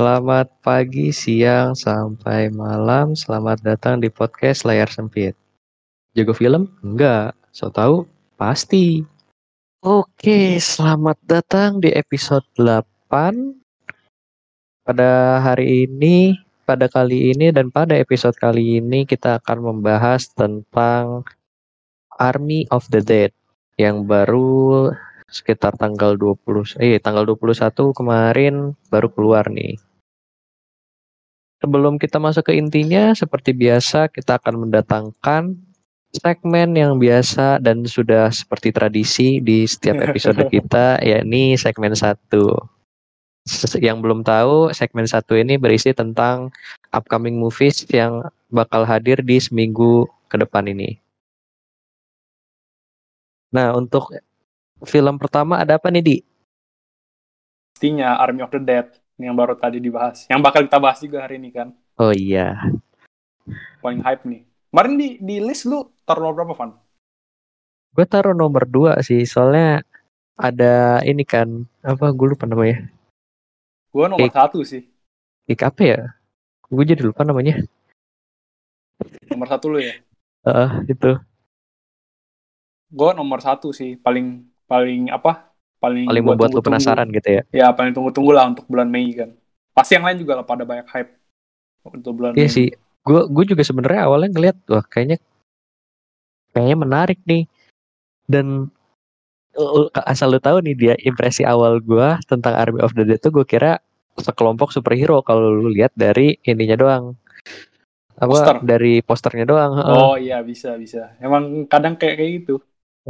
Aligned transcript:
Selamat 0.00 0.48
pagi, 0.64 1.12
siang, 1.12 1.76
sampai 1.76 2.48
malam. 2.48 3.12
Selamat 3.12 3.60
datang 3.60 4.00
di 4.00 4.08
podcast 4.08 4.64
Layar 4.64 4.88
Sempit. 4.88 5.36
Jago 6.16 6.32
film? 6.32 6.72
Enggak. 6.80 7.36
So 7.52 7.68
tahu? 7.68 8.08
Pasti. 8.40 9.04
Oke, 9.84 10.56
selamat 10.56 11.20
datang 11.28 11.84
di 11.84 11.92
episode 11.92 12.48
8. 12.56 13.60
Pada 14.88 15.36
hari 15.44 15.84
ini, 15.84 16.32
pada 16.64 16.88
kali 16.88 17.36
ini 17.36 17.52
dan 17.52 17.68
pada 17.68 17.92
episode 17.92 18.40
kali 18.40 18.80
ini 18.80 19.04
kita 19.04 19.36
akan 19.36 19.68
membahas 19.68 20.32
tentang 20.32 21.28
Army 22.16 22.64
of 22.72 22.88
the 22.88 23.04
Dead 23.04 23.36
yang 23.76 24.08
baru 24.08 24.96
sekitar 25.28 25.76
tanggal 25.76 26.16
20 26.16 26.80
eh 26.80 26.96
tanggal 26.96 27.28
21 27.28 27.92
kemarin 27.92 28.72
baru 28.88 29.12
keluar 29.12 29.44
nih. 29.52 29.89
Sebelum 31.60 32.00
kita 32.00 32.16
masuk 32.16 32.48
ke 32.48 32.56
intinya, 32.56 33.12
seperti 33.12 33.52
biasa 33.52 34.08
kita 34.08 34.40
akan 34.40 34.64
mendatangkan 34.64 35.60
segmen 36.10 36.72
yang 36.74 36.96
biasa 36.96 37.60
dan 37.60 37.86
sudah 37.86 38.32
seperti 38.32 38.72
tradisi 38.72 39.38
di 39.44 39.68
setiap 39.68 40.00
episode 40.08 40.40
kita, 40.48 40.96
yakni 41.04 41.54
segmen 41.60 41.92
satu. 41.92 42.56
Yang 43.76 43.98
belum 44.00 44.20
tahu, 44.24 44.72
segmen 44.72 45.04
satu 45.04 45.36
ini 45.36 45.60
berisi 45.60 45.92
tentang 45.92 46.48
upcoming 46.96 47.36
movies 47.36 47.84
yang 47.92 48.24
bakal 48.48 48.88
hadir 48.88 49.20
di 49.20 49.36
seminggu 49.36 50.08
ke 50.32 50.40
depan 50.40 50.64
ini. 50.64 50.96
Nah, 53.52 53.74
untuk 53.74 54.14
film 54.86 55.20
pertama 55.20 55.60
ada 55.60 55.76
apa 55.76 55.92
nih, 55.92 56.02
Di? 56.04 56.16
Pastinya 57.74 58.16
Army 58.20 58.44
of 58.44 58.52
the 58.52 58.60
Dead 58.60 58.92
yang 59.20 59.36
baru 59.36 59.54
tadi 59.54 59.78
dibahas. 59.78 60.24
Yang 60.26 60.40
bakal 60.40 60.60
kita 60.64 60.78
bahas 60.80 60.98
juga 60.98 61.22
hari 61.22 61.36
ini 61.36 61.52
kan. 61.52 61.76
Oh 62.00 62.10
iya. 62.10 62.56
Paling 63.84 64.00
hype 64.00 64.24
nih. 64.24 64.42
Kemarin 64.72 64.94
di, 64.96 65.08
di 65.20 65.36
list 65.44 65.68
lu 65.68 65.92
taruh 66.08 66.24
nomor 66.24 66.34
berapa, 66.40 66.54
Van? 66.56 66.70
Gue 67.90 68.06
taruh 68.06 68.32
nomor 68.32 68.64
dua 68.64 69.02
sih, 69.02 69.26
soalnya 69.26 69.82
ada 70.38 71.02
ini 71.02 71.26
kan, 71.26 71.66
apa 71.82 72.14
gue 72.14 72.26
lupa 72.32 72.46
namanya. 72.46 72.86
Gue 73.90 74.06
nomor 74.06 74.30
satu 74.30 74.62
sih. 74.62 74.86
Kick 75.50 75.66
apa 75.66 75.82
ya? 75.82 76.00
Gue 76.70 76.86
jadi 76.86 77.02
lupa 77.02 77.26
namanya. 77.26 77.58
Nomor 79.26 79.50
satu 79.50 79.74
lu 79.74 79.82
ya. 79.82 79.98
Heeh, 80.46 80.70
itu. 80.86 81.18
Gue 82.86 83.10
nomor 83.18 83.42
satu 83.42 83.74
sih. 83.74 83.98
Paling 83.98 84.46
paling 84.70 85.10
apa? 85.10 85.49
Paling, 85.80 86.04
Paling 86.04 86.22
membuat 86.22 86.52
lu 86.52 86.60
tunggu-tunggu. 86.60 86.76
penasaran 86.76 87.08
gitu 87.08 87.28
ya. 87.30 87.42
Ya 87.50 87.66
paling 87.72 87.90
tunggu-tunggu 87.90 88.30
lah 88.30 88.44
untuk 88.46 88.68
bulan 88.68 88.84
Mei 88.86 89.10
kan. 89.10 89.32
Pasti 89.72 89.96
yang 89.96 90.04
lain 90.04 90.20
juga 90.20 90.36
lah 90.36 90.44
pada 90.44 90.62
banyak 90.62 90.84
hype 90.86 91.10
untuk 91.88 92.12
bulan 92.14 92.36
Iya 92.36 92.46
Mei. 92.46 92.52
sih. 92.52 92.68
Gue 93.00 93.24
gue 93.26 93.44
juga 93.48 93.64
sebenarnya 93.64 94.04
awalnya 94.04 94.28
ngeliat 94.28 94.56
wah 94.68 94.84
kayaknya 94.84 95.16
kayaknya 96.52 96.76
menarik 96.76 97.18
nih. 97.24 97.48
Dan 98.24 98.68
uh, 99.52 99.88
asal 100.04 100.30
lu 100.30 100.38
tahu 100.38 100.60
nih 100.60 100.76
dia 100.76 100.94
impresi 101.00 101.42
awal 101.42 101.80
gue 101.80 102.08
tentang 102.24 102.52
Army 102.52 102.78
of 102.78 102.92
the 102.92 103.02
Dead 103.02 103.16
tuh 103.16 103.32
gue 103.32 103.42
kira 103.42 103.80
sekelompok 104.14 104.70
superhero 104.70 105.24
kalau 105.24 105.48
lu 105.48 105.72
lihat 105.72 105.96
dari 105.96 106.36
ininya 106.44 106.76
doang. 106.76 107.04
Apa 108.20 108.28
Poster. 108.28 108.56
dari 108.60 109.00
posternya 109.00 109.48
doang. 109.48 109.80
Oh 109.80 110.14
iya 110.14 110.44
bisa 110.44 110.76
bisa. 110.76 111.16
Emang 111.16 111.64
kadang 111.64 111.96
kayak 111.96 112.20
kayak 112.20 112.32
gitu. 112.44 112.60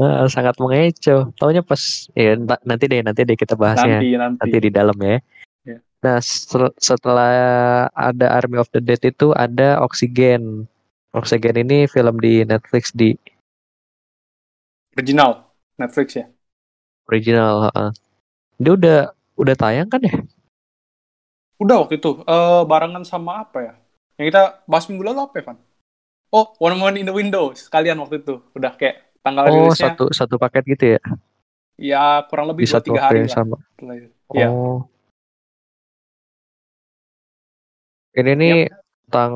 Heeh, 0.00 0.26
sangat 0.32 0.56
mengecoh. 0.56 1.28
Taunya 1.36 1.60
pas 1.60 2.08
ya 2.16 2.32
nanti 2.64 2.84
deh 2.88 3.04
nanti 3.04 3.20
deh 3.28 3.36
kita 3.36 3.52
bahasnya 3.52 4.00
Nanti 4.00 4.16
nanti. 4.16 4.38
nanti 4.40 4.56
di 4.64 4.70
dalam 4.72 4.96
ya. 4.96 5.20
Ya. 5.68 5.78
Nah, 6.00 6.16
setelah 6.80 7.32
ada 7.92 8.32
Army 8.32 8.56
of 8.56 8.72
the 8.72 8.80
Dead 8.80 9.00
itu 9.04 9.36
ada 9.36 9.76
Oxygen. 9.84 10.64
Oxygen 11.12 11.60
ini 11.60 11.84
film 11.84 12.16
di 12.16 12.48
Netflix 12.48 12.96
di 12.96 13.12
Original 14.96 15.44
Netflix 15.76 16.16
ya. 16.16 16.26
original. 17.10 17.68
heeh. 17.68 17.90
Dia 18.62 18.72
udah 18.78 18.98
udah 19.36 19.54
tayang 19.58 19.90
kan 19.90 20.00
ya? 20.00 20.14
Udah 21.58 21.84
waktu 21.84 21.98
itu 21.98 22.22
eh 22.24 22.62
barengan 22.64 23.04
sama 23.04 23.42
apa 23.44 23.58
ya? 23.60 23.72
Yang 24.16 24.26
kita 24.32 24.42
bahas 24.64 24.86
minggu 24.88 25.04
lalu 25.04 25.20
apa 25.26 25.34
ya, 25.40 25.44
Van? 25.50 25.58
Oh, 26.30 26.54
One 26.62 26.78
Woman 26.78 26.96
in 27.02 27.10
the 27.10 27.16
Window 27.16 27.50
sekalian 27.52 27.98
waktu 27.98 28.22
itu. 28.22 28.38
Udah 28.54 28.78
kayak 28.78 29.09
tanggal 29.20 29.44
Oh, 29.48 29.54
rilisnya 29.68 29.92
satu 29.92 30.04
satu 30.12 30.34
paket 30.40 30.64
gitu 30.76 30.84
ya? 30.96 31.00
ya 31.80 32.04
kurang 32.28 32.52
lebih 32.52 32.68
dua 32.68 32.80
tiga 32.84 33.00
hari 33.08 33.24
lah. 33.24 33.32
sama. 33.32 33.56
Iya. 34.32 34.48
Oh. 34.52 34.84
Ini 38.10 38.32
nih 38.36 38.56
tentang 39.06 39.32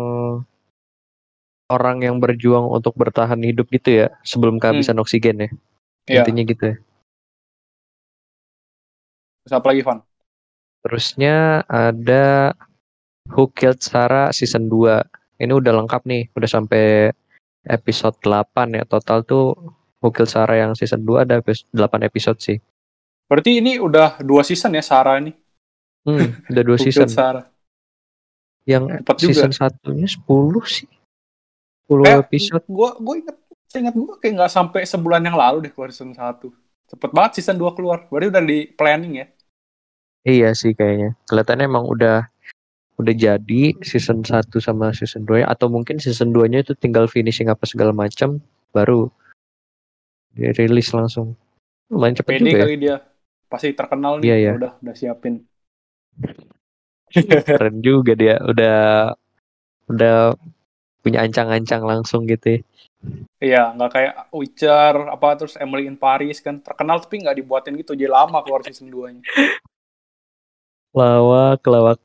orang 1.71 2.05
yang 2.05 2.17
berjuang 2.21 2.69
untuk 2.69 2.93
bertahan 2.95 3.41
hidup 3.41 3.71
gitu 3.73 4.05
ya 4.05 4.09
sebelum 4.27 4.61
kehabisan 4.61 5.01
oksigen 5.01 5.47
ya. 5.47 5.49
Hmm. 5.49 5.59
Iya. 6.05 6.21
Intinya 6.21 6.43
gitu 6.45 6.65
ya. 6.69 6.77
Terus 9.45 9.55
apa 9.61 9.67
lagi, 9.73 9.83
Van? 9.85 10.01
Terusnya 10.85 11.65
ada 11.65 12.53
Who 13.33 13.49
Killed 13.53 13.81
Sarah 13.81 14.33
season 14.33 14.69
2. 14.69 15.01
Ini 15.41 15.53
udah 15.53 15.73
lengkap 15.81 16.05
nih, 16.05 16.29
udah 16.37 16.49
sampai 16.49 17.13
episode 17.67 18.17
8 18.21 18.45
ya. 18.73 18.85
Total 18.85 19.21
tuh 19.23 19.55
Killed 20.05 20.29
Sarah 20.29 20.57
yang 20.61 20.73
season 20.77 21.01
2 21.01 21.25
ada 21.25 21.41
episode, 21.41 21.69
8 21.73 22.05
episode 22.05 22.37
sih. 22.37 22.61
Berarti 23.25 23.57
ini 23.57 23.81
udah 23.81 24.21
dua 24.21 24.45
season 24.45 24.77
ya 24.77 24.85
Sarah 24.85 25.17
ini. 25.17 25.33
Hmm, 26.05 26.45
udah 26.45 26.63
dua 26.69 26.77
season. 26.77 27.09
Sarah. 27.09 27.49
Yang 28.69 29.01
Cepat 29.01 29.17
juga. 29.17 29.29
season 29.33 29.53
satunya 29.53 30.05
10 30.05 30.29
sih. 30.69 30.89
10 31.89 32.05
Eh, 32.05 32.21
episode. 32.21 32.65
Gua 32.69 32.97
gua 33.01 33.15
inget 33.17 33.37
saya 33.65 33.89
ingat 33.89 33.97
gua 33.97 34.17
kayak 34.21 34.33
nggak 34.37 34.53
sampai 34.53 34.85
sebulan 34.85 35.25
yang 35.25 35.37
lalu 35.37 35.65
deh 35.65 35.73
keluar 35.73 35.89
season 35.89 36.13
1. 36.13 36.53
Cepet 36.85 37.11
banget 37.17 37.41
season 37.41 37.57
2 37.57 37.73
keluar. 37.73 38.05
Berarti 38.13 38.29
udah 38.29 38.45
di 38.45 38.59
planning 38.69 39.15
ya. 39.25 39.27
Iya 40.25 40.53
sih 40.53 40.77
kayaknya. 40.77 41.17
Kelihatannya 41.25 41.65
emang 41.65 41.89
udah 41.89 42.29
udah 42.95 43.15
jadi 43.15 43.63
season 43.83 44.23
1 44.23 44.55
sama 44.63 44.95
season 44.95 45.27
2 45.27 45.43
atau 45.43 45.67
mungkin 45.67 45.99
season 45.99 46.31
2-nya 46.31 46.63
itu 46.63 46.79
tinggal 46.79 47.11
finishing 47.11 47.51
apa 47.51 47.67
segala 47.67 47.91
macam 47.91 48.39
baru 48.71 49.11
dirilis 50.35 50.91
langsung. 50.95 51.35
Lumayan 51.91 52.19
cepet 52.19 52.33
Pede 52.39 52.43
juga 52.43 52.59
ya. 52.59 52.63
kali 52.67 52.77
dia. 52.79 52.97
Pasti 53.51 53.71
terkenal 53.75 54.19
nih. 54.19 54.27
Iya, 54.31 54.37
iya. 54.39 54.53
Udah 54.59 54.73
udah 54.83 54.95
siapin. 54.95 55.35
Keren 57.47 57.79
juga 57.83 58.19
dia 58.19 58.39
udah 58.43 59.15
udah 59.91 60.35
punya 61.05 61.23
ancang-ancang 61.23 61.83
langsung 61.87 62.27
gitu 62.27 62.59
ya. 62.59 62.61
Iya, 63.37 63.63
nggak 63.77 63.91
kayak 63.93 64.15
Witcher 64.33 64.95
apa 65.13 65.29
terus 65.37 65.61
Emily 65.61 65.85
in 65.85 66.01
Paris 66.01 66.41
kan 66.41 66.65
terkenal 66.65 67.05
tapi 67.05 67.21
nggak 67.21 67.37
dibuatin 67.37 67.77
gitu 67.77 67.93
jadi 67.93 68.09
lama 68.09 68.41
keluar 68.41 68.65
season 68.65 68.89
2-nya. 68.89 69.21
Lawak, 70.95 71.59
lawak. 71.67 71.99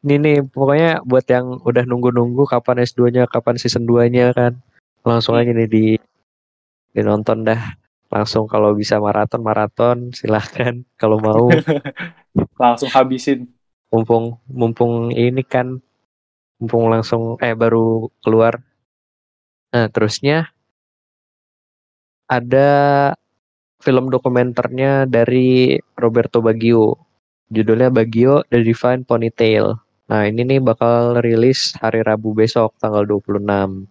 Ini 0.00 0.16
nih 0.16 0.38
pokoknya 0.48 1.04
buat 1.04 1.28
yang 1.28 1.60
udah 1.60 1.84
nunggu-nunggu 1.84 2.48
kapan 2.48 2.80
S2-nya, 2.88 3.28
kapan 3.28 3.60
season 3.60 3.84
2-nya 3.84 4.32
kan. 4.32 4.56
Langsung 5.04 5.36
aja 5.36 5.52
nih 5.52 5.68
di 5.68 5.86
dinonton 6.96 7.44
dah. 7.44 7.76
Langsung 8.10 8.48
kalau 8.50 8.74
bisa 8.74 8.98
maraton 8.98 9.44
maraton 9.44 10.10
silahkan 10.10 10.82
kalau 10.98 11.22
mau 11.22 11.46
Langsung 12.62 12.90
habisin. 12.90 13.46
mumpung 13.90 14.38
mumpung 14.46 15.10
ini 15.10 15.42
kan 15.42 15.82
mumpung 16.58 16.88
langsung 16.88 17.36
eh 17.42 17.54
baru 17.54 18.08
keluar. 18.22 18.62
Nah, 19.70 19.86
terusnya 19.92 20.50
ada 22.30 22.70
film 23.82 24.08
dokumenternya 24.08 25.06
dari 25.10 25.78
Roberto 25.98 26.38
Baggio. 26.38 26.94
Judulnya 27.50 27.90
Baggio 27.90 28.46
The 28.46 28.62
Divine 28.62 29.02
Ponytail. 29.02 29.89
Nah, 30.10 30.26
ini 30.26 30.42
nih 30.42 30.58
bakal 30.58 31.22
rilis 31.22 31.70
hari 31.78 32.02
Rabu 32.02 32.34
besok 32.34 32.74
tanggal 32.82 33.06
26. 33.06 33.86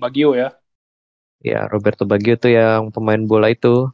Bagio 0.00 0.32
ya. 0.32 0.56
Ya, 1.44 1.68
Roberto 1.68 2.08
Baggio 2.08 2.40
tuh 2.40 2.48
yang 2.48 2.88
pemain 2.88 3.20
bola 3.20 3.52
itu. 3.52 3.92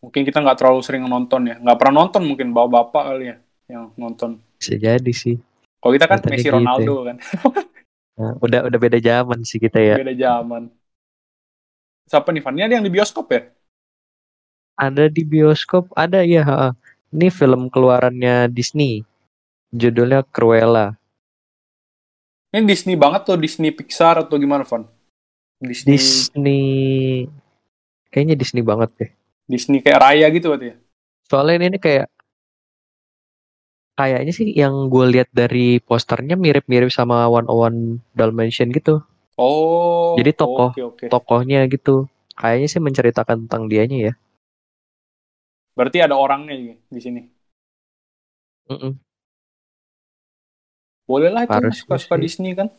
Mungkin 0.00 0.24
kita 0.24 0.40
nggak 0.40 0.56
terlalu 0.56 0.80
sering 0.80 1.04
nonton 1.04 1.52
ya. 1.52 1.60
Nggak 1.60 1.76
pernah 1.76 1.94
nonton 2.00 2.24
mungkin 2.24 2.56
bawa 2.56 2.80
bapak 2.80 3.12
kali 3.12 3.24
ya 3.28 3.36
yang 3.68 3.92
nonton. 4.00 4.40
Bisa 4.56 4.80
jadi 4.80 5.12
sih. 5.12 5.36
Kalau 5.84 5.92
kita 5.92 6.08
kan 6.08 6.24
Kelihatannya 6.24 6.40
Messi 6.40 6.48
gitu 6.48 6.56
Ronaldo 6.56 6.94
kan. 7.04 7.16
Nah, 8.14 8.30
udah 8.38 8.70
udah 8.70 8.78
beda 8.78 9.02
zaman 9.02 9.42
sih 9.42 9.58
kita 9.58 9.82
ya. 9.82 9.98
Beda 9.98 10.14
zaman. 10.14 10.70
Siapa 12.06 12.30
nih 12.30 12.46
Van? 12.46 12.54
Ini 12.54 12.62
ada 12.70 12.74
yang 12.78 12.86
di 12.86 12.94
bioskop 12.94 13.26
ya? 13.26 13.50
Ada 14.78 15.10
di 15.10 15.26
bioskop, 15.26 15.90
ada 15.98 16.22
ya. 16.22 16.46
ha. 16.46 16.78
Ini 17.14 17.30
film 17.30 17.70
keluarannya 17.70 18.50
Disney. 18.50 19.06
Judulnya 19.70 20.26
Cruella. 20.26 20.98
Ini 22.50 22.66
Disney 22.66 22.98
banget 22.98 23.26
tuh, 23.26 23.38
Disney 23.38 23.70
Pixar 23.70 24.26
atau 24.26 24.34
gimana 24.38 24.66
Van? 24.66 24.86
Disney, 25.62 25.94
Disney 25.94 26.64
kayaknya 28.10 28.34
Disney 28.38 28.62
banget 28.62 28.90
deh. 28.98 29.10
Disney 29.46 29.78
kayak 29.82 30.02
Raya 30.02 30.26
gitu 30.30 30.50
berarti 30.50 30.74
ya? 30.74 30.76
Soalnya 31.26 31.54
ini, 31.58 31.66
ini 31.74 31.78
kayak 31.78 32.06
kayaknya 33.94 34.32
sih 34.34 34.46
yang 34.50 34.90
gue 34.90 35.04
lihat 35.14 35.30
dari 35.30 35.78
posternya 35.78 36.34
mirip-mirip 36.34 36.90
sama 36.90 37.26
One 37.30 37.46
One 37.46 37.78
Dalmatian 38.14 38.74
gitu. 38.74 39.02
Oh. 39.38 40.14
Jadi 40.14 40.30
tokoh 40.34 40.70
Oke 40.74 40.82
oke. 40.82 41.04
tokohnya 41.10 41.66
gitu. 41.66 42.06
Kayaknya 42.34 42.68
sih 42.70 42.82
menceritakan 42.82 43.46
tentang 43.46 43.70
dianya 43.70 44.10
ya. 44.10 44.12
Berarti 45.74 45.98
ada 46.02 46.14
orangnya 46.14 46.54
di, 46.54 46.74
di 46.78 47.00
sini. 47.02 47.20
Mm-mm. 48.70 48.96
Boleh 51.04 51.28
lah 51.28 51.44
itu 51.44 51.84
suka-suka. 51.84 52.16
Disney 52.16 52.56
kan. 52.56 52.72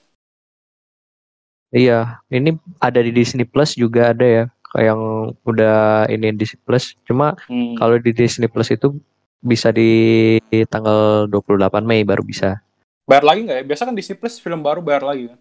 Iya, 1.76 2.24
ini 2.32 2.56
ada 2.80 3.00
di 3.04 3.12
Disney 3.12 3.44
Plus 3.46 3.76
juga 3.76 4.16
ada 4.16 4.26
ya. 4.26 4.44
Kayak 4.72 4.86
yang 4.96 5.02
udah 5.46 6.08
ini 6.10 6.32
Disney 6.34 6.60
Plus. 6.64 6.96
Cuma 7.06 7.36
Hmm. 7.52 7.76
kalau 7.78 8.00
di 8.00 8.16
Disney 8.16 8.48
Plus 8.48 8.72
itu 8.72 8.96
bisa 9.44 9.70
di 9.70 10.40
tanggal 10.72 11.30
28 11.30 11.84
Mei 11.86 12.02
baru 12.02 12.24
bisa. 12.26 12.64
Bayar 13.06 13.28
lagi 13.28 13.46
nggak 13.46 13.58
ya? 13.62 13.64
Biasa 13.68 13.82
kan 13.86 13.94
Disney 13.94 14.18
Plus 14.18 14.42
film 14.42 14.64
baru 14.66 14.82
bayar 14.82 15.04
lagi 15.06 15.30
kan. 15.30 15.40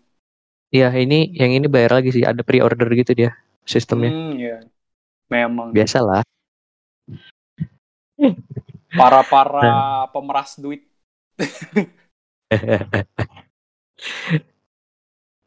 Iya, 0.75 0.91
ini 0.99 1.31
yang 1.39 1.55
ini 1.55 1.71
bayar 1.71 2.03
lagi 2.03 2.11
sih. 2.11 2.27
Ada 2.27 2.43
pre-order 2.43 2.91
gitu 2.93 3.15
dia 3.15 3.33
sistemnya. 3.65 4.11
Hmm, 4.11 4.35
ya. 4.37 4.59
Memang. 5.31 5.71
Biasalah. 5.73 6.27
Para-para 8.95 9.63
Nah. 9.63 10.07
pemeras 10.15 10.55
duit. 10.61 10.87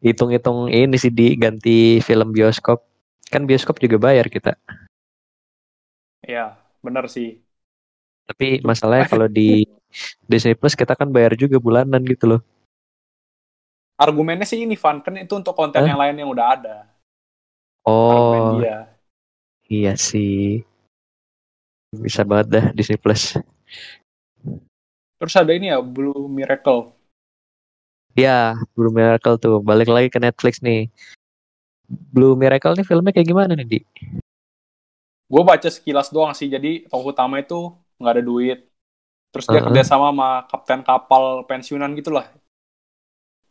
Hitung-hitung 0.04 0.70
ini 0.70 0.96
sih 1.00 1.10
diganti 1.10 2.04
film 2.04 2.30
bioskop. 2.36 2.84
Kan 3.28 3.48
bioskop 3.48 3.80
juga 3.82 3.98
bayar 4.00 4.28
kita. 4.32 4.56
Ya, 6.24 6.60
bener 6.84 7.08
sih. 7.08 7.40
Tapi 8.28 8.60
masalahnya 8.64 9.08
kalau 9.08 9.28
di 9.32 9.64
Disney 10.30 10.56
Plus 10.56 10.76
kita 10.76 10.94
kan 10.96 11.08
bayar 11.08 11.34
juga 11.40 11.58
bulanan 11.60 12.04
gitu 12.04 12.36
loh. 12.36 12.42
Argumennya 13.98 14.46
sih 14.46 14.62
ini, 14.62 14.78
Van. 14.78 15.02
Kan 15.02 15.18
itu 15.18 15.34
untuk 15.34 15.58
konten 15.58 15.82
Hah? 15.82 15.90
yang 15.90 15.98
lain 15.98 16.16
yang 16.22 16.30
udah 16.30 16.46
ada. 16.54 16.76
Oh, 17.88 18.62
iya 19.72 19.96
sih. 19.98 20.62
Bisa 21.98 22.22
banget 22.24 22.48
dah 22.54 22.66
Disney 22.74 22.98
Plus. 23.02 23.36
Terus 25.18 25.34
ada 25.34 25.52
ini 25.52 25.74
ya, 25.74 25.82
Blue 25.82 26.30
Miracle. 26.30 26.94
Ya, 28.18 28.58
Blue 28.74 28.94
Miracle 28.94 29.38
tuh. 29.38 29.62
Balik 29.62 29.90
lagi 29.90 30.10
ke 30.14 30.18
Netflix 30.22 30.62
nih. 30.62 30.90
Blue 31.88 32.38
Miracle 32.38 32.74
nih 32.78 32.86
filmnya 32.86 33.14
kayak 33.14 33.30
gimana 33.30 33.54
nih, 33.54 33.66
Di? 33.66 33.80
Gue 35.28 35.44
baca 35.44 35.70
sekilas 35.70 36.10
doang 36.10 36.34
sih. 36.34 36.48
Jadi 36.50 36.88
tokoh 36.88 37.14
utama 37.14 37.38
itu 37.42 37.74
nggak 38.00 38.14
ada 38.18 38.24
duit. 38.24 38.60
Terus 39.32 39.46
dia 39.46 39.60
Uh-uh. 39.60 39.70
kerjasama 39.70 40.10
sama 40.10 40.30
kapten 40.50 40.82
kapal 40.82 41.46
pensiunan 41.46 41.94
gitu 41.94 42.10
lah. 42.10 42.26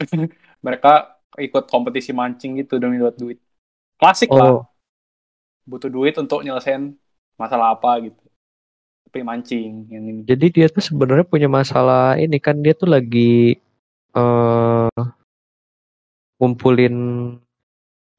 Mereka 0.66 0.92
ikut 1.38 1.68
kompetisi 1.70 2.10
mancing 2.10 2.58
gitu 2.58 2.80
demi 2.82 2.98
dapat 2.98 3.16
duit. 3.20 3.38
Klasik 4.00 4.32
lah. 4.32 4.60
Oh, 4.60 4.62
Butuh 5.66 5.90
duit 5.90 6.14
untuk 6.18 6.42
nyelesain 6.42 6.94
masalah 7.38 7.78
apa 7.78 8.02
gitu. 8.02 8.25
Tapi 9.06 9.22
mancing 9.22 9.86
yang 9.86 10.04
ini. 10.04 10.20
jadi 10.26 10.46
dia 10.50 10.66
tuh 10.66 10.82
sebenarnya 10.82 11.22
punya 11.22 11.46
masalah 11.46 12.18
ini 12.18 12.42
kan 12.42 12.58
dia 12.58 12.74
tuh 12.74 12.90
lagi 12.90 13.54
eh 14.16 15.06
ngumpulin 16.36 16.94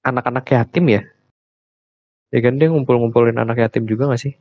anak-anak 0.01 0.45
yatim 0.49 0.85
ya. 0.89 1.01
Ya 2.33 2.39
kan 2.43 2.59
dia 2.59 2.67
ngumpul-ngumpulin 2.67 3.37
anak 3.39 3.61
yatim 3.61 3.87
juga 3.87 4.11
gak 4.11 4.19
sih? 4.19 4.33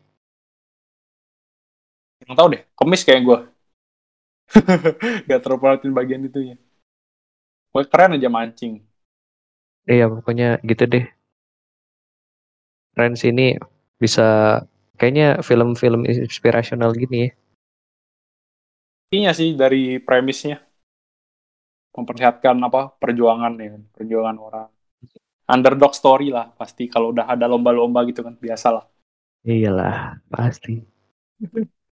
Yang 2.27 2.35
tahu 2.35 2.49
deh, 2.57 2.63
kemis 2.75 3.03
kayak 3.07 3.23
gue. 3.23 3.39
Gak 5.29 5.41
terlalu 5.43 5.61
perhatiin 5.63 5.95
bagian 5.95 6.23
itu 6.27 6.55
ya. 6.55 6.57
Gue 7.71 7.83
keren 7.87 8.17
aja 8.19 8.31
mancing. 8.31 8.83
Iya, 9.87 10.11
pokoknya 10.11 10.59
gitu 10.67 10.87
deh. 10.91 11.05
Keren 12.95 13.15
sih 13.15 13.31
ini 13.31 13.55
bisa 14.03 14.59
kayaknya 14.97 15.45
film-film 15.45 16.09
inspirasional 16.09 16.91
gini 16.97 17.29
ya. 17.29 17.31
Intinya 19.07 19.33
sih 19.37 19.55
dari 19.55 20.03
premisnya 20.03 20.59
memperlihatkan 21.95 22.59
apa 22.67 22.93
perjuangan 22.99 23.55
ya, 23.57 23.79
perjuangan 23.95 24.37
orang. 24.41 24.69
Underdog 25.47 25.95
story 25.95 26.35
lah 26.35 26.51
pasti 26.59 26.91
kalau 26.91 27.15
udah 27.15 27.31
ada 27.31 27.47
lomba-lomba 27.47 28.03
gitu 28.11 28.27
kan 28.27 28.35
biasa 28.35 28.69
lah. 28.75 28.85
Iyalah, 29.47 30.19
pasti. 30.27 30.83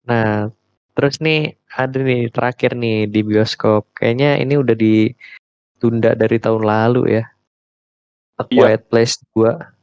Nah, 0.02 0.50
terus 0.98 1.22
nih 1.22 1.54
ada 1.70 2.02
nih 2.02 2.26
terakhir 2.34 2.74
nih 2.74 3.06
di 3.06 3.20
bioskop. 3.22 3.94
Kayaknya 3.94 4.42
ini 4.42 4.54
udah 4.58 4.74
ditunda 4.74 6.18
dari 6.18 6.42
tahun 6.42 6.66
lalu 6.66 7.22
ya. 7.22 7.24
A 8.34 8.42
Iya. 8.50 8.74
Quiet 8.74 8.82
Place 8.90 9.22
2. 9.30 9.73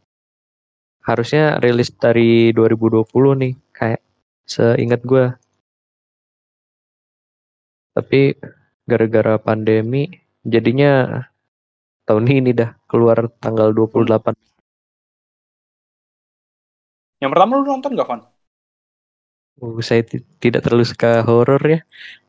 Harusnya 1.01 1.57
rilis 1.57 1.89
dari 1.97 2.53
2020 2.53 3.41
nih, 3.41 3.53
kayak 3.73 4.01
seingat 4.45 5.01
gua. 5.01 5.33
Tapi 7.91 8.37
gara-gara 8.87 9.35
pandemi 9.41 10.07
jadinya 10.45 11.21
tahun 12.07 12.25
ini 12.27 12.51
dah 12.55 12.73
keluar 12.89 13.29
tanggal 13.39 13.73
28. 13.73 14.35
Yang 17.21 17.31
pertama 17.37 17.51
lu 17.61 17.65
nonton 17.69 17.93
gak 17.93 18.09
Van? 18.09 18.21
Uh, 19.61 19.77
saya 19.85 20.01
ti- 20.01 20.25
tidak 20.41 20.65
terlalu 20.65 20.85
suka 20.89 21.21
horor 21.21 21.61
ya. 21.61 21.79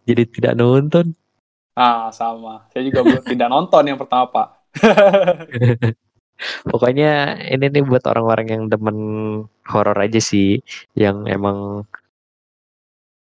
Jadi 0.04 0.22
tidak 0.28 0.54
nonton. 0.60 1.16
Ah 1.72 2.12
sama. 2.12 2.68
Saya 2.68 2.84
juga 2.84 3.00
belum 3.00 3.24
tidak 3.32 3.48
nonton 3.48 3.82
yang 3.88 3.96
pertama 3.96 4.28
Pak. 4.28 4.48
Pokoknya 6.66 7.38
ini 7.46 7.70
nih 7.70 7.84
buat 7.86 8.02
orang-orang 8.08 8.46
yang 8.50 8.62
demen 8.66 8.98
horor 9.68 9.94
aja 9.94 10.18
sih, 10.18 10.58
yang 10.98 11.26
emang 11.30 11.86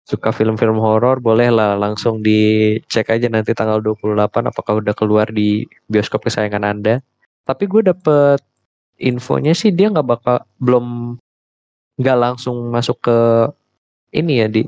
suka 0.02 0.32
film-film 0.34 0.80
horor, 0.82 1.20
boleh 1.22 1.48
lah 1.52 1.78
langsung 1.78 2.20
dicek 2.24 3.12
aja 3.12 3.28
nanti 3.30 3.54
tanggal 3.54 3.78
28 3.80 4.50
apakah 4.50 4.82
udah 4.82 4.94
keluar 4.96 5.30
di 5.30 5.64
bioskop 5.88 6.26
kesayangan 6.26 6.64
Anda. 6.66 6.94
Tapi 7.46 7.64
gue 7.70 7.86
dapet 7.86 8.40
infonya 8.98 9.52
sih 9.52 9.74
dia 9.74 9.90
nggak 9.90 10.08
bakal 10.08 10.36
belum 10.62 11.16
nggak 12.00 12.18
langsung 12.18 12.70
masuk 12.72 12.98
ke 13.02 13.18
ini 14.12 14.44
ya 14.44 14.48
di 14.48 14.62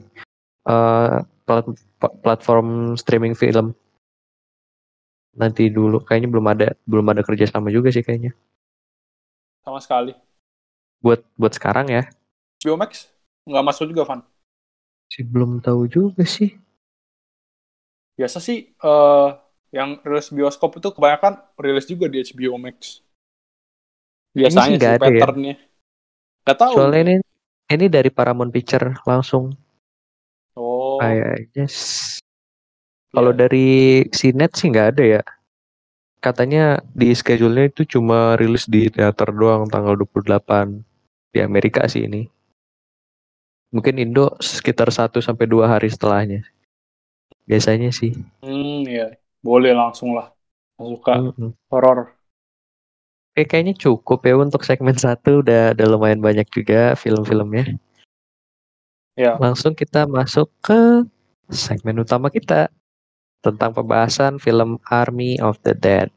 plat- 1.44 1.76
platform 2.24 2.96
streaming 2.96 3.36
film. 3.36 3.76
Nanti 5.34 5.66
dulu 5.66 5.98
kayaknya 6.02 6.28
belum 6.30 6.46
ada 6.46 6.66
belum 6.86 7.06
ada 7.10 7.22
kerjasama 7.26 7.70
juga 7.74 7.90
sih 7.90 8.02
kayaknya. 8.06 8.34
Sama 9.66 9.82
sekali. 9.82 10.14
Buat 11.02 11.26
buat 11.34 11.52
sekarang 11.52 11.90
ya. 11.90 12.06
Biomax 12.62 13.10
nggak 13.44 13.64
masuk 13.66 13.90
juga 13.92 14.08
Van. 14.08 14.20
Sih 15.10 15.26
belum 15.26 15.60
tahu 15.60 15.84
juga 15.90 16.24
sih. 16.24 16.54
Biasa 18.14 18.38
sih 18.38 18.72
eh 18.72 19.28
yang 19.74 19.98
rilis 20.06 20.30
bioskop 20.30 20.78
itu 20.78 20.94
kebanyakan 20.94 21.42
rilis 21.58 21.90
juga 21.90 22.06
di 22.06 22.22
HBO 22.22 22.54
Max. 22.62 23.02
Biasanya 24.34 24.78
sih 24.78 24.78
sih, 24.78 24.86
ya. 24.86 24.98
patternnya. 24.98 25.54
Gak 26.46 26.58
tahu. 26.62 26.74
Soalnya 26.78 27.00
ini 27.10 27.14
ini 27.74 27.86
dari 27.90 28.10
Paramount 28.14 28.54
Picture 28.54 28.94
langsung 29.02 29.50
Oh. 30.54 31.02
kayaknya. 31.02 31.66
Kalau 33.14 33.30
iya. 33.30 33.38
dari 33.46 33.68
Sinet 34.10 34.58
sih 34.58 34.74
nggak 34.74 34.88
ada 34.98 35.04
ya. 35.06 35.22
Katanya 36.18 36.82
di 36.90 37.14
schedule-nya 37.14 37.70
itu 37.70 37.86
cuma 37.86 38.34
rilis 38.34 38.66
di 38.66 38.90
teater 38.90 39.30
doang 39.30 39.70
tanggal 39.70 39.94
28 39.94 40.82
di 41.30 41.38
Amerika 41.38 41.86
sih 41.86 42.10
ini. 42.10 42.26
Mungkin 43.70 44.02
Indo 44.02 44.34
sekitar 44.42 44.90
1 44.90 45.22
sampai 45.22 45.46
2 45.46 45.70
hari 45.70 45.90
setelahnya. 45.90 46.42
Biasanya 47.46 47.94
sih. 47.94 48.18
Hmm, 48.42 48.82
iya. 48.88 49.14
Boleh 49.44 49.76
langsung 49.76 50.16
lah. 50.16 50.34
Suka 50.74 51.20
Mm-mm. 51.20 51.54
horor. 51.70 52.10
Oke, 53.34 53.50
kayaknya 53.50 53.74
cukup 53.74 54.22
ya 54.26 54.34
untuk 54.38 54.62
segmen 54.62 54.94
satu 54.94 55.42
udah, 55.42 55.74
udah 55.74 55.86
lumayan 55.90 56.22
banyak 56.22 56.46
juga 56.54 56.94
film-filmnya. 56.94 57.78
Ya. 59.18 59.38
Langsung 59.38 59.74
kita 59.74 60.06
masuk 60.06 60.50
ke 60.62 61.02
segmen 61.50 61.98
utama 61.98 62.30
kita 62.30 62.70
tentang 63.44 63.76
pembahasan 63.76 64.40
film 64.40 64.80
Army 64.88 65.36
of 65.44 65.60
the 65.60 65.76
Dead. 65.76 66.08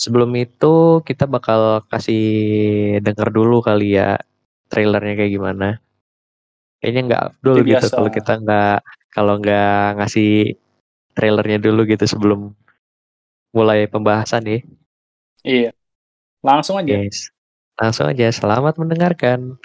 Sebelum 0.00 0.32
itu 0.40 1.04
kita 1.04 1.28
bakal 1.28 1.84
kasih 1.92 2.24
denger 3.04 3.28
dulu 3.28 3.60
kali 3.60 4.00
ya 4.00 4.16
trailernya 4.72 5.14
kayak 5.20 5.32
gimana. 5.36 5.68
Kayaknya 6.80 7.02
nggak 7.12 7.24
Seperti 7.44 7.70
gitu 7.76 7.86
kalau 7.92 8.10
kita 8.14 8.32
nggak 8.40 8.78
kalau 9.12 9.34
nggak 9.42 10.00
ngasih 10.00 10.54
trailernya 11.12 11.58
dulu 11.58 11.82
gitu 11.84 12.06
sebelum 12.06 12.54
mulai 13.52 13.90
pembahasan 13.90 14.46
ya. 14.46 14.58
Iya. 15.42 15.70
Langsung 16.46 16.78
aja. 16.78 16.94
Guys, 16.94 17.34
langsung 17.74 18.06
aja 18.06 18.30
selamat 18.30 18.78
mendengarkan. 18.78 19.58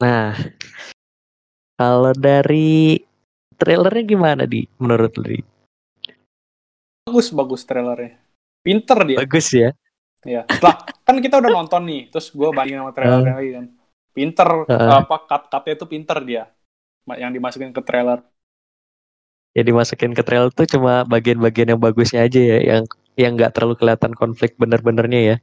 Nah, 0.00 0.32
kalau 1.76 2.16
dari 2.16 3.04
trailernya 3.60 4.04
gimana 4.08 4.42
di 4.48 4.64
menurut 4.80 5.12
lu? 5.20 5.28
Di? 5.28 5.40
Bagus 7.04 7.28
bagus 7.36 7.62
trailernya. 7.68 8.16
Pinter 8.64 8.98
dia. 9.04 9.18
Bagus 9.20 9.48
ya. 9.52 9.70
Ya. 10.24 10.44
Setelah 10.48 10.88
kan 11.04 11.16
kita 11.20 11.40
udah 11.40 11.50
nonton 11.52 11.84
nih, 11.84 12.08
terus 12.08 12.32
gue 12.32 12.48
bandingin 12.48 12.80
sama 12.84 12.92
trailernya 12.96 13.34
lagi 13.36 13.50
kan. 13.56 13.66
Pinter 14.10 14.48
Uh. 14.66 15.00
apa 15.00 15.16
cut 15.28 15.42
cutnya 15.52 15.72
itu 15.76 15.86
pinter 15.86 16.18
dia. 16.24 16.44
Yang 17.04 17.30
dimasukin 17.36 17.72
ke 17.72 17.82
trailer. 17.84 18.20
Ya 19.52 19.62
dimasukin 19.66 20.14
ke 20.14 20.22
trailer 20.22 20.48
tuh 20.54 20.64
cuma 20.64 21.02
bagian-bagian 21.04 21.74
yang 21.74 21.80
bagusnya 21.80 22.22
aja 22.24 22.38
ya, 22.38 22.58
yang 22.62 22.82
yang 23.18 23.34
nggak 23.34 23.52
terlalu 23.52 23.74
kelihatan 23.76 24.14
konflik 24.14 24.54
bener-benernya 24.56 25.20
ya. 25.20 25.36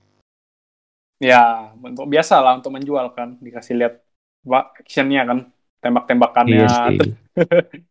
Ya, 1.17 1.73
untuk 1.75 2.05
biasa 2.07 2.39
lah 2.39 2.61
untuk 2.61 2.71
menjual 2.71 3.11
kan, 3.17 3.41
dikasih 3.41 3.73
lihat 3.73 4.06
actionnya 4.53 5.21
kan, 5.29 5.39
tembak-tembakannya. 5.83 6.63
Iya 6.63 6.69
sih. 6.71 6.97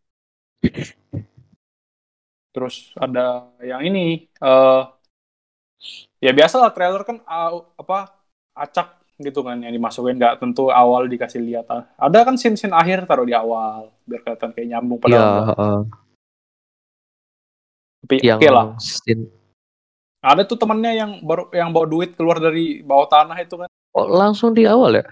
Terus 2.55 2.97
ada 2.97 3.53
yang 3.61 3.83
ini, 3.85 4.25
eh 4.41 4.83
ya 6.25 6.33
biasa 6.33 6.57
lah 6.63 6.71
trailer 6.73 7.03
kan 7.05 7.21
au- 7.29 7.69
apa 7.77 8.17
acak 8.57 8.97
gitu 9.21 9.41
kan 9.41 9.57
yang 9.65 9.73
dimasukin 9.73 10.17
nggak 10.21 10.41
tentu 10.41 10.69
awal 10.73 11.09
dikasih 11.09 11.41
lihat. 11.41 11.69
Ada 11.97 12.19
kan 12.25 12.37
scene-scene 12.37 12.73
akhir 12.73 13.09
taruh 13.09 13.29
di 13.29 13.37
awal 13.37 13.93
biar 14.09 14.21
kelihatan 14.25 14.51
kayak 14.53 14.69
nyambung 14.77 14.99
pada 15.01 15.17
Iya, 15.17 15.25
awal. 15.25 15.45
heeh. 15.53 15.79
Tapi 18.07 18.17
oke 18.33 18.49
lah. 18.53 18.67
scene- 18.81 19.33
Ada 20.27 20.43
tuh 20.43 20.59
temennya 20.59 20.93
yang 20.97 21.11
baru 21.23 21.49
yang 21.55 21.71
bawa 21.71 21.87
duit 21.87 22.19
keluar 22.19 22.43
dari 22.43 22.83
bawah 22.83 23.07
tanah 23.07 23.37
itu 23.41 23.55
kan. 23.57 23.69
oh, 23.95 24.07
langsung 24.11 24.53
di 24.53 24.67
awal 24.67 25.01
ya? 25.01 25.07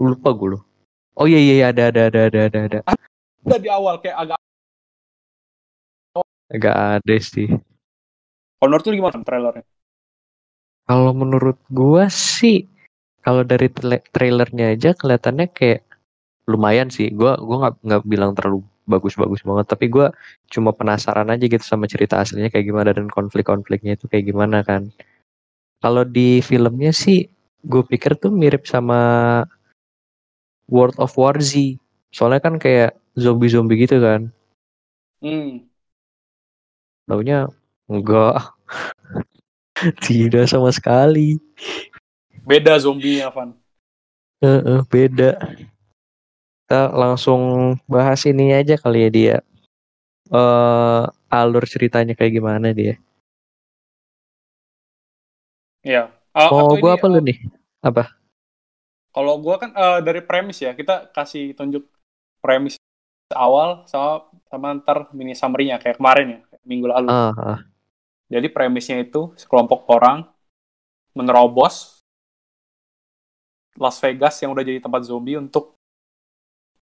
Lupa 0.00 0.32
gue 0.32 0.56
loh. 0.56 0.62
Oh 1.18 1.26
iya 1.26 1.38
iya 1.42 1.54
iya, 1.58 1.66
ada 1.74 1.90
ada 1.90 2.00
ada 2.06 2.20
ada 2.30 2.40
ada 2.46 2.58
ada. 2.70 2.78
Udah 3.42 3.58
di 3.58 3.70
awal 3.70 3.98
kayak 3.98 4.16
agak. 4.16 4.38
Agak 6.50 6.76
ada 7.00 7.16
sih. 7.22 7.48
Kalau 8.58 8.68
menurut 8.68 8.84
lu 8.86 8.94
gimana 8.98 9.22
trailernya? 9.24 9.64
Kalau 10.90 11.12
menurut 11.14 11.58
gua 11.70 12.10
sih, 12.10 12.66
kalau 13.22 13.46
dari 13.46 13.70
tra- 13.70 14.02
trailernya 14.10 14.74
aja 14.74 14.90
kelihatannya 14.94 15.46
kayak 15.54 15.86
lumayan 16.50 16.90
sih. 16.90 17.10
Gua 17.14 17.38
gua 17.38 17.56
nggak 17.66 17.74
nggak 17.86 18.02
bilang 18.06 18.32
terlalu 18.34 18.66
bagus-bagus 18.90 19.46
banget, 19.46 19.66
tapi 19.70 19.86
gua 19.86 20.10
cuma 20.50 20.74
penasaran 20.74 21.30
aja 21.30 21.46
gitu 21.46 21.62
sama 21.62 21.86
cerita 21.86 22.18
aslinya 22.18 22.50
kayak 22.50 22.66
gimana 22.66 22.90
dan 22.90 23.06
konflik-konfliknya 23.06 23.94
itu 23.94 24.10
kayak 24.10 24.26
gimana 24.30 24.66
kan. 24.66 24.90
Kalau 25.80 26.04
di 26.04 26.44
filmnya 26.44 26.92
sih, 26.92 27.24
gue 27.64 27.80
pikir 27.80 28.20
tuh 28.20 28.28
mirip 28.28 28.68
sama 28.68 29.00
World 30.70 30.96
of 31.02 31.12
War 31.18 31.36
Z. 31.42 31.76
Soalnya 32.14 32.40
kan 32.42 32.56
kayak 32.56 32.94
zombie-zombie 33.18 33.84
gitu 33.84 33.98
kan. 34.00 34.30
Hmm. 35.20 35.68
Taunya 37.06 37.50
enggak. 37.90 38.54
Tidak 40.06 40.46
sama 40.46 40.70
sekali. 40.70 41.36
Beda 42.46 42.78
zombie-nya, 42.78 43.28
Van. 43.34 43.52
Heeh, 44.40 44.80
beda. 44.88 45.30
Kita 46.64 46.94
langsung 46.94 47.74
bahas 47.90 48.22
ini 48.24 48.54
aja 48.54 48.78
kali 48.78 49.04
ya 49.06 49.10
dia. 49.10 49.36
eh 50.30 51.02
alur 51.30 51.66
ceritanya 51.66 52.14
kayak 52.14 52.38
gimana 52.38 52.70
dia. 52.70 52.94
Iya. 55.82 56.12
Ah, 56.30 56.48
Mau 56.52 56.78
ini, 56.78 56.86
apa 56.86 57.06
lu 57.10 57.18
eh, 57.18 57.24
nih? 57.26 57.38
Apa? 57.82 58.19
Kalau 59.10 59.34
gua 59.42 59.58
kan 59.58 59.70
eh, 59.74 60.00
dari 60.06 60.20
premis 60.22 60.62
ya, 60.62 60.74
kita 60.74 61.10
kasih 61.10 61.54
tunjuk 61.58 61.86
premis 62.38 62.78
awal 63.30 63.86
sama 63.86 64.26
sama 64.50 64.68
ntar 64.82 65.10
mini 65.14 65.34
summary-nya 65.34 65.78
kayak 65.78 65.98
kemarin 65.98 66.26
ya, 66.34 66.40
kayak 66.50 66.62
minggu 66.66 66.86
lalu. 66.86 67.08
Ah, 67.10 67.34
ah. 67.34 67.58
Jadi 68.30 68.46
premisnya 68.46 69.02
itu 69.02 69.34
sekelompok 69.34 69.90
orang 69.90 70.22
menerobos 71.14 71.98
Las 73.74 73.98
Vegas 73.98 74.38
yang 74.42 74.54
udah 74.54 74.62
jadi 74.62 74.78
tempat 74.78 75.02
zombie 75.06 75.38
untuk 75.38 75.74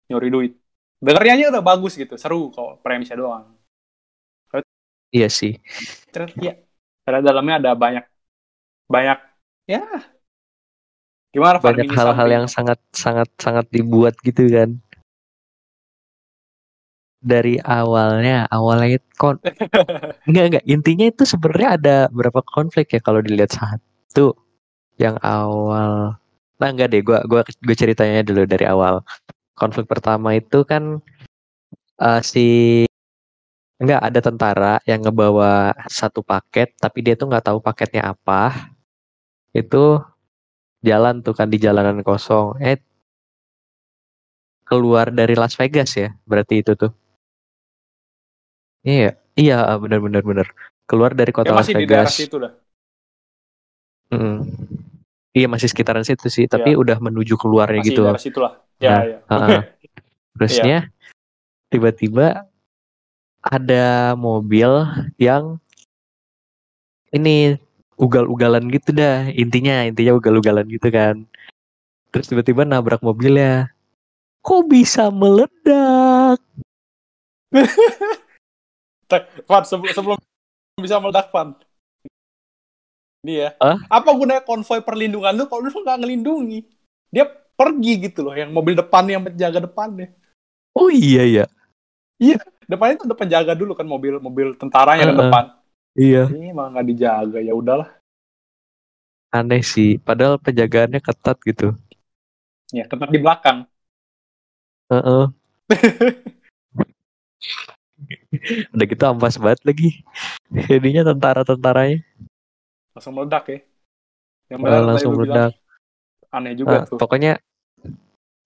nyuri 0.09 0.29
duit. 0.29 0.53
Dengarnya 0.99 1.33
aja 1.37 1.45
udah 1.57 1.65
bagus 1.65 1.95
gitu, 1.95 2.19
seru 2.21 2.51
kalau 2.53 2.77
premisnya 2.81 3.17
doang. 3.17 3.55
Iya 5.09 5.29
sih. 5.33 5.57
Terus 6.13 6.37
ya, 6.37 6.53
ternyata 7.05 7.25
dalamnya 7.33 7.55
ada 7.65 7.71
banyak 7.73 8.05
banyak 8.89 9.19
ya 9.69 9.85
gimana 11.33 11.61
Banyak 11.61 11.93
hal-hal 11.93 12.29
yang 12.29 12.47
sangat 12.49 12.81
sangat 12.91 13.29
sangat 13.37 13.69
dibuat 13.69 14.17
gitu 14.25 14.49
kan. 14.49 14.81
Dari 17.19 17.59
awalnya, 17.59 18.47
awalnya 18.49 19.03
kon 19.19 19.43
enggak 20.29 20.45
enggak 20.55 20.65
intinya 20.71 21.07
itu 21.11 21.27
sebenarnya 21.27 21.69
ada 21.75 21.97
berapa 22.15 22.41
konflik 22.47 22.95
ya 22.95 23.01
kalau 23.03 23.21
dilihat 23.21 23.53
satu. 23.53 24.33
Yang 24.99 25.17
awal 25.23 26.19
nah 26.59 26.69
enggak 26.71 26.91
deh. 26.95 27.03
Gua 27.05 27.23
gua 27.27 27.43
gue 27.45 27.77
ceritanya 27.77 28.23
dulu 28.25 28.47
dari 28.49 28.65
awal. 28.67 29.03
Konflik 29.59 29.87
pertama 29.91 30.35
itu 30.39 30.63
kan 30.63 31.03
eh, 32.01 32.21
si 32.23 32.47
enggak 33.79 34.01
ada 34.03 34.21
tentara 34.23 34.75
yang 34.91 35.03
ngebawa 35.07 35.71
satu 35.87 36.23
paket 36.23 36.75
tapi 36.83 36.99
dia 37.07 37.15
tuh 37.15 37.31
nggak 37.31 37.47
tahu 37.51 37.59
paketnya 37.63 38.15
apa. 38.15 38.73
Itu 39.55 40.03
jalan 40.85 41.21
tuh 41.25 41.35
kan 41.35 41.51
di 41.51 41.59
jalanan 41.59 42.01
kosong 42.07 42.59
eh 42.63 42.79
keluar 44.63 45.11
dari 45.11 45.35
Las 45.35 45.57
Vegas 45.57 45.97
ya 45.97 46.13
berarti 46.29 46.61
itu 46.63 46.73
tuh 46.77 46.93
iya 48.85 49.17
iya 49.35 49.65
benar 49.81 49.99
benar 49.99 50.23
benar 50.23 50.47
keluar 50.89 51.13
dari 51.13 51.33
kota 51.35 51.51
Ya 51.51 51.57
Las 51.57 51.67
masih 51.67 51.75
di 51.75 51.85
Vegas 51.85 52.13
situ 52.17 52.37
dah. 52.41 52.53
Mm. 54.09 54.41
Iya 55.37 55.47
masih 55.53 55.69
sekitaran 55.69 56.01
situ 56.01 56.33
sih, 56.33 56.49
tapi 56.49 56.73
Iya. 56.73 56.81
udah 56.81 56.97
menuju 56.97 57.37
keluarnya 57.37 57.85
Masih 57.85 57.93
gitu. 57.93 58.01
di 58.01 58.09
daerah 58.09 58.25
situ 58.25 58.39
lah. 58.41 58.53
Ya, 58.81 58.89
Nah, 58.89 59.03
ya. 59.05 59.19
Heeh. 59.29 59.61
Terusnya 60.33 60.79
tiba-tiba 61.69 62.49
ada 63.45 64.17
mobil 64.17 64.89
yang 65.21 65.61
ini 67.13 67.61
ugal-ugalan 67.99 68.71
gitu 68.71 68.95
dah 68.95 69.27
intinya 69.35 69.83
intinya 69.85 70.15
ugal-ugalan 70.17 70.65
gitu 70.71 70.89
kan. 70.89 71.27
Terus 72.15 72.31
tiba-tiba 72.31 72.65
nabrak 72.65 73.03
mobilnya. 73.05 73.69
Kok 74.41 74.71
bisa 74.71 75.13
meledak? 75.13 76.41
Van, 79.49 79.65
sebelum, 79.65 79.93
sebelum 79.93 80.17
bisa 80.81 80.97
meledak, 81.01 81.29
Van. 81.29 81.53
Ini 83.27 83.35
ya. 83.45 83.51
Hah? 83.61 83.77
Apa 83.91 84.15
gunanya 84.15 84.45
konvoy 84.47 84.81
perlindungan 84.81 85.35
lu 85.37 85.45
kalau 85.51 85.67
lu 85.67 85.73
nggak 85.73 85.99
ngelindungi? 86.01 86.65
Dia 87.13 87.29
pergi 87.29 88.09
gitu 88.09 88.23
loh, 88.23 88.37
yang 88.37 88.55
mobil 88.55 88.79
depan 88.79 89.05
yang 89.11 89.25
penjaga 89.27 89.65
depannya. 89.65 90.15
Oh 90.77 90.89
iya 90.89 91.27
ya. 91.27 91.45
Depannya 92.69 93.01
itu 93.01 93.05
ada 93.09 93.17
penjaga 93.17 93.53
dulu 93.57 93.75
kan 93.75 93.89
mobil 93.89 94.21
mobil 94.23 94.55
tentaranya 94.55 95.03
kan 95.03 95.11
Heeh. 95.11 95.23
depan. 95.27 95.45
Iya, 95.99 96.31
Ini 96.31 96.55
malah 96.55 96.79
nggak 96.79 96.89
dijaga 96.95 97.39
ya 97.43 97.59
udahlah. 97.59 97.91
aneh 99.35 99.61
sih. 99.61 99.99
Padahal 100.01 100.41
penjagaannya 100.41 101.03
ketat 101.03 101.37
gitu. 101.45 101.75
Ya 102.73 102.87
tetap 102.87 103.11
di 103.11 103.19
belakang. 103.19 103.67
Heeh. 104.89 105.25
Udah 108.73 108.87
gitu 108.87 109.05
ampas 109.05 109.37
banget 109.37 109.61
lagi. 109.67 109.91
Jadinya 110.71 111.03
tentara-tentaranya 111.13 112.01
Langsung 112.95 113.13
meledak 113.19 113.45
ya. 113.51 113.59
Yang 114.49 114.59
tadi 114.65 114.87
langsung 114.87 115.13
lu 115.13 115.27
bilang, 115.27 115.29
meledak. 115.29 115.53
Aneh 116.33 116.53
juga 116.57 116.73
Nah, 116.73 116.83
tuh. 116.89 116.97
pokoknya 116.97 117.33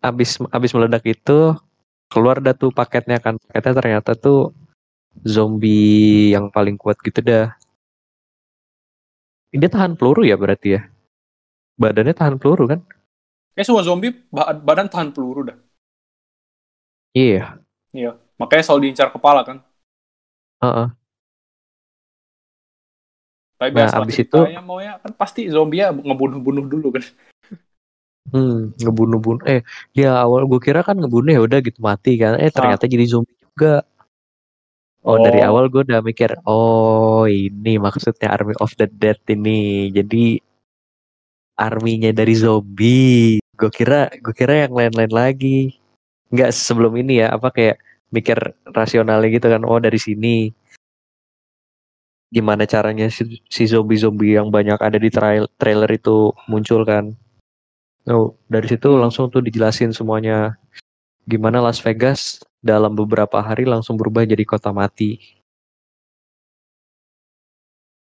abis 0.03 0.43
abis 0.51 0.71
meledak 0.75 1.05
itu 1.07 1.55
keluar 2.11 2.43
dah 2.43 2.57
tuh 2.57 2.75
paketnya 2.75 3.23
kan. 3.23 3.39
Paketnya 3.39 3.73
ternyata 3.77 4.11
tuh 4.19 4.51
zombie 5.21 6.33
yang 6.33 6.49
paling 6.49 6.81
kuat 6.81 6.97
gitu 7.05 7.21
dah. 7.21 7.53
Dia 9.53 9.69
tahan 9.69 10.01
peluru 10.01 10.25
ya 10.25 10.41
berarti 10.41 10.81
ya. 10.81 10.89
Badannya 11.77 12.17
tahan 12.17 12.41
peluru 12.41 12.65
kan? 12.73 12.81
Kayak 13.53 13.67
semua 13.69 13.85
zombie 13.85 14.17
ba- 14.33 14.57
badan 14.57 14.89
tahan 14.89 15.13
peluru 15.13 15.53
dah. 15.53 15.59
Iya. 17.13 17.61
Iya. 17.93 18.17
Makanya 18.41 18.65
selalu 18.65 18.81
diincar 18.89 19.13
kepala 19.13 19.45
kan. 19.45 19.61
Heeh. 20.65 20.89
Tapi 23.61 23.71
Nah, 23.71 23.77
biasa 23.79 23.97
abis 24.03 24.15
ceritanya 24.19 24.59
mau 24.65 24.83
ya 24.83 24.99
kan 24.99 25.13
pasti 25.15 25.47
zombie 25.47 25.85
ya 25.85 25.93
ngebunuh-bunuh 25.93 26.67
dulu 26.67 26.89
kan. 26.97 27.05
Hmm, 28.33 28.73
ngebunuh-bunuh. 28.79 29.45
Eh, 29.45 29.61
ya 29.93 30.17
awal 30.25 30.47
gue 30.49 30.57
kira 30.63 30.81
kan 30.87 30.97
ngebunuh 30.97 31.37
ya 31.37 31.43
udah 31.43 31.59
gitu 31.61 31.83
mati 31.85 32.17
kan. 32.17 32.39
Eh 32.41 32.49
ternyata 32.55 32.87
jadi 32.89 33.05
zombie 33.05 33.35
juga. 33.37 33.85
Oh, 35.03 35.19
dari 35.19 35.43
Oh. 35.43 35.51
awal 35.51 35.67
gue 35.67 35.83
udah 35.83 35.99
mikir, 35.99 36.31
oh 36.47 37.27
ini 37.27 37.75
maksudnya 37.75 38.31
Army 38.31 38.55
of 38.63 38.71
the 38.79 38.87
Dead 38.87 39.19
ini. 39.27 39.91
Jadi 39.91 40.39
arminya 41.59 42.15
dari 42.15 42.35
zombie. 42.39 43.43
Gue 43.59 43.71
kira, 43.75 44.07
gue 44.15 44.35
kira 44.35 44.67
yang 44.67 44.73
lain-lain 44.79 45.11
lagi. 45.11 45.75
Nggak 46.31 46.55
sebelum 46.55 46.95
ini 47.03 47.19
ya, 47.19 47.35
apa 47.35 47.51
kayak 47.51 47.83
mikir 48.15 48.39
rasionalnya 48.71 49.29
gitu 49.35 49.47
kan. 49.51 49.67
Oh 49.67 49.83
dari 49.83 49.99
sini. 49.99 50.55
Gimana 52.33 52.65
caranya 52.65 53.11
si, 53.13 53.43
si 53.51 53.69
zombie-zombie 53.69 54.39
yang 54.39 54.49
banyak 54.55 54.81
ada 54.81 54.97
di 54.97 55.11
trail, 55.13 55.51
trailer 55.61 55.91
itu 55.93 56.33
muncul 56.49 56.87
kan. 56.87 57.13
Oh, 58.07 58.39
dari 58.49 58.71
situ 58.71 58.89
langsung 58.97 59.29
tuh 59.35 59.43
dijelasin 59.43 59.91
semuanya. 59.93 60.57
Gimana 61.27 61.59
Las 61.59 61.83
Vegas 61.83 62.41
dalam 62.63 62.95
beberapa 62.95 63.43
hari 63.43 63.67
langsung 63.67 63.99
berubah 63.99 64.23
jadi 64.23 64.47
kota 64.47 64.71
mati. 64.71 65.19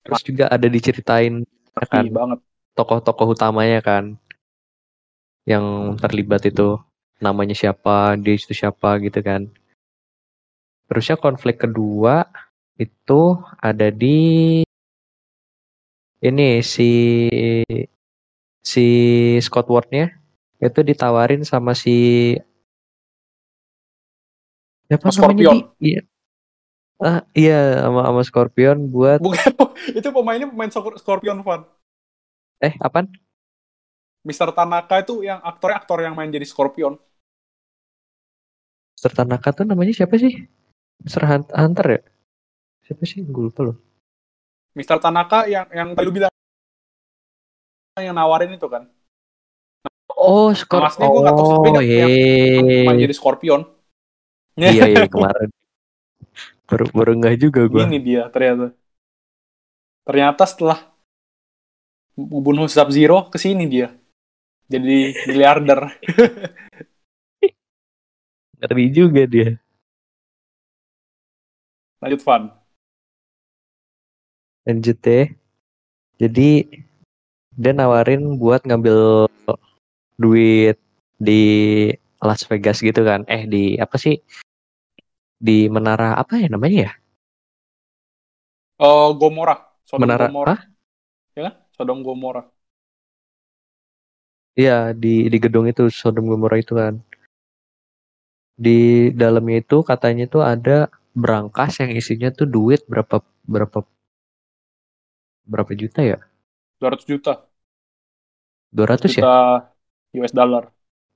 Terus 0.03 0.21
juga 0.27 0.45
ada 0.51 0.67
diceritain 0.67 1.47
kan 1.79 2.05
banget. 2.11 2.39
tokoh-tokoh 2.75 3.39
utamanya 3.39 3.79
kan 3.79 4.19
yang 5.47 5.97
terlibat 5.97 6.45
itu 6.51 6.77
namanya 7.23 7.55
siapa, 7.55 8.19
dia 8.19 8.35
itu 8.35 8.51
siapa 8.51 8.99
gitu 9.01 9.23
kan. 9.23 9.47
Terusnya 10.91 11.15
konflik 11.15 11.63
kedua 11.63 12.27
itu 12.75 13.39
ada 13.63 13.93
di 13.95 14.19
ini 16.21 16.61
si 16.61 16.91
si 18.61 18.87
Scott 19.41 19.71
Ward-nya 19.71 20.13
itu 20.61 20.81
ditawarin 20.85 21.47
sama 21.47 21.73
si 21.73 21.97
siapa 24.91 25.07
Sama 25.07 25.15
Scorpion. 25.15 25.57
Iya. 25.79 26.03
Ah, 26.99 27.23
iya 27.33 27.81
sama 27.81 28.05
sama 28.05 28.23
Scorpion 28.27 28.91
buat 28.91 29.23
Bukan, 29.23 29.39
itu 30.03 30.09
pemainnya 30.11 30.51
pemain 30.51 30.69
Scor- 30.69 30.99
Scorpion 30.99 31.41
Fan. 31.41 31.63
eh 32.61 32.75
apaan? 32.77 33.09
Mr. 34.21 34.53
Tanaka 34.53 35.01
itu 35.01 35.25
yang 35.25 35.41
aktornya 35.41 35.81
aktor 35.81 36.03
yang 36.03 36.13
main 36.13 36.29
jadi 36.29 36.45
Scorpion. 36.45 37.01
Mr. 38.93 39.17
Tanaka 39.17 39.49
tuh 39.55 39.65
namanya 39.65 39.97
siapa 39.97 40.21
sih? 40.21 40.45
Mr. 41.01 41.23
Hunt- 41.25 41.55
Hunter 41.57 41.87
ya? 41.89 42.01
Siapa 42.85 43.01
sih? 43.09 43.25
Gue 43.25 43.49
lupa 43.49 43.65
loh. 43.65 43.81
Mr. 44.77 45.01
Tanaka 45.01 45.49
yang 45.49 45.65
yang 45.73 45.89
tadi 45.97 46.05
lu 46.05 46.13
bilang 46.13 46.29
yang 47.97 48.13
nawarin 48.13 48.53
itu 48.53 48.69
kan. 48.69 48.85
Oh, 50.13 50.53
Scorpion. 50.53 50.85
Masnya 50.85 51.07
gue 51.09 51.21
nggak 51.25 51.33
tahu 51.33 51.49
Oh, 51.49 51.65
yang- 51.81 51.81
Yang 51.81 52.85
main 52.85 52.99
iya. 53.01 53.05
jadi 53.09 53.15
Scorpion. 53.17 53.61
Iya, 54.61 54.85
iya 54.93 55.07
kemarin. 55.13 55.49
Baru 56.69 56.87
baru 56.93 57.13
nggak 57.17 57.37
juga 57.41 57.65
gue. 57.65 57.83
Ini 57.89 57.99
dia 57.99 58.23
ternyata. 58.29 58.77
Ternyata 60.05 60.45
setelah 60.45 60.79
membunuh 62.15 62.69
Sub 62.69 62.93
Zero 62.93 63.33
ke 63.33 63.41
sini 63.41 63.65
dia. 63.65 63.89
Jadi 64.71 65.17
miliarder. 65.27 65.81
Ngeri 68.61 68.87
juga 68.93 69.25
dia. 69.25 69.57
Lanjut 72.05 72.21
Van. 72.23 72.43
Lanjut 74.69 74.97
deh. 75.01 75.27
Jadi 76.21 76.69
dia 77.57 77.73
nawarin 77.73 78.37
buat 78.37 78.63
ngambil 78.69 79.27
duit 80.21 80.77
di 81.17 81.43
Las 82.21 82.45
Vegas 82.45 82.85
gitu 82.85 83.01
kan. 83.03 83.25
Eh 83.27 83.49
di 83.49 83.81
apa 83.81 83.97
sih? 83.97 84.21
Di 85.41 85.73
menara 85.73 86.21
apa 86.21 86.37
ya 86.37 86.49
namanya 86.53 86.79
ya? 86.87 86.93
Oh, 88.79 89.17
Gomora. 89.21 89.55
Sodom 89.89 90.05
Menara 90.05 90.29
Gomora. 90.29 90.55
Ya 91.37 91.41
kan? 91.47 91.55
Sodom 91.77 91.99
Gomora. 92.05 92.43
Iya 94.61 94.93
di 95.03 95.31
di 95.33 95.39
gedung 95.45 95.67
itu 95.73 95.83
Sodom 95.89 96.29
Gomorrah 96.31 96.61
itu 96.61 96.73
kan. 96.77 96.95
Di 98.61 99.09
dalamnya 99.17 99.65
itu 99.65 99.81
katanya 99.81 100.25
tuh 100.29 100.43
ada 100.45 100.93
berangkas 101.17 101.81
yang 101.81 101.91
isinya 101.97 102.29
tuh 102.29 102.45
duit 102.45 102.85
berapa 102.85 103.25
berapa 103.49 103.79
berapa 105.49 105.73
juta 105.75 106.01
ya? 106.05 106.19
200 106.81 107.07
juta. 107.07 107.33
200 108.73 109.11
ya? 109.19 109.25
Juta 109.25 109.35
US 110.21 110.33
dollar. 110.35 110.65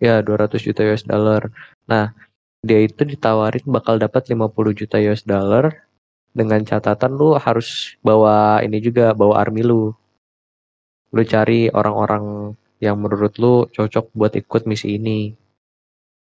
Ya 0.02 0.14
200 0.26 0.60
juta 0.66 0.80
US 0.88 1.04
dollar. 1.06 1.42
Nah 1.87 2.16
dia 2.64 2.81
itu 2.81 3.05
ditawarin 3.05 3.68
bakal 3.68 4.00
dapat 4.00 4.33
50 4.33 4.72
juta 4.72 4.96
US 4.96 5.22
dollar 5.29 5.85
dengan 6.33 6.64
catatan 6.64 7.12
lu 7.14 7.37
harus 7.37 7.94
bawa 8.00 8.64
ini 8.64 8.81
juga 8.81 9.12
bawa 9.12 9.44
army 9.44 9.62
lu. 9.62 9.92
Lu 11.14 11.22
cari 11.22 11.70
orang-orang 11.70 12.57
yang 12.83 12.96
menurut 12.98 13.37
lu 13.38 13.55
cocok 13.70 14.11
buat 14.16 14.33
ikut 14.35 14.64
misi 14.64 14.96
ini. 14.98 15.37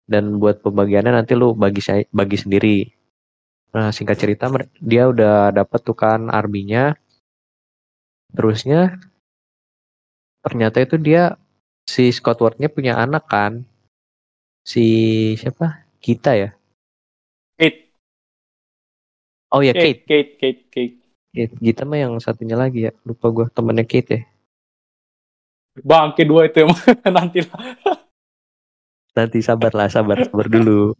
Dan 0.07 0.39
buat 0.43 0.63
pembagiannya 0.65 1.13
nanti 1.19 1.35
lu 1.35 1.53
bagi 1.53 1.83
bagi 2.11 2.39
sendiri. 2.39 2.79
Nah, 3.71 3.95
singkat 3.95 4.19
cerita 4.19 4.51
dia 4.83 5.07
udah 5.11 5.55
dapat 5.55 5.81
tuh 5.83 5.95
kan 5.95 6.31
arminya. 6.31 6.95
Terusnya 8.31 8.99
ternyata 10.41 10.81
itu 10.81 10.97
dia 10.97 11.37
si 11.85 12.11
Scott 12.15 12.41
Ward-nya 12.41 12.71
punya 12.73 12.99
anak 12.99 13.27
kan. 13.27 13.63
Si 14.65 14.87
siapa? 15.39 15.90
Kita 16.01 16.33
ya. 16.33 16.49
Kate. 17.61 17.93
Oh 19.53 19.61
ya 19.61 19.77
Kate, 19.77 20.01
Kate. 20.03 20.03
Kate, 20.09 20.33
Kate, 20.41 20.63
Kate. 20.73 20.97
Kate. 21.37 21.55
Gita 21.61 21.85
mah 21.85 22.01
yang 22.01 22.17
satunya 22.19 22.57
lagi 22.57 22.89
ya. 22.89 22.93
Lupa 23.05 23.29
gua 23.29 23.47
temennya 23.53 23.85
Kate 23.85 24.11
ya. 24.11 24.23
Bang, 25.85 26.17
kedua 26.19 26.51
itu 26.51 26.67
emang 26.67 26.81
nanti 27.17 27.47
lah. 27.47 27.61
Nanti 29.15 29.39
sabar 29.45 29.73
lah, 29.77 29.89
sabar, 29.93 30.25
sabar 30.27 30.47
dulu. 30.51 30.97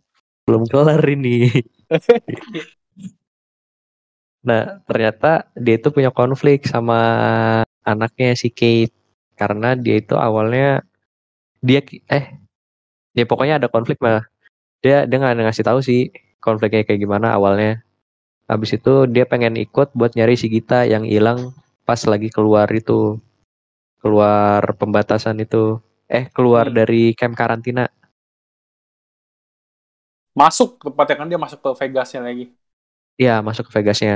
Belum 0.47 0.63
kelar 0.69 1.03
ini. 1.09 1.49
Nah, 4.41 4.81
ternyata 4.89 5.53
dia 5.53 5.77
itu 5.77 5.93
punya 5.93 6.09
konflik 6.09 6.65
sama 6.65 6.97
anaknya 7.85 8.33
si 8.33 8.49
Kate. 8.49 8.97
Karena 9.37 9.77
dia 9.77 10.01
itu 10.01 10.17
awalnya 10.17 10.81
dia 11.61 11.85
eh 12.09 12.25
ya 13.13 13.25
pokoknya 13.29 13.61
ada 13.61 13.69
konflik 13.69 14.01
mah. 14.01 14.25
Dia 14.85 15.05
dia 15.09 15.17
nggak 15.21 15.35
ngasih 15.47 15.65
tahu 15.69 15.81
sih 15.89 16.01
konfliknya 16.45 16.83
kayak 16.87 17.01
gimana 17.05 17.29
awalnya. 17.37 17.73
Habis 18.51 18.71
itu 18.79 18.95
dia 19.15 19.25
pengen 19.33 19.55
ikut 19.65 19.89
buat 19.99 20.13
nyari 20.19 20.35
si 20.41 20.47
Gita 20.55 20.81
yang 20.93 21.05
hilang 21.13 21.55
pas 21.89 22.01
lagi 22.13 22.29
keluar 22.37 22.69
itu. 22.81 23.19
Keluar 24.03 24.63
pembatasan 24.81 25.37
itu. 25.47 25.81
Eh, 26.11 26.25
keluar 26.37 26.67
Hmm. 26.67 26.75
dari 26.79 27.15
camp 27.19 27.35
karantina. 27.41 27.87
Masuk 30.41 30.69
tepatnya 30.85 31.17
kan 31.21 31.27
dia 31.31 31.39
masuk 31.45 31.59
ke 31.65 31.71
Vegasnya 31.81 32.21
lagi. 32.27 32.45
Iya, 33.23 33.33
masuk 33.47 33.65
ke 33.69 33.73
Vegasnya. 33.77 34.15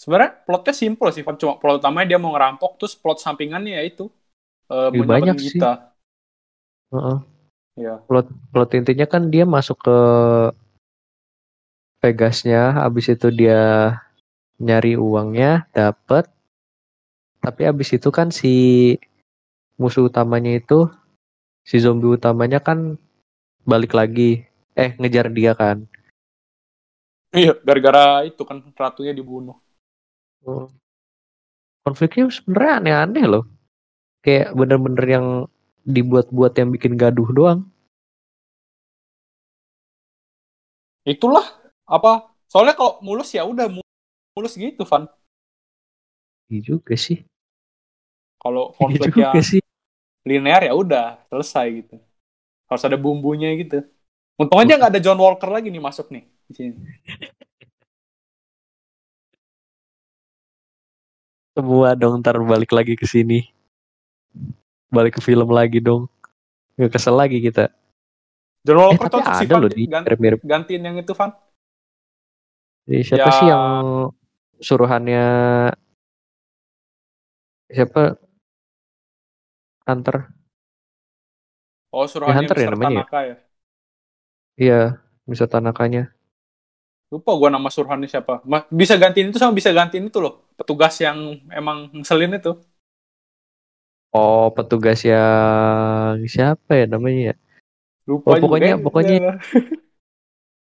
Sebenarnya 0.00 0.30
plotnya 0.46 0.74
simple 0.82 1.08
sih, 1.14 1.22
cuma 1.42 1.54
plot 1.60 1.76
utamanya 1.82 2.06
dia 2.14 2.18
mau 2.22 2.30
ngerampok, 2.34 2.70
terus 2.78 2.94
plot 3.02 3.18
sampingannya 3.24 3.72
ya 3.78 3.82
itu. 3.90 4.04
Mau 4.94 5.04
banyak 5.10 5.36
nyelamatin 5.36 5.38
sih. 5.48 5.62
kita. 5.62 5.94
Heeh. 6.92 7.18
Ya. 7.78 8.02
plot 8.10 8.26
plot 8.50 8.74
intinya 8.74 9.06
kan 9.06 9.30
dia 9.30 9.46
masuk 9.46 9.78
ke 9.86 9.98
Vegasnya 11.98 12.78
habis 12.78 13.10
itu 13.10 13.30
dia 13.34 13.90
nyari 14.58 14.94
uangnya 14.94 15.66
dapet. 15.74 16.30
Tapi 17.42 17.62
habis 17.66 17.90
itu 17.94 18.10
kan 18.10 18.30
si 18.34 18.94
musuh 19.78 20.10
utamanya 20.10 20.58
itu 20.58 20.90
si 21.62 21.78
zombie 21.78 22.10
utamanya 22.14 22.62
kan 22.62 22.98
balik 23.66 23.94
lagi. 23.98 24.46
Eh 24.78 24.94
ngejar 24.98 25.30
dia 25.34 25.58
kan. 25.58 25.86
Iya, 27.34 27.58
gara-gara 27.60 28.24
itu 28.30 28.42
kan 28.46 28.62
ratunya 28.74 29.12
dibunuh. 29.14 29.58
konfliknya 31.82 32.30
sebenarnya 32.30 32.72
aneh-aneh 32.78 33.26
loh. 33.26 33.44
Kayak 34.22 34.54
bener-bener 34.54 35.06
yang 35.08 35.26
dibuat-buat 35.86 36.52
yang 36.58 36.70
bikin 36.74 36.94
gaduh 36.98 37.28
doang 37.38 37.60
Itulah 41.06 41.46
apa? 41.88 42.10
Soalnya 42.50 42.74
kalau 42.78 42.92
mulus 43.06 43.28
ya 43.36 43.42
udah 43.44 43.66
mu- 43.74 43.86
mulus 44.36 44.54
gitu, 44.58 44.82
Van. 44.88 45.04
iya 46.50 46.60
juga 46.68 46.94
sih 47.04 47.18
Kalau 48.42 48.62
konflik 48.78 49.12
juga 49.22 49.22
yang 49.22 49.42
sih 49.50 49.60
linear 50.28 50.62
ya 50.68 50.72
udah 50.82 51.04
selesai 51.30 51.66
gitu. 51.84 51.94
Harus 52.68 52.84
ada 52.88 52.98
bumbunya 53.04 53.48
gitu. 53.60 53.76
Untung 54.40 54.60
aja 54.62 54.72
nggak 54.78 54.90
ada 54.96 55.02
John 55.04 55.20
Walker 55.24 55.50
lagi 55.56 55.68
nih 55.74 55.82
masuk 55.88 56.06
nih 56.14 56.24
di 56.50 56.54
sini. 56.58 56.74
semua 61.54 61.88
dong 62.00 62.14
ntar 62.24 62.36
balik 62.50 62.70
lagi 62.76 62.94
ke 63.00 63.04
sini 63.12 63.38
balik 64.94 65.18
ke 65.18 65.22
film 65.28 65.48
lagi 65.58 65.78
dong. 65.88 66.08
Nggak 66.78 66.92
kesel 66.98 67.16
lagi 67.18 67.38
kita. 67.42 67.70
John 68.66 68.78
Eh 68.92 68.98
Walker 68.98 69.04
tapi 69.04 69.20
cocok 69.20 69.34
sih 69.38 69.46
ada 69.48 69.56
loh 69.60 69.70
di 69.76 69.84
Gan- 69.92 70.06
mirip-mirip. 70.06 70.40
gantiin 70.50 70.82
yang 70.86 70.96
itu 71.02 71.12
Van 71.18 71.30
Di 72.88 72.98
siapa 73.08 73.28
Ya. 73.28 73.34
sih 73.36 73.46
yang 73.52 73.64
suruhannya 74.58 75.24
siapa 77.68 78.18
Hunter? 79.88 80.30
oh 81.96 82.06
suruhannya 82.12 82.46
Hunter 82.46 82.56
ya 82.62 82.68
Mr. 82.68 82.74
namanya 82.74 82.94
ya? 83.02 83.04
Tanaka 83.04 83.18
ya 83.28 83.34
Iya, 84.62 84.80
bisa 85.30 85.44
Tanakanya. 85.52 86.02
lupa 87.12 87.30
gua 87.40 87.48
nama 87.54 87.68
suruhannya 87.72 88.08
siapa 88.12 88.44
bisa 88.80 88.94
gantiin 89.00 89.32
itu 89.32 89.38
sama 89.40 89.52
bisa 89.56 89.70
gantiin 89.72 90.04
itu 90.12 90.18
loh 90.20 90.32
petugas 90.58 90.92
yang 91.00 91.16
emang 91.58 91.88
ngeselin 91.96 92.36
itu 92.36 92.50
Oh, 94.08 94.48
petugas 94.50 95.04
yang 95.04 96.24
siapa 96.24 96.72
ya 96.74 96.86
namanya 96.88 97.32
ya? 97.32 97.36
lupa 98.08 98.32
Oh, 98.32 98.40
pokoknya- 98.40 98.76
juga. 98.76 98.84
pokoknya- 98.84 99.20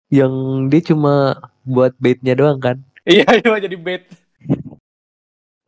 Yang 0.10 0.34
dia 0.68 0.82
cuma 0.90 1.14
buat 1.64 1.94
baitnya 1.96 2.34
doang 2.34 2.58
kan? 2.58 2.78
iya 3.06 3.24
iya 3.40 3.58
jadi 3.62 3.78
bait 3.78 4.04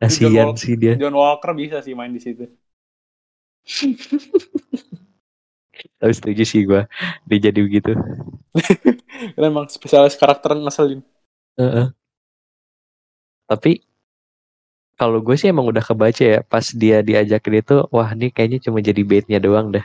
Walker. 0.02 0.58
sih 0.58 0.74
dia. 0.74 0.98
John 0.98 1.14
Walker 1.14 1.54
bisa 1.54 1.78
sih 1.78 1.94
main 1.94 2.10
di 2.10 2.18
situ 2.18 2.44
Tapi 5.98 6.12
setuju 6.12 6.42
sih 6.42 6.66
gua 6.66 6.90
dia 7.24 7.38
jadi 7.40 7.60
begitu. 7.62 7.94
Karena 9.32 9.46
emang 9.48 9.70
spesialis 9.70 10.18
karakter 10.18 10.52
ngeselin 10.52 11.00
Heeh. 11.54 11.86
Tapi 13.46 13.78
kalau 15.02 15.18
gue 15.18 15.34
sih 15.34 15.50
emang 15.50 15.66
udah 15.66 15.82
kebaca 15.82 16.22
ya 16.22 16.38
pas 16.46 16.62
dia 16.70 17.02
diajakin 17.02 17.58
itu, 17.58 17.76
wah 17.90 18.14
ini 18.14 18.30
kayaknya 18.30 18.58
cuma 18.70 18.78
jadi 18.78 19.02
baitnya 19.02 19.42
doang 19.42 19.74
dah. 19.74 19.82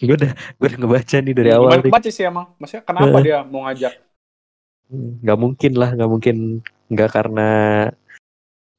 gue 0.00 0.16
udah 0.16 0.32
gue 0.56 0.66
udah 0.72 0.78
ngebaca 0.80 1.16
nih 1.20 1.34
dari 1.36 1.50
awal 1.52 1.68
Gimana 1.68 1.84
nih. 1.84 1.92
kebaca 1.92 2.08
sih 2.10 2.24
emang 2.24 2.46
maksudnya 2.56 2.82
kenapa 2.88 3.06
Heeh. 3.12 3.22
dia 3.22 3.36
mau 3.44 3.60
ngajak 3.68 3.94
Nggak 5.22 5.38
mungkin 5.42 5.72
lah, 5.76 5.90
nggak 5.98 6.10
mungkin 6.10 6.36
nggak 6.90 7.10
karena 7.12 7.48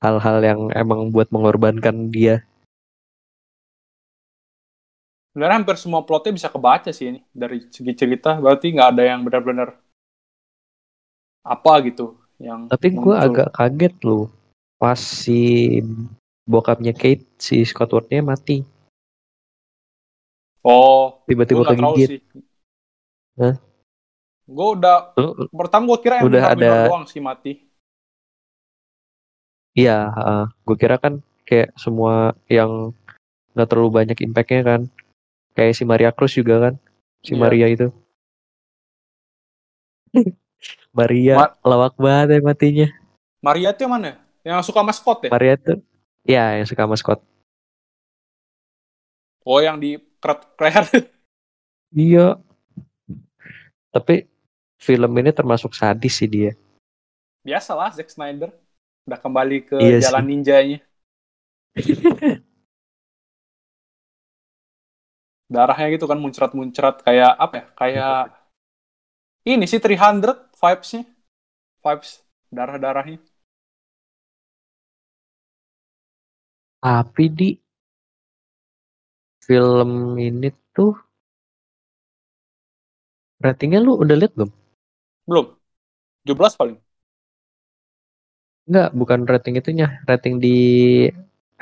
hal-hal 0.01 0.37
yang 0.41 0.61
emang 0.73 1.11
buat 1.13 1.27
mengorbankan 1.29 2.09
dia. 2.09 2.41
sebenarnya 5.37 5.57
hampir 5.61 5.77
semua 5.77 6.01
plotnya 6.01 6.33
bisa 6.33 6.49
kebaca 6.49 6.89
sih 6.89 7.13
ini 7.13 7.19
dari 7.29 7.61
segi 7.69 7.93
cerita 7.93 8.41
berarti 8.41 8.73
nggak 8.73 8.89
ada 8.89 9.03
yang 9.05 9.21
benar-benar 9.21 9.69
apa 11.45 11.73
gitu 11.85 12.17
yang 12.41 12.65
Tapi 12.65 12.87
gue 12.97 13.15
agak 13.15 13.53
kaget 13.53 13.93
loh 14.01 14.33
pas 14.77 14.97
si 14.97 15.81
bokapnya 16.45 16.93
Kate 16.93 17.25
si 17.37 17.65
Scott 17.65 17.91
Ward-nya 17.91 18.21
mati 18.21 18.61
oh 20.61 21.21
tiba-tiba 21.25 21.65
kegigit. 21.65 22.21
Hah? 23.37 23.55
gue 24.47 24.67
udah 24.73 25.11
Lu- 25.19 25.51
pertama 25.51 25.91
gue 25.91 25.99
kira 25.99 26.21
yang 26.21 26.29
Udah 26.31 26.41
minor 26.55 26.55
ada- 26.55 26.87
doang 26.87 27.05
sih 27.05 27.19
mati 27.19 27.65
Iya, 29.77 30.09
gue 30.65 30.73
kira 30.73 30.97
kan 30.97 31.21
kayak 31.45 31.69
semua 31.77 32.33
yang 32.49 32.97
nggak 33.53 33.69
terlalu 33.69 33.89
banyak 33.93 34.17
impactnya 34.25 34.61
kan, 34.65 34.81
kayak 35.53 35.77
si 35.77 35.85
Maria 35.85 36.09
Cruz 36.09 36.33
juga 36.33 36.57
kan, 36.57 36.73
si 37.21 37.37
Iya. 37.37 37.41
Maria 37.45 37.67
itu. 37.69 37.87
Maria 40.97 41.33
Ma- 41.37 41.53
lawak 41.61 41.93
banget 41.93 42.27
ya 42.33 42.39
matinya. 42.41 42.87
Maria 43.37 43.69
yang 43.69 43.91
mana 43.93 44.17
yang 44.47 44.63
suka 44.63 44.79
sama 44.79 44.93
Scott 44.95 45.19
ya? 45.27 45.31
Maria 45.35 45.59
tuh, 45.59 45.83
ya 46.23 46.55
yang 46.55 46.63
suka 46.63 46.87
sama 46.87 46.95
Scott. 46.95 47.19
oh 49.47 49.59
yang 49.59 49.75
di 49.79 49.99
kret 50.23 50.43
Iya. 51.95 52.39
Tapi 53.91 54.27
film 54.79 55.11
ini 55.19 55.31
termasuk 55.35 55.71
sadis 55.75 56.19
sih 56.19 56.27
dia. 56.27 56.51
biasa 57.43 57.71
lah 57.75 57.91
Zack 57.95 58.11
Snyder. 58.11 58.51
Udah 59.07 59.19
kembali 59.19 59.71
ke 59.71 59.79
Iya 59.79 60.11
jalan 60.11 60.27
ninjanya. 60.27 60.79
Darahnya 65.47 65.95
gitu 65.95 66.03
kan 66.11 66.19
muncrat-muncrat. 66.19 67.07
Kayak 67.07 67.31
apa 67.39 67.53
ya? 67.55 67.65
Kayak 67.79 68.15
ini 69.51 69.63
sih 69.63 69.79
300 69.79 70.51
vibes-nya. 70.59 71.03
Vibes 71.79 72.19
darah-darahnya 72.51 73.23
Tapi 76.81 77.25
di 77.37 77.49
film 79.45 79.91
ini 80.27 80.49
tuh 80.75 80.93
ratingnya 83.45 83.79
lu 83.85 83.91
udah 84.03 84.15
liat 84.19 84.31
belum? 84.37 84.49
belum 85.27 85.45
17 86.25 86.55
paling 86.59 86.77
Enggak, 88.67 88.89
bukan 88.99 89.19
rating 89.31 89.55
itunya, 89.59 89.87
rating 90.09 90.35
di 90.43 90.55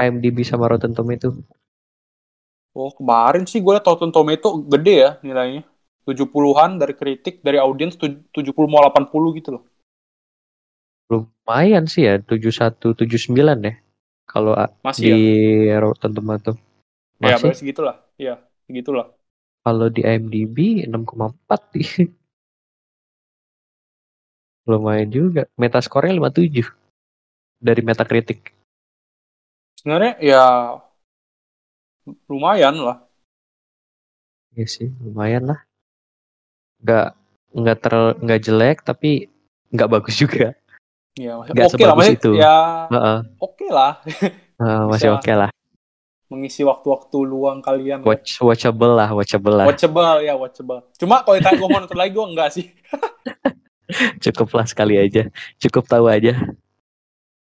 IMDb 0.03 0.37
sama 0.45 0.65
Rotten 0.71 0.93
Tomato. 0.97 1.29
oh 2.81 2.89
kemarin 2.99 3.43
sih 3.51 3.59
gue 3.63 3.71
liat 3.75 3.85
Rotten 3.89 4.11
Tomato 4.15 4.47
gede 4.73 4.93
ya 5.03 5.09
nilainya 5.27 5.61
70-an 6.07 6.71
dari 6.81 6.93
kritik 6.99 7.33
dari 7.45 7.57
audiens 7.65 7.93
tu- 8.01 8.21
70 8.35 8.69
mau 8.71 8.81
80 8.85 9.29
gitu 9.39 9.49
loh 9.55 9.63
Lumayan 11.11 11.85
sih 11.93 12.03
ya, 12.07 12.13
71 12.29 12.93
79 12.99 13.57
ya. 13.67 13.73
Kalau 14.35 14.53
masih 14.85 15.09
di 15.15 15.15
ya 15.69 15.77
Rotten 15.83 16.11
Tomato. 16.17 16.51
ya 17.23 17.33
Masih. 17.33 17.41
berarti 17.41 17.57
segitulah 17.61 17.95
iya 18.21 18.33
segitulah 18.67 19.05
Kalau 19.65 19.87
di 19.95 20.01
IMDb 20.11 20.57
6,4 20.87 21.59
sih. 21.75 22.07
Lumayan 24.69 25.09
juga. 25.17 25.41
Metascore-nya 25.61 26.13
57 26.19 26.67
dari 27.61 27.81
Metacritic. 27.85 28.39
sebenarnya 29.79 30.11
ya 30.29 30.37
lumayan 32.29 32.75
lah 32.85 32.97
Iya 34.55 34.65
sih, 34.75 34.87
lumayan 35.05 35.43
lah. 35.49 35.59
Nggak 36.83 37.07
nggak 37.59 37.77
ter 37.83 37.93
nggak 38.23 38.39
jelek 38.45 38.77
tapi 38.89 39.09
nggak 39.73 39.91
bagus 39.93 40.15
juga. 40.23 40.47
Ya 41.15 41.31
oke 41.37 41.49
Nggak 41.49 41.63
lah 41.63 41.71
sebagus 41.71 41.95
maksudnya 41.95 42.17
itu. 42.17 42.31
ya 42.35 42.57
Heeh. 42.87 43.17
oke 43.37 43.67
lah 43.69 43.91
Ah, 44.55 44.83
masih 44.85 45.11
oke 45.11 45.27
lah. 45.29 45.51
mengisi 46.25 46.61
waktu-waktu 46.61 47.17
luang 47.21 47.59
kalian 47.59 48.01
lah. 48.01 48.07
Watch 48.07 48.39
watchable 48.39 48.93
lah, 48.93 49.09
watchable 49.09 49.53
lah. 49.53 49.65
watchable 49.65 50.19
ya 50.21 50.33
watchable 50.33 50.79
cuma 50.95 51.21
kalau 51.21 51.35
ditanya 51.35 51.55
gue 51.55 51.67
mau 51.67 51.79
nonton 51.79 51.95
lagi 51.95 52.11
gue 52.11 52.25
enggak 52.25 52.49
sih 52.51 52.65
Cukup 54.19 54.49
lah 54.51 54.65
sekali 54.65 54.97
aja. 54.97 55.29
Cukup 55.57 55.85
tahu 55.85 56.09
aja. 56.09 56.33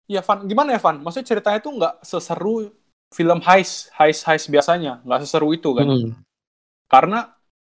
ya 0.06 0.22
Van 0.22 0.42
gimana 0.44 0.74
ya 0.74 0.80
Van 0.80 0.98
maksudnya 0.98 1.26
ceritanya 1.28 1.60
tuh 1.60 1.70
nggak 1.72 2.02
seseru 2.02 2.70
film 3.10 3.40
heist 3.42 3.90
heist 3.92 4.22
heist 4.24 4.46
biasanya 4.48 5.02
nggak 5.02 5.20
seseru 5.22 5.50
itu 5.50 5.70
kan 5.72 5.86
Hmm. 5.86 6.14
karena 6.86 7.30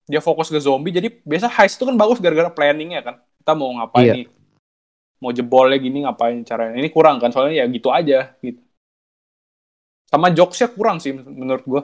dia 0.04 0.18
fokus 0.18 0.46
ke 0.46 0.58
zombie 0.58 0.90
jadi 0.90 1.10
biasa 1.20 1.46
heist 1.48 1.74
itu 1.74 1.84
kan 1.84 1.94
bagus 1.94 2.18
gara-gara 2.18 2.46
planningnya 2.48 3.00
kan 3.00 3.14
kita 3.36 3.52
mau 3.52 3.70
ngapain 3.72 4.02
Iya. 4.04 4.14
nih 4.14 4.26
mau 5.22 5.32
jebolnya 5.38 5.76
gini 5.84 5.96
ngapain 6.04 6.38
caranya 6.48 6.74
ini 6.80 6.88
kurang 6.96 7.16
kan 7.22 7.30
soalnya 7.32 7.54
ya 7.62 7.66
gitu 7.76 7.88
aja 7.98 8.14
gitu 8.46 8.60
sama 10.10 10.26
jokesnya 10.36 10.68
kurang 10.76 10.96
sih 11.02 11.12
menurut 11.40 11.64
gue 11.72 11.82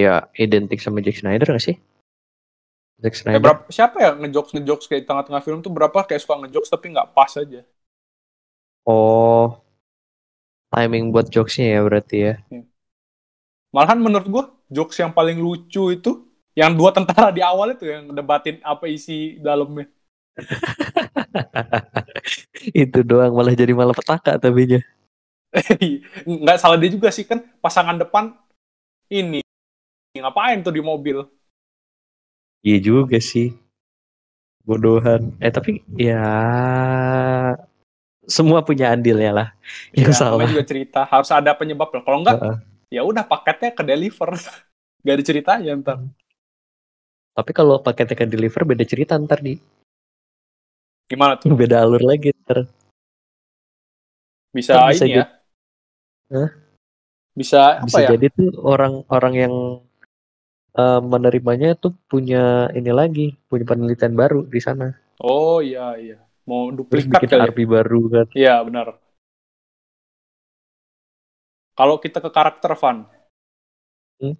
Ya 0.00 0.14
identik 0.44 0.80
sama 0.82 0.98
Zack 1.04 1.16
Snyder 1.20 1.46
gak 1.54 1.64
sih? 1.66 1.76
Zack 3.02 3.14
Eh, 3.34 3.40
Snyder. 3.40 3.42
berapa, 3.44 3.62
siapa 3.76 3.96
ya 4.04 4.10
ngejokes 4.20 4.52
ngejokes 4.54 4.86
kayak 4.88 5.02
di 5.04 5.08
tengah-tengah 5.08 5.42
film 5.46 5.58
tuh 5.64 5.72
berapa 5.76 5.98
kayak 6.08 6.20
suka 6.22 6.34
ngejokes 6.44 6.70
tapi 6.74 6.86
nggak 6.92 7.08
pas 7.16 7.32
aja 7.42 7.60
Oh. 8.86 9.62
Timing 10.74 11.04
buat 11.14 11.26
jokesnya 11.34 11.66
ya 11.74 11.80
berarti 11.86 12.16
ya. 12.26 12.32
malahan 13.74 13.98
menurut 14.04 14.26
gue 14.34 14.44
jokes 14.76 14.96
yang 15.02 15.12
paling 15.16 15.38
lucu 15.40 15.92
itu 15.96 16.10
yang 16.52 16.72
dua 16.76 16.90
tentara 16.92 17.32
di 17.32 17.40
awal 17.40 17.72
itu 17.76 17.84
yang 17.88 18.12
debatin 18.12 18.60
apa 18.64 18.84
isi 18.88 19.40
dalamnya 19.40 19.88
Itu 22.82 23.04
doang 23.04 23.36
malah 23.36 23.52
jadi 23.52 23.76
malah 23.76 23.96
petaka 23.96 24.40
tapinya. 24.40 24.80
nggak 26.24 26.56
salah 26.56 26.80
dia 26.80 26.88
juga 26.88 27.12
sih 27.12 27.28
kan 27.28 27.44
pasangan 27.60 28.00
depan 28.00 28.32
ini 29.12 29.44
ngapain 30.16 30.64
tuh 30.64 30.72
di 30.72 30.80
mobil 30.80 31.20
Iya 32.62 32.78
juga 32.78 33.18
sih. 33.18 33.58
Bodohan. 34.62 35.34
Eh 35.42 35.50
tapi 35.50 35.82
ya 35.98 36.22
semua 38.22 38.62
punya 38.62 38.94
andilnya 38.94 39.34
lah. 39.34 39.48
Yang 39.90 40.14
ya, 40.14 40.18
salah. 40.22 40.46
juga 40.46 40.62
cerita 40.62 41.02
harus 41.10 41.26
ada 41.34 41.50
penyebab 41.58 41.90
lah 41.90 42.02
kalau 42.06 42.22
enggak 42.22 42.38
Heeh. 42.38 42.56
ya 42.94 43.02
udah 43.02 43.26
paketnya 43.26 43.74
ke 43.74 43.82
deliver 43.82 44.30
gak 45.02 45.14
ada 45.18 45.24
ceritanya 45.26 45.70
ntar 45.82 45.98
Tapi 47.34 47.50
kalau 47.50 47.82
paketnya 47.82 48.14
ke 48.14 48.26
deliver 48.30 48.62
beda 48.62 48.86
cerita 48.86 49.18
ntar 49.18 49.42
nih. 49.42 49.58
Gimana 51.12 51.34
tuh 51.42 51.52
Beda 51.58 51.76
alur 51.84 52.02
lagi 52.10 52.28
ntar. 52.42 52.58
bisa, 54.56 54.72
Kan 54.74 54.92
bisa 54.92 55.04
ini 55.06 55.10
ya 55.18 55.24
Hah? 56.32 56.48
bisa 57.40 57.58
apa 57.84 57.86
Bisa 57.88 58.00
ya? 58.04 58.10
jadi 58.12 58.26
tuh 58.36 58.48
orang-orang 58.72 59.34
yang 59.42 59.54
eh, 60.82 61.00
menerimanya 61.12 61.68
tuh 61.82 61.92
punya 62.10 62.68
ini 62.78 62.90
lagi, 63.00 63.26
punya 63.48 63.64
penelitian 63.70 64.14
baru 64.20 64.40
di 64.54 64.60
sana. 64.66 64.88
Oh 65.32 65.56
iya 65.68 65.86
iya. 66.04 66.16
Mau 66.48 66.62
Terus 66.68 66.78
duplikat 66.78 67.12
bikin 67.12 67.28
kali 67.30 67.42
ya? 67.48 67.52
baru 67.74 68.00
kan. 68.14 68.26
Iya 68.40 68.54
benar. 68.66 68.86
Kalau 71.78 71.96
kita 72.04 72.18
ke 72.24 72.30
karakter 72.36 72.72
Van, 72.80 72.98
Hmm. 74.20 74.34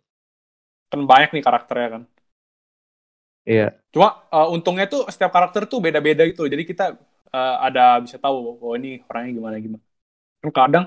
kan 0.91 1.01
banyak 1.11 1.31
nih 1.35 1.45
karakternya 1.47 1.89
kan. 1.95 2.03
Iya. 3.47 3.65
Cuma 3.95 4.07
eh, 4.35 4.47
untungnya 4.55 4.85
tuh 4.93 5.01
setiap 5.13 5.31
karakter 5.37 5.63
tuh 5.71 5.79
beda-beda 5.85 6.23
gitu. 6.31 6.43
Jadi 6.53 6.63
kita 6.71 6.83
eh, 7.35 7.55
ada 7.67 7.81
bisa 8.05 8.17
tahu 8.23 8.37
oh 8.65 8.73
ini 8.79 8.89
orangnya 9.09 9.31
gimana 9.39 9.57
gimana. 9.65 9.85
Kan 10.43 10.51
kadang 10.59 10.85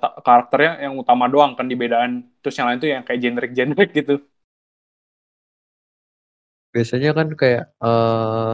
sa- 0.00 0.14
karakternya 0.26 0.70
yang 0.84 0.94
utama 1.02 1.24
doang 1.32 1.52
kan 1.58 1.66
dibedain. 1.72 2.12
Terus 2.40 2.54
yang 2.58 2.66
lain 2.68 2.78
tuh 2.82 2.90
yang 2.94 3.02
kayak 3.06 3.20
generic-generic 3.24 3.88
gitu. 3.98 4.12
Biasanya 6.72 7.10
kan 7.18 7.28
kayak 7.40 7.62
eh 7.84 8.52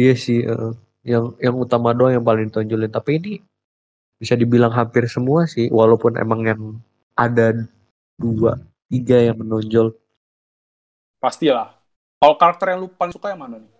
iya 0.00 0.12
sih 0.24 0.38
eh, 0.50 0.70
yang 1.12 1.24
yang 1.44 1.56
utama 1.64 1.90
doang 1.96 2.12
yang 2.16 2.24
paling 2.28 2.48
ditonjolin. 2.50 2.90
Tapi 2.92 3.10
ini 3.20 3.30
bisa 4.22 4.34
dibilang 4.38 4.72
hampir 4.74 5.04
semua 5.10 5.44
sih, 5.50 5.66
walaupun 5.72 6.16
emang 6.22 6.40
yang 6.50 6.62
ada 7.18 7.52
dua, 8.20 8.58
tiga 8.90 9.18
yang 9.20 9.36
menonjol. 9.42 9.94
Pastilah. 11.24 11.72
Kalau 12.20 12.36
karakter 12.36 12.66
yang 12.68 12.84
lu 12.84 12.92
paling 12.92 13.16
suka 13.16 13.32
yang 13.32 13.40
mana 13.40 13.56
nih? 13.56 13.72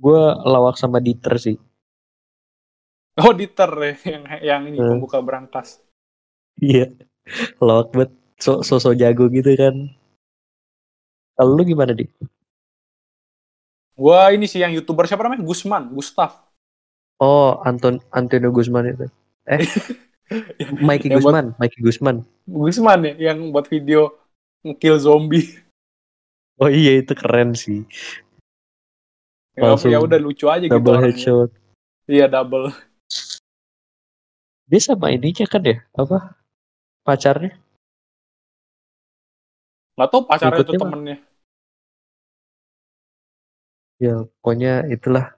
Gue 0.00 0.16
lawak 0.48 0.80
sama 0.80 0.96
Dieter 0.96 1.36
sih. 1.36 1.56
Oh 3.20 3.36
Dieter 3.36 3.68
ya, 3.68 3.92
yang 4.08 4.22
yang 4.40 4.60
ini 4.64 4.80
Hmm. 4.80 4.96
pembuka 4.96 5.20
berangkas. 5.20 5.76
Iya, 6.56 6.88
lawak 7.60 7.92
banget, 7.92 8.10
so 8.40 8.64
so 8.64 8.80
jago 8.92 9.28
gitu 9.28 9.52
kan. 9.52 9.92
Kalau 11.36 11.52
lu 11.52 11.64
gimana 11.64 11.92
di? 11.92 12.08
Gua 13.92 14.32
ini 14.32 14.48
sih 14.48 14.64
yang 14.64 14.72
youtuber 14.72 15.04
siapa 15.04 15.20
namanya? 15.20 15.44
Gusman, 15.44 15.92
Gustaf. 15.92 16.40
Oh, 17.20 17.60
Anton 17.60 18.00
Antonio 18.08 18.48
Guzman 18.48 18.88
itu. 18.88 19.04
Eh, 19.44 19.60
Mikey 20.80 21.12
Yang 21.12 21.20
buat- 21.20 21.32
Guzman, 21.36 21.46
Mikey 21.60 21.78
Guzman. 21.84 22.16
Gusman 22.48 23.00
ya 23.04 23.32
yang 23.32 23.52
buat 23.52 23.68
video 23.68 24.16
ngekill 24.64 24.96
zombie. 24.96 25.60
Oh 26.60 26.68
iya 26.68 27.00
itu 27.00 27.16
keren 27.16 27.56
sih. 27.56 27.88
Ya, 29.56 29.72
Langsung 29.72 29.88
ya 29.88 29.98
udah 30.00 30.20
lucu 30.20 30.44
aja 30.46 30.64
gitu 30.68 30.76
Double 30.76 31.00
headshot. 31.00 31.50
Iya 32.04 32.28
double. 32.28 32.68
Dia 34.68 34.80
sama 34.84 35.10
ininya 35.10 35.46
kan 35.48 35.62
ya? 35.64 35.80
Apa? 35.96 36.36
Pacarnya? 37.02 37.56
Gak 39.96 40.08
tau 40.12 40.20
pacarnya 40.28 40.60
Ikutnya 40.60 40.78
mah. 40.78 40.84
temennya. 40.84 41.16
Ya, 44.00 44.14
pokoknya 44.40 44.72
itulah. 44.88 45.36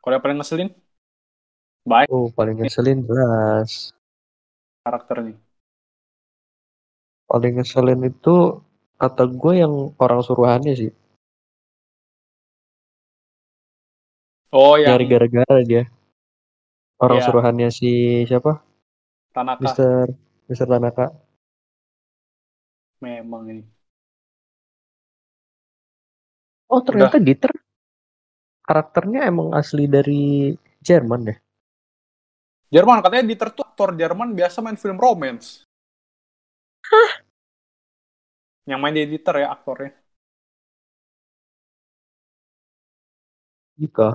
Kalau 0.00 0.16
yang 0.16 0.24
paling 0.24 0.38
ngeselin 0.40 0.68
baik 1.84 2.08
Oh, 2.08 2.28
paling 2.32 2.56
ngeselin 2.60 3.04
jelas. 3.04 3.92
karakternya. 4.80 5.36
Paling 7.30 7.62
ngeselin 7.62 8.10
itu 8.10 8.58
kata 8.98 9.30
gue 9.30 9.62
yang 9.62 9.94
orang 10.02 10.18
suruhannya 10.18 10.74
sih. 10.74 10.90
Oh 14.50 14.74
yang 14.74 14.98
Nyari 14.98 15.06
gara-gara 15.06 15.62
dia. 15.62 15.86
Orang 16.98 17.22
Iya. 17.22 17.26
suruhannya 17.30 17.68
si 17.70 17.90
siapa? 18.26 18.66
Tanaka 19.30 19.62
Mister 19.62 20.10
Mister 20.50 20.66
Tanaka. 20.66 21.06
memang 23.00 23.48
ini. 23.48 23.64
Oh, 26.68 26.84
ternyata 26.84 27.16
Dieter 27.16 27.48
karakternya 28.60 29.24
emang 29.24 29.56
asli 29.56 29.88
dari 29.88 30.52
Jerman 30.84 31.32
ya. 31.32 31.36
Jerman 32.74 33.00
katanya 33.00 33.24
Dieter 33.24 33.54
tuh 33.56 33.64
aktor 33.64 33.96
Jerman 33.96 34.36
biasa 34.36 34.60
main 34.60 34.76
film 34.76 35.00
romance. 35.00 35.69
Yang 38.68 38.78
main 38.82 38.94
di 38.96 39.02
Dieter 39.10 39.34
ya 39.42 39.48
aktornya. 39.54 39.90
Jika. 43.78 44.08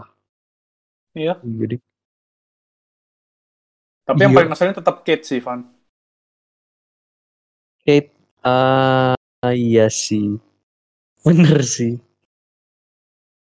Iya. 1.16 1.40
Jadi 1.44 1.76
Tapi 4.06 4.20
yang 4.22 4.32
Iya. 4.32 4.38
paling 4.38 4.50
ngeselin 4.54 4.76
tetap 4.78 4.96
Kate 5.02 5.26
sih, 5.26 5.40
Van. 5.42 5.60
Kate 7.86 8.10
ah 8.42 9.16
iya 9.54 9.86
sih. 9.90 10.28
Bener 11.26 11.62
sih. 11.76 11.94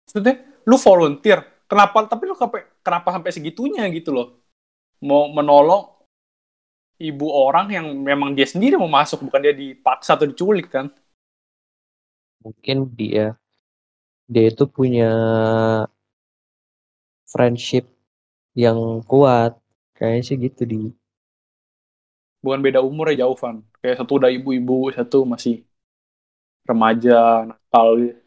Maksudnya, 0.08 0.36
lu 0.70 0.78
volunteer. 0.78 1.40
Kenapa? 1.66 2.06
Tapi 2.06 2.24
lu 2.30 2.36
sampai 2.38 2.62
kenapa 2.86 3.10
sampai 3.16 3.32
segitunya 3.34 3.84
gitu 3.90 4.14
loh? 4.14 4.28
Mau 5.02 5.30
menolong 5.34 5.93
ibu 7.10 7.28
orang 7.48 7.68
yang 7.78 7.88
memang 8.10 8.30
dia 8.38 8.48
sendiri 8.54 8.76
mau 8.80 8.92
masuk, 9.00 9.20
bukan 9.28 9.42
dia 9.46 9.54
dipaksa 9.62 10.12
atau 10.16 10.28
diculik 10.32 10.68
kan? 10.76 10.86
Mungkin 12.44 12.78
dia 13.00 13.26
dia 14.34 14.46
itu 14.52 14.64
punya 14.76 15.10
friendship 17.32 17.86
yang 18.64 18.80
kuat. 19.12 19.52
Kayaknya 19.98 20.24
sih 20.28 20.38
gitu 20.46 20.62
di 20.72 20.80
Bukan 22.44 22.60
beda 22.66 22.80
umur 22.90 23.06
ya 23.12 23.24
jauh, 23.24 23.38
Van. 23.42 23.58
Kayak 23.82 23.98
satu 24.04 24.12
udah 24.20 24.30
ibu-ibu, 24.38 24.92
satu 24.98 25.18
masih 25.34 25.56
remaja, 26.68 27.48
nakal 27.50 27.88
gitu. 28.02 28.20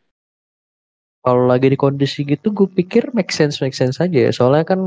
kalau 1.27 1.45
lagi 1.51 1.67
di 1.75 1.79
kondisi 1.85 2.23
gitu 2.23 2.55
gue 2.55 2.69
pikir 2.71 3.11
make 3.17 3.35
sense 3.35 3.59
make 3.59 3.75
sense 3.75 3.99
aja 3.99 4.19
ya 4.27 4.31
soalnya 4.31 4.65
kan 4.71 4.81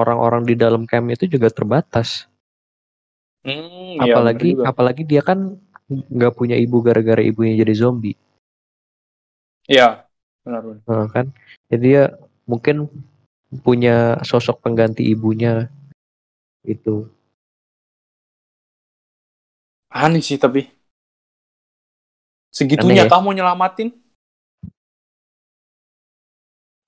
orang-orang 0.00 0.46
di 0.46 0.54
dalam 0.54 0.86
camp 0.86 1.10
itu 1.10 1.26
juga 1.26 1.50
terbatas 1.50 2.29
Hmm, 3.40 3.96
iya, 3.96 4.12
apalagi 4.12 4.48
apalagi 4.60 5.02
dia 5.08 5.24
kan 5.24 5.56
nggak 5.88 6.36
punya 6.36 6.60
ibu 6.60 6.84
gara-gara 6.84 7.24
ibunya 7.24 7.56
jadi 7.64 7.74
zombie 7.74 8.16
Iya, 9.70 10.02
benar 10.42 10.66
benar. 10.66 10.82
Nah, 10.82 11.06
kan 11.14 11.26
jadi 11.70 11.78
dia 11.78 12.02
mungkin 12.42 12.90
punya 13.62 14.18
sosok 14.26 14.66
pengganti 14.66 15.06
ibunya 15.06 15.70
itu 16.66 17.06
Aneh 19.90 20.22
sih 20.22 20.38
tapi. 20.38 20.66
Segitunya 22.50 23.06
Aneh 23.06 23.10
ya? 23.10 23.14
kamu 23.14 23.30
nyelamatin? 23.38 23.94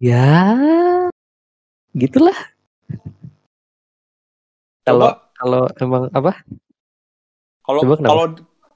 ya 0.02 0.26
gitulah 1.94 2.34
kalau 4.82 5.14
kalau 5.42 5.62
emang 5.82 6.02
apa 6.14 6.32
kalau 7.66 7.84
kalau 8.06 8.24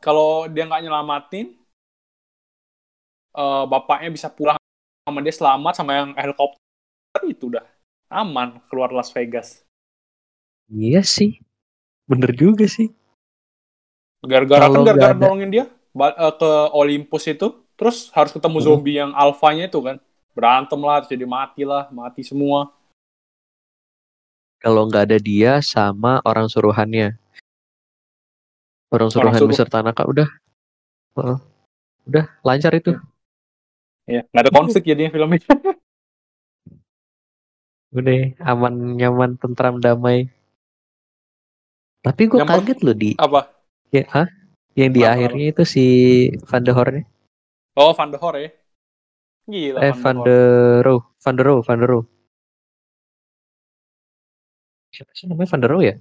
kalau 0.05 0.29
dia 0.52 0.64
nggak 0.68 0.83
nyelamatin, 0.85 1.46
eh, 3.37 3.64
bapaknya 3.70 4.09
bisa 4.16 4.29
pulang 4.33 4.59
sama 5.07 5.20
dia 5.24 5.35
selamat 5.35 5.72
sama 5.79 5.92
yang 5.98 6.11
helikopter 6.18 6.61
itu 7.29 7.44
udah 7.52 7.64
aman 8.11 8.61
keluar 8.70 8.90
Las 8.94 9.11
Vegas. 9.14 9.62
iya 10.87 11.02
sih 11.14 11.31
bener 12.11 12.31
juga 12.42 12.64
sih 12.76 12.88
Gara-gara 14.26 14.66
kan 14.72 14.83
gara-gara 14.83 15.14
nolongin 15.14 15.50
dia 15.55 15.64
eh, 15.96 16.33
ke 16.40 16.50
Olympus 16.74 17.24
itu, 17.31 17.46
terus 17.79 18.11
harus 18.16 18.33
ketemu 18.35 18.59
Hmm. 18.59 18.64
zombie 18.64 18.96
yang 18.98 19.12
alfanya 19.14 19.70
itu 19.70 19.79
kan. 19.85 19.96
Berantem 20.37 20.81
lah, 20.85 21.00
terus 21.05 21.12
jadi 21.16 21.26
mati 21.29 21.62
lah, 21.64 21.88
mati 21.92 22.20
semua. 22.26 22.72
Kalau 24.66 24.83
nggak 24.90 25.07
ada 25.07 25.18
dia 25.22 25.62
sama 25.62 26.18
orang 26.26 26.50
suruhannya 26.50 27.14
orang 28.90 29.14
suruhan 29.14 29.38
suruh- 29.38 29.46
Mister 29.46 29.70
Tanaka 29.70 30.02
udah 30.02 30.26
Heeh. 31.14 31.38
udah 32.11 32.24
lancar 32.42 32.74
itu 32.74 32.98
Ya, 34.07 34.26
nggak 34.31 34.42
ada 34.42 34.52
konflik 34.55 34.83
jadinya 34.83 35.11
filmnya. 35.11 35.38
udah 37.94 38.18
aman 38.42 38.98
nyaman 38.98 39.31
tentram 39.38 39.79
damai 39.79 40.26
tapi 42.02 42.26
gue 42.26 42.38
kaget 42.38 42.79
loh 42.83 42.94
di 42.94 43.14
Apa? 43.14 43.46
ya, 43.88 44.02
hah? 44.11 44.26
yang 44.74 44.90
di 44.90 45.02
akhirnya 45.02 45.55
itu 45.55 45.62
si 45.62 45.85
Van 46.42 46.66
de 46.66 46.74
Horn 46.74 47.07
Oh, 47.79 47.94
Van 47.94 48.11
de 48.11 48.18
Hor 48.18 48.35
ya? 48.35 48.50
Gila, 49.46 49.79
eh 49.79 49.92
Van 49.94 50.16
de 50.18 50.37
Rohe 50.83 51.07
Van 51.22 51.35
de 51.38 51.42
Rohe 51.44 51.62
Van 51.62 51.79
de 51.79 51.87
Rohe 51.87 52.07
siapa 54.96 55.12
sih 55.12 55.28
namanya 55.28 55.52
Van 55.52 55.61
de 55.61 55.68
Rohe 55.68 55.85
ya 55.85 55.96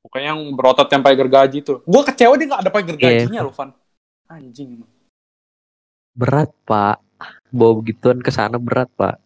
Pokoknya 0.00 0.32
yang 0.32 0.40
berotot 0.56 0.88
yang 0.88 1.04
pakai 1.04 1.18
gergaji 1.18 1.58
tuh. 1.60 1.84
Gue 1.84 2.02
kecewa 2.02 2.32
dia 2.34 2.48
nggak 2.48 2.62
ada 2.64 2.72
pakai 2.72 2.86
gergajinya 2.88 3.36
Iya. 3.36 3.44
loh, 3.44 3.52
Van. 3.52 3.70
Anjing. 4.26 4.80
berat 6.10 6.50
pak 6.64 6.98
bawa 7.48 7.72
begituan 7.78 8.18
ke 8.18 8.28
sana 8.28 8.58
berat 8.58 8.90
pak 8.92 9.22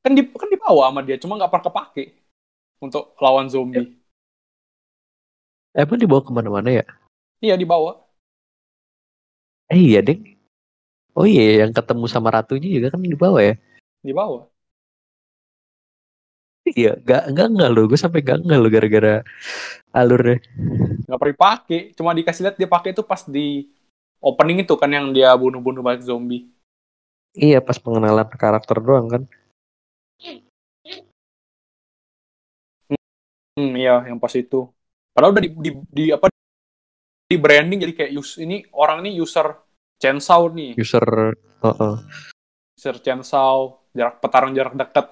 kan 0.00 0.14
di 0.14 0.22
kan 0.22 0.46
dibawa 0.46 0.86
sama 0.86 1.02
dia 1.02 1.18
cuma 1.18 1.34
nggak 1.34 1.50
pernah 1.50 1.66
kepake 1.66 2.04
untuk 2.78 3.18
lawan 3.18 3.50
zombie 3.50 3.98
Emang 5.72 5.98
dibawa 5.98 6.22
ke 6.22 6.30
mana-mana 6.30 6.70
ya? 6.72 6.84
iya 7.38 7.52
dibawa 7.52 7.98
Eh 9.66 9.80
iya 9.88 10.00
deh. 10.00 10.38
Oh 11.12 11.26
iya 11.26 11.66
yang 11.66 11.74
ketemu 11.74 12.06
sama 12.06 12.30
ratunya 12.30 12.70
juga 12.70 12.94
kan 12.94 13.02
dibawa 13.02 13.42
ya? 13.42 13.54
dibawa 14.00 14.46
Iya, 16.66 16.98
gak 16.98 17.30
enggak 17.30 17.46
enggak 17.52 17.70
lo, 17.70 17.80
gue 17.86 17.98
sampai 18.00 18.20
gak 18.26 18.42
enggak 18.42 18.58
lo 18.58 18.68
gara-gara 18.72 19.14
alurnya. 19.94 20.38
nggak 21.06 21.18
pernah 21.22 21.34
dipakai 21.38 21.80
cuma 21.94 22.10
dikasih 22.18 22.42
lihat 22.50 22.56
dia 22.58 22.66
pakai 22.66 22.90
itu 22.90 23.02
pas 23.06 23.22
di 23.22 23.70
opening 24.18 24.66
itu 24.66 24.74
kan 24.74 24.90
yang 24.90 25.14
dia 25.14 25.30
bunuh-bunuh 25.38 25.82
banyak 25.86 26.02
zombie 26.02 26.50
Iya 27.36 27.60
pas 27.60 27.76
pengenalan 27.78 28.26
karakter 28.32 28.80
doang 28.80 29.06
kan. 29.12 29.22
hmm 33.56 33.72
iya 33.80 34.04
yang 34.08 34.18
pas 34.20 34.32
itu 34.36 34.68
padahal 35.16 35.32
udah 35.32 35.42
di, 35.44 35.50
di, 35.64 35.70
di 35.88 36.04
apa 36.12 36.26
di 37.26 37.36
branding 37.40 37.78
jadi 37.88 37.92
kayak 37.96 38.12
use 38.20 38.38
ini 38.44 38.62
orang 38.76 39.00
ini 39.06 39.16
user 39.16 39.46
Chainsaw 39.96 40.52
nih 40.52 40.76
User, 40.76 41.06
Heeh. 41.64 41.94
user 42.76 42.96
Chainsaw 43.00 43.80
jarak 43.96 44.20
petarung 44.20 44.52
jarak 44.52 44.76
dekat 44.76 45.04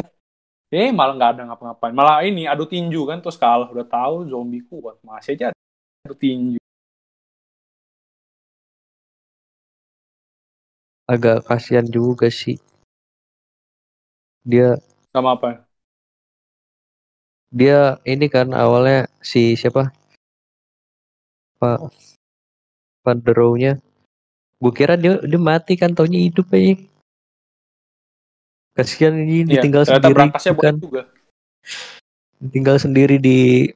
eh 0.75 0.91
malah 0.91 1.15
nggak 1.15 1.31
ada 1.39 1.43
ngapa-ngapain 1.47 1.95
malah 1.95 2.27
ini 2.27 2.51
adu 2.51 2.67
tinju 2.67 3.07
kan 3.07 3.23
terus 3.23 3.39
kalah 3.39 3.71
udah 3.71 3.87
tahu 3.87 4.27
zombie 4.27 4.67
kuat 4.67 4.99
masih 5.07 5.39
aja 5.39 5.45
adu 6.03 6.17
tinju 6.19 6.59
agak 11.05 11.45
kasihan 11.45 11.85
juga 11.85 12.33
sih. 12.33 12.57
Dia 14.45 14.77
sama 15.13 15.37
apa 15.37 15.65
dia 17.55 18.03
ini 18.03 18.27
kan 18.27 18.51
awalnya 18.51 19.07
si 19.23 19.55
siapa? 19.55 19.95
Pak 21.63 21.81
Van 23.07 23.19
der 23.23 23.35
Rohe-nya. 23.39 23.73
Gue 24.59 24.73
kira 24.75 24.99
dia 24.99 25.23
dia 25.23 25.39
mati 25.39 25.79
kan 25.79 25.95
taunya 25.95 26.19
hidup 26.19 26.51
aja. 26.51 26.75
Kasihan 28.75 29.15
ini 29.15 29.47
Iya, 29.47 29.63
ditinggal 29.63 29.87
sendiri 29.87 30.27
kan. 30.59 30.75
juga 30.83 31.03
Tinggal 32.45 32.77
sendiri 32.77 33.17
di 33.17 33.71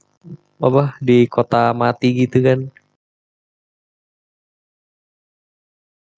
apa 0.59 0.99
di 0.99 1.25
kota 1.31 1.71
mati 1.73 2.27
gitu 2.27 2.43
kan. 2.43 2.61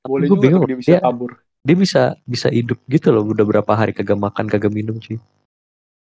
boleh 0.00 0.26
Gue 0.26 0.40
juga 0.40 0.44
bingung, 0.48 0.64
dia 0.66 0.78
bisa 0.80 0.90
dia- 0.90 1.04
kabur 1.04 1.30
Dia 1.60 1.76
bisa 1.76 2.02
bisa 2.24 2.48
hidup 2.48 2.80
gitu 2.88 3.12
loh 3.12 3.20
udah 3.20 3.44
berapa 3.44 3.68
hari 3.76 3.92
kagak 3.92 4.16
makan 4.16 4.48
kagak 4.48 4.72
minum 4.72 4.96
cuy. 4.96 5.20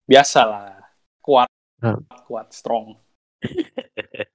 biasa 0.06 0.46
lah 0.46 0.78
kuat 1.18 1.50
Nah. 1.82 1.98
kuat 2.24 2.54
strong 2.54 2.94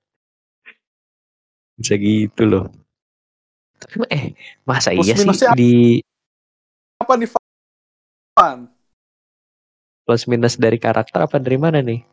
Bisa 1.76 1.96
gitu 1.96 2.44
loh. 2.44 2.68
Tapi 3.80 3.96
eh 4.08 4.26
masa 4.64 4.92
Plus 4.92 5.08
iya 5.08 5.16
sih 5.16 5.28
di 5.56 6.00
apa 7.00 7.16
nih? 7.16 7.28
Plus 10.04 10.28
minus 10.28 10.60
dari 10.60 10.76
karakter 10.76 11.24
apa 11.24 11.40
dari 11.40 11.56
mana 11.56 11.80
nih? 11.80 12.04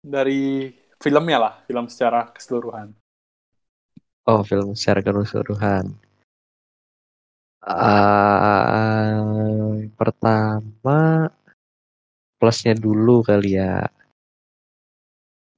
dari 0.00 0.72
filmnya 0.96 1.36
lah 1.36 1.54
film 1.68 1.84
secara 1.92 2.32
keseluruhan 2.32 2.96
Oh, 4.24 4.40
film 4.46 4.76
secara 4.78 5.00
keseluruhan. 5.02 5.96
Ah, 7.60 9.18
pertama 9.98 11.28
plusnya 12.38 12.78
dulu 12.78 13.26
kali 13.26 13.58
ya. 13.58 13.90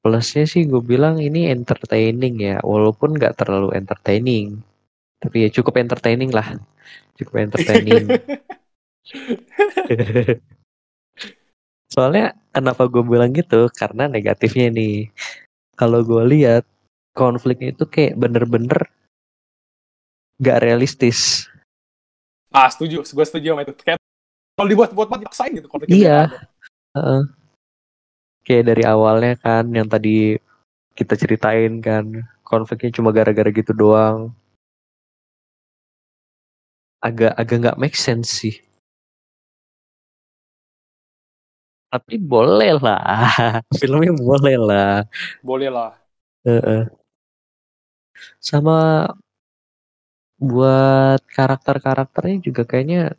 Plusnya 0.01 0.49
sih 0.49 0.67
gue 0.67 0.81
bilang 0.81 1.21
ini 1.21 1.53
entertaining 1.53 2.35
ya, 2.43 2.57
walaupun 2.65 3.15
nggak 3.19 3.39
terlalu 3.39 3.77
entertaining. 3.77 4.59
Tapi 5.23 5.47
ya 5.47 5.49
cukup 5.55 5.79
entertaining 5.79 6.35
lah. 6.35 6.59
Cukup 7.15 7.39
entertaining. 7.39 8.11
Soalnya 11.95 12.35
kenapa 12.51 12.91
gue 12.91 13.07
bilang 13.07 13.31
gitu? 13.31 13.71
Karena 13.71 14.11
negatifnya 14.11 14.75
nih. 14.75 15.15
Kalau 15.79 16.03
gue 16.03 16.27
lihat 16.27 16.67
konfliknya 17.15 17.71
itu 17.71 17.87
kayak 17.87 18.19
bener-bener 18.19 18.91
gak 20.43 20.59
realistis. 20.65 21.47
ah 22.53 22.69
setuju 22.69 23.01
gue 23.01 23.25
setuju 23.25 23.57
sama 23.57 23.65
itu 23.65 23.73
kayak 23.81 23.97
kalau 24.53 24.69
dibuat 24.69 24.93
buat 24.93 25.09
buat 25.09 25.25
dipaksain 25.25 25.57
gitu 25.57 25.73
konfliknya 25.73 25.97
Iya. 25.97 26.21
Heeh. 26.93 27.23
Kayak 28.45 28.65
dari 28.75 28.85
awalnya 28.85 29.33
kan 29.41 29.65
yang 29.73 29.89
tadi 29.89 30.37
kita 30.93 31.17
ceritain 31.17 31.81
kan 31.81 32.29
konfliknya 32.45 32.93
cuma 32.93 33.09
gara-gara 33.15 33.49
gitu 33.49 33.73
doang. 33.73 34.37
Agak 37.03 37.33
agak 37.41 37.57
nggak 37.63 37.81
make 37.83 37.99
sense 37.99 38.31
sih. 38.31 38.57
Tapi 41.93 42.17
boleh 42.17 42.73
lah, 42.81 43.29
filmnya 43.81 44.13
boleh 44.17 44.57
lah. 44.57 45.05
boleh 45.43 45.69
lah 45.71 45.93
Heeh. 46.45 46.91
Sama 48.41 49.07
buat 50.43 51.21
karakter-karakternya 51.37 52.37
juga 52.43 52.63
kayaknya 52.67 53.15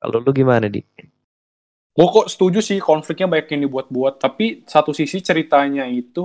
kalau 0.00 0.18
lu 0.24 0.32
gimana 0.36 0.66
di? 0.68 0.82
gue 1.92 2.06
kok 2.08 2.26
setuju 2.32 2.64
sih 2.64 2.80
konfliknya 2.80 3.28
banyak 3.28 3.48
yang 3.52 3.62
dibuat-buat 3.68 4.16
tapi 4.16 4.64
satu 4.64 4.96
sisi 4.96 5.20
ceritanya 5.20 5.84
itu 5.84 6.24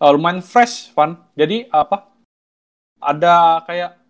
uh, 0.00 0.10
lumayan 0.12 0.40
fresh 0.40 0.92
Van 0.96 1.16
jadi 1.36 1.68
apa 1.68 2.08
ada 3.02 3.60
kayak 3.68 4.01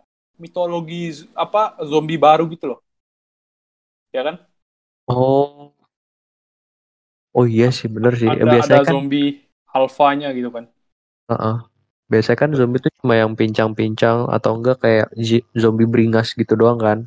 mitologi 0.42 1.00
apa 1.44 1.61
zombie 1.90 2.18
baru 2.26 2.44
gitu 2.55 2.64
loh 2.70 2.81
ya 4.16 4.23
kan 4.27 4.37
Oh. 5.08 5.73
Oh 7.38 7.46
iya 7.48 7.69
sih 7.79 7.88
bener 7.94 8.12
sih. 8.21 8.29
ada 8.29 8.44
Biasanya 8.52 8.81
ada 8.83 8.87
kan 8.88 8.92
zombie 8.92 9.27
alfanya 9.73 10.29
gitu 10.37 10.50
kan 10.56 10.64
Heeh. 11.33 11.56
Biasanya 12.12 12.38
kan 12.44 12.50
zombie 12.52 12.81
itu 12.83 12.88
cuma 13.00 13.14
yang 13.16 13.33
pincang-pincang 13.33 14.29
atau 14.29 14.52
enggak 14.60 14.77
kayak 14.85 15.08
zombie 15.56 15.88
beringas 15.88 16.37
gitu 16.37 16.52
doang 16.60 16.77
kan. 16.77 16.98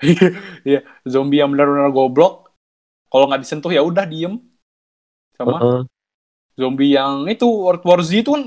Iya, 0.68 0.80
zombie 1.08 1.40
yang 1.40 1.52
benar-benar 1.52 1.88
goblok. 1.92 2.52
Kalau 3.12 3.24
nggak 3.28 3.42
disentuh 3.44 3.72
ya 3.72 3.84
udah 3.84 4.04
diem. 4.08 4.40
Sama 5.36 5.60
Heeh. 5.60 5.80
zombie 6.56 6.96
yang 6.96 7.28
itu 7.28 7.44
World 7.46 7.84
War 7.84 8.00
Z 8.02 8.10
itu 8.24 8.30
kan, 8.32 8.44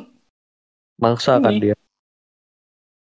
Mangsa 0.99 1.39
kan 1.39 1.55
dia. 1.63 1.78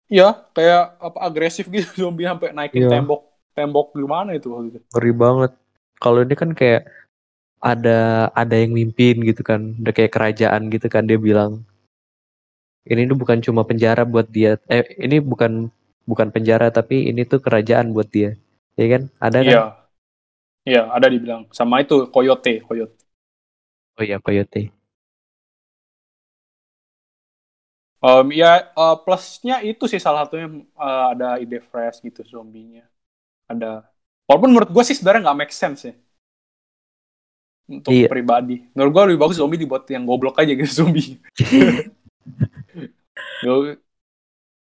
Ya 0.08 0.28
kayak 0.52 1.00
apa 1.00 1.18
agresif 1.20 1.66
gitu 1.68 1.88
zombie 2.08 2.28
sampai 2.28 2.52
naikin 2.52 2.86
Iya. 2.86 3.00
tembok 3.00 3.22
tembok 3.54 3.86
gimana 3.94 4.34
itu 4.34 4.50
waktu 4.50 4.66
itu. 4.74 4.78
Ngeri 4.92 5.12
banget. 5.14 5.52
Kalau 6.02 6.20
ini 6.20 6.34
kan 6.34 6.50
kayak 6.52 6.90
ada 7.62 8.28
ada 8.34 8.56
yang 8.58 8.74
mimpin 8.74 9.22
gitu 9.24 9.40
kan. 9.40 9.78
Udah 9.80 9.94
kayak 9.94 10.12
kerajaan 10.12 10.68
gitu 10.68 10.86
kan 10.90 11.06
dia 11.06 11.16
bilang. 11.16 11.62
Ini 12.84 13.08
tuh 13.08 13.16
bukan 13.16 13.40
cuma 13.40 13.64
penjara 13.64 14.04
buat 14.04 14.28
dia. 14.28 14.60
Eh 14.68 14.84
ini 15.00 15.16
bukan 15.22 15.72
bukan 16.04 16.28
penjara 16.28 16.68
tapi 16.68 17.08
ini 17.08 17.24
tuh 17.24 17.40
kerajaan 17.40 17.96
buat 17.96 18.10
dia. 18.12 18.36
Ya 18.76 18.86
kan? 18.98 19.02
Ada 19.22 19.38
kan? 19.40 19.48
Iya, 19.48 19.64
iya 20.68 20.82
ada 20.92 21.06
dibilang 21.08 21.48
sama 21.54 21.80
itu 21.80 22.04
Coyote, 22.12 22.60
Coyote. 22.60 22.98
Oh 23.96 24.04
iya 24.04 24.18
Coyote. 24.20 24.68
Em, 28.04 28.26
ya 28.36 28.68
eh, 28.68 28.96
plusnya 29.04 29.64
itu 29.64 29.84
sih 29.88 30.00
salah 30.02 30.28
satunya 30.28 30.48
eh, 30.60 31.04
ada 31.16 31.28
ide 31.40 31.58
fresh 31.64 32.04
gitu 32.04 32.20
zombinya. 32.28 32.84
Ada. 33.48 33.84
Walaupun 34.28 34.50
menurut 34.52 34.70
gue 34.72 34.84
sih 34.84 34.96
sebenarnya 34.96 35.30
nggak 35.30 35.38
make 35.40 35.54
sense 35.54 35.88
ya. 35.88 35.94
Untuk 37.64 37.96
Iya. 37.96 38.08
pribadi. 38.12 38.60
Menurut 38.76 38.92
gue 38.92 39.02
lebih 39.12 39.20
bagus 39.24 39.40
zombie 39.40 39.56
dibuat 39.56 39.88
yang 39.88 40.04
goblok 40.04 40.36
aja 40.36 40.52
gitu 40.52 40.68
zombie. 40.84 41.16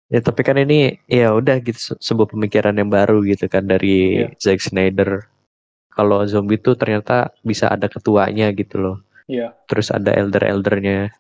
Ya 0.07 0.23
tapi 0.23 0.47
kan 0.47 0.55
ini 0.55 1.03
ya 1.11 1.35
udah 1.35 1.59
gitu 1.59 1.81
se- 1.83 1.99
sebuah 1.99 2.31
pemikiran 2.31 2.79
yang 2.79 2.87
baru 2.87 3.27
gitu 3.27 3.51
kan 3.51 3.67
dari 3.67 4.23
Iya. 4.23 4.39
Zack 4.39 4.63
Snyder. 4.63 5.27
Kalau 5.91 6.23
zombie 6.31 6.63
tuh 6.63 6.79
ternyata 6.79 7.35
bisa 7.43 7.67
ada 7.73 7.91
ketuanya 7.91 8.55
gitu 8.55 8.79
loh. 8.79 8.97
Iya. 9.27 9.51
Terus 9.67 9.91
ada 9.91 10.15
elder-eldernya. 10.15 11.11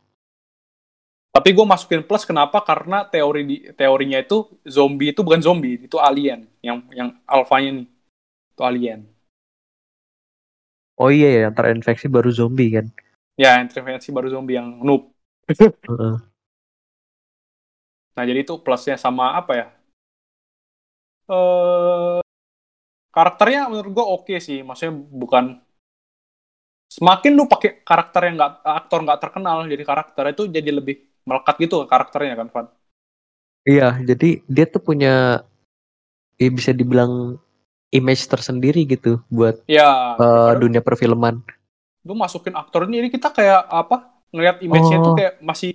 Tapi 1.36 1.52
gue 1.52 1.66
masukin 1.68 2.00
plus 2.00 2.24
kenapa? 2.24 2.64
Karena 2.64 3.04
teori 3.04 3.44
di 3.44 3.56
teorinya 3.76 4.16
itu 4.16 4.48
zombie 4.64 5.12
itu 5.12 5.20
bukan 5.20 5.44
zombie, 5.44 5.84
itu 5.84 6.00
alien. 6.00 6.48
Yang 6.64 6.78
yang 6.96 7.08
alfanya 7.28 7.84
nih. 7.84 7.86
Itu 8.56 8.62
alien. 8.64 9.00
Oh 10.96 11.12
iya 11.12 11.28
ya, 11.28 11.40
yang 11.44 11.52
terinfeksi 11.52 12.08
baru 12.08 12.32
zombie 12.32 12.72
kan. 12.72 12.88
Ya, 13.36 13.60
intervensi 13.60 14.08
baru 14.08 14.32
zombie 14.32 14.56
yang 14.56 14.80
noob. 14.80 15.12
Nah, 18.16 18.24
jadi 18.24 18.48
itu 18.48 18.56
plusnya 18.64 18.96
sama 18.96 19.36
apa 19.36 19.52
ya? 19.52 19.66
Eh 21.28 22.24
karakternya 23.12 23.68
menurut 23.68 23.92
gue 23.92 24.06
oke 24.16 24.34
sih 24.40 24.64
maksudnya 24.64 24.96
bukan 24.96 25.60
semakin 26.88 27.32
lu 27.36 27.44
pakai 27.44 27.84
karakter 27.84 28.20
yang 28.24 28.34
nggak 28.40 28.52
aktor 28.64 28.98
nggak 29.04 29.20
terkenal 29.20 29.68
jadi 29.68 29.84
karakter 29.84 30.24
itu 30.32 30.42
jadi 30.48 30.70
lebih 30.80 30.96
melekat 31.26 31.58
gitu 31.58 31.82
karakternya 31.84 32.38
kan 32.38 32.48
Van 32.48 32.66
Iya, 33.66 33.98
jadi 33.98 34.46
dia 34.46 34.62
tuh 34.64 34.78
punya 34.78 35.42
ya 36.38 36.48
bisa 36.48 36.70
dibilang 36.70 37.34
image 37.90 38.22
tersendiri 38.24 38.86
gitu 38.86 39.18
buat 39.26 39.58
ya 39.66 40.14
daripada 40.14 40.54
dunia 40.56 40.80
perfilman. 40.80 41.42
lu 42.06 42.14
masukin 42.14 42.54
aktor 42.54 42.86
ini 42.86 43.02
jadi 43.02 43.10
kita 43.10 43.28
kayak 43.34 43.66
apa 43.66 43.96
ngelihat 44.30 44.62
image-nya 44.62 44.98
Oh. 45.02 45.16
kayak 45.18 45.34
masih 45.42 45.74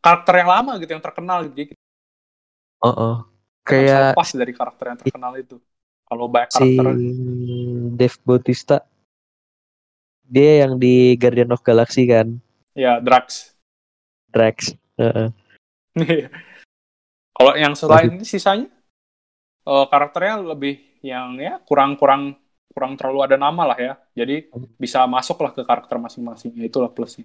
karakter 0.00 0.40
yang 0.40 0.48
lama 0.48 0.72
gitu 0.78 0.90
yang 0.90 1.04
terkenal 1.04 1.44
gitu 1.44 1.76
Oh, 2.80 2.88
oh. 2.88 3.16
Kayak 3.60 4.14
lepas 4.14 4.30
dari 4.32 4.52
karakter 4.52 4.84
yang 4.86 4.98
terkenal 4.98 5.32
itu 5.34 5.56
kalau 6.06 6.24
banyak 6.30 6.48
si 6.48 6.56
karakter 6.78 6.86
Dave 7.92 8.16
Bautista 8.22 8.76
dia 10.22 10.64
yang 10.64 10.76
di 10.76 11.12
Guardian 11.14 11.50
of 11.50 11.60
Galaxy 11.60 12.06
kan, 12.06 12.38
ya 12.72 12.98
Drax 12.98 13.55
Drax. 14.30 14.74
Kalau 17.36 17.52
yang 17.52 17.76
selain 17.76 18.16
ini 18.16 18.24
sisanya 18.24 18.68
eh, 19.68 19.86
karakternya 19.92 20.40
lebih 20.40 20.80
yang 21.04 21.36
ya 21.36 21.60
kurang-kurang 21.62 22.36
kurang 22.72 22.96
terlalu 22.96 23.24
ada 23.24 23.36
nama 23.40 23.72
lah 23.72 23.78
ya. 23.78 23.94
Jadi 24.16 24.52
bisa 24.76 25.04
masuk 25.08 25.40
lah 25.40 25.52
ke 25.52 25.64
karakter 25.64 25.96
masing-masing 25.96 26.52
ya 26.56 26.64
itulah 26.68 26.88
plusnya. 26.92 27.24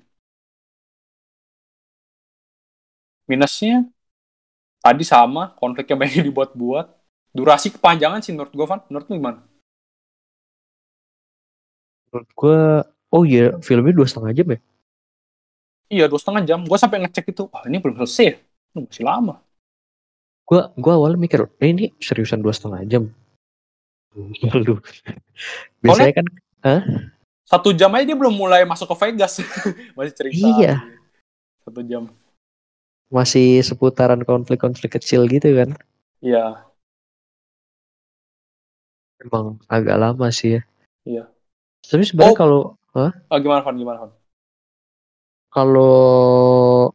Minusnya 3.27 3.87
tadi 4.83 5.07
sama 5.07 5.55
konfliknya 5.55 5.95
banyak 5.95 6.27
dibuat-buat. 6.27 6.87
Durasi 7.31 7.71
kepanjangan 7.71 8.19
sih 8.19 8.35
menurut 8.35 8.51
gue 8.51 8.67
Van. 8.67 8.83
Menurut 8.91 9.07
lu 9.07 9.15
gimana? 9.15 9.39
Menurut 12.11 12.29
gua, 12.35 12.59
oh 13.07 13.23
iya 13.23 13.55
filmnya 13.63 13.95
dua 13.95 14.03
setengah 14.03 14.35
jam 14.35 14.47
ya. 14.51 14.59
Iya 15.91 16.07
dua 16.07 16.15
setengah 16.17 16.41
jam 16.47 16.59
gue 16.63 16.77
sampai 16.79 17.03
ngecek 17.03 17.35
itu 17.35 17.43
wah 17.51 17.63
ini 17.67 17.77
belum 17.77 17.99
selesai 17.99 18.23
ya? 18.25 18.35
Ini 18.71 18.79
masih 18.87 19.03
lama 19.05 19.35
Gua 20.41 20.67
gua 20.75 20.93
awalnya 20.99 21.15
mikir, 21.15 21.47
eh, 21.63 21.69
ini 21.71 21.95
seriusan 21.95 22.43
dua 22.43 22.51
setengah 22.51 22.83
jam. 22.83 23.03
Lalu 24.51 24.83
biasanya 25.79 26.11
kan 26.19 26.25
satu 27.47 27.71
jam 27.71 27.87
aja 27.95 28.03
dia 28.03 28.17
belum 28.19 28.35
mulai 28.35 28.67
masuk 28.67 28.91
ke 28.91 28.95
Vegas 28.99 29.39
masih 29.95 30.11
cerita 30.11 30.47
Iya. 30.59 30.73
satu 31.63 31.79
jam 31.87 32.11
masih 33.07 33.63
seputaran 33.63 34.19
konflik-konflik 34.27 34.99
kecil 34.99 35.23
gitu 35.31 35.51
kan. 35.55 35.75
iya 36.19 36.67
Emang 39.21 39.61
agak 39.71 39.95
lama 40.01 40.27
sih 40.33 40.57
ya. 40.57 40.61
Iya. 41.07 41.23
Tapi 41.85 42.03
sebenarnya 42.03 42.35
Oh. 42.35 42.39
kalau 42.39 42.61
Ah, 43.31 43.39
gimana 43.39 43.63
Van 43.63 43.75
gimana 43.79 43.97
Van 44.03 44.11
kalau 45.53 46.89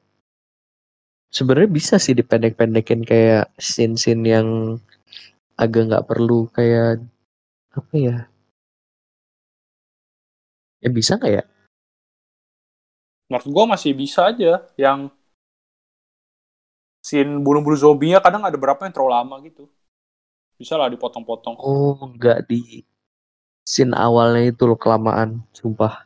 sebenarnya 1.31 1.71
bisa 1.71 1.95
sih 2.01 2.17
dipendek-pendekin 2.17 3.05
kayak 3.05 3.53
scene-scene 3.61 4.25
yang 4.25 4.49
agak 5.61 5.93
nggak 5.93 6.07
perlu 6.09 6.49
kayak 6.57 7.05
apa 7.77 7.95
ya? 7.95 8.17
Ya 10.81 10.89
bisa 10.89 11.21
nggak 11.21 11.33
ya? 11.33 11.45
menurut 13.27 13.47
gue 13.51 13.65
masih 13.75 13.91
bisa 13.91 14.31
aja 14.31 14.63
yang 14.79 15.11
scene 17.03 17.43
bunuh-bunuh 17.43 17.79
zombinya 17.79 18.23
kadang 18.23 18.47
ada 18.47 18.55
berapa 18.55 18.79
yang 18.87 18.95
terlalu 18.95 19.13
lama 19.19 19.37
gitu 19.43 19.67
bisa 20.55 20.79
lah 20.79 20.87
dipotong-potong 20.87 21.59
Oh, 21.59 21.99
nggak 22.15 22.47
di 22.47 22.87
scene 23.67 23.99
awalnya 23.99 24.55
itu 24.55 24.63
loh 24.63 24.79
kelamaan, 24.79 25.43
sumpah. 25.51 26.06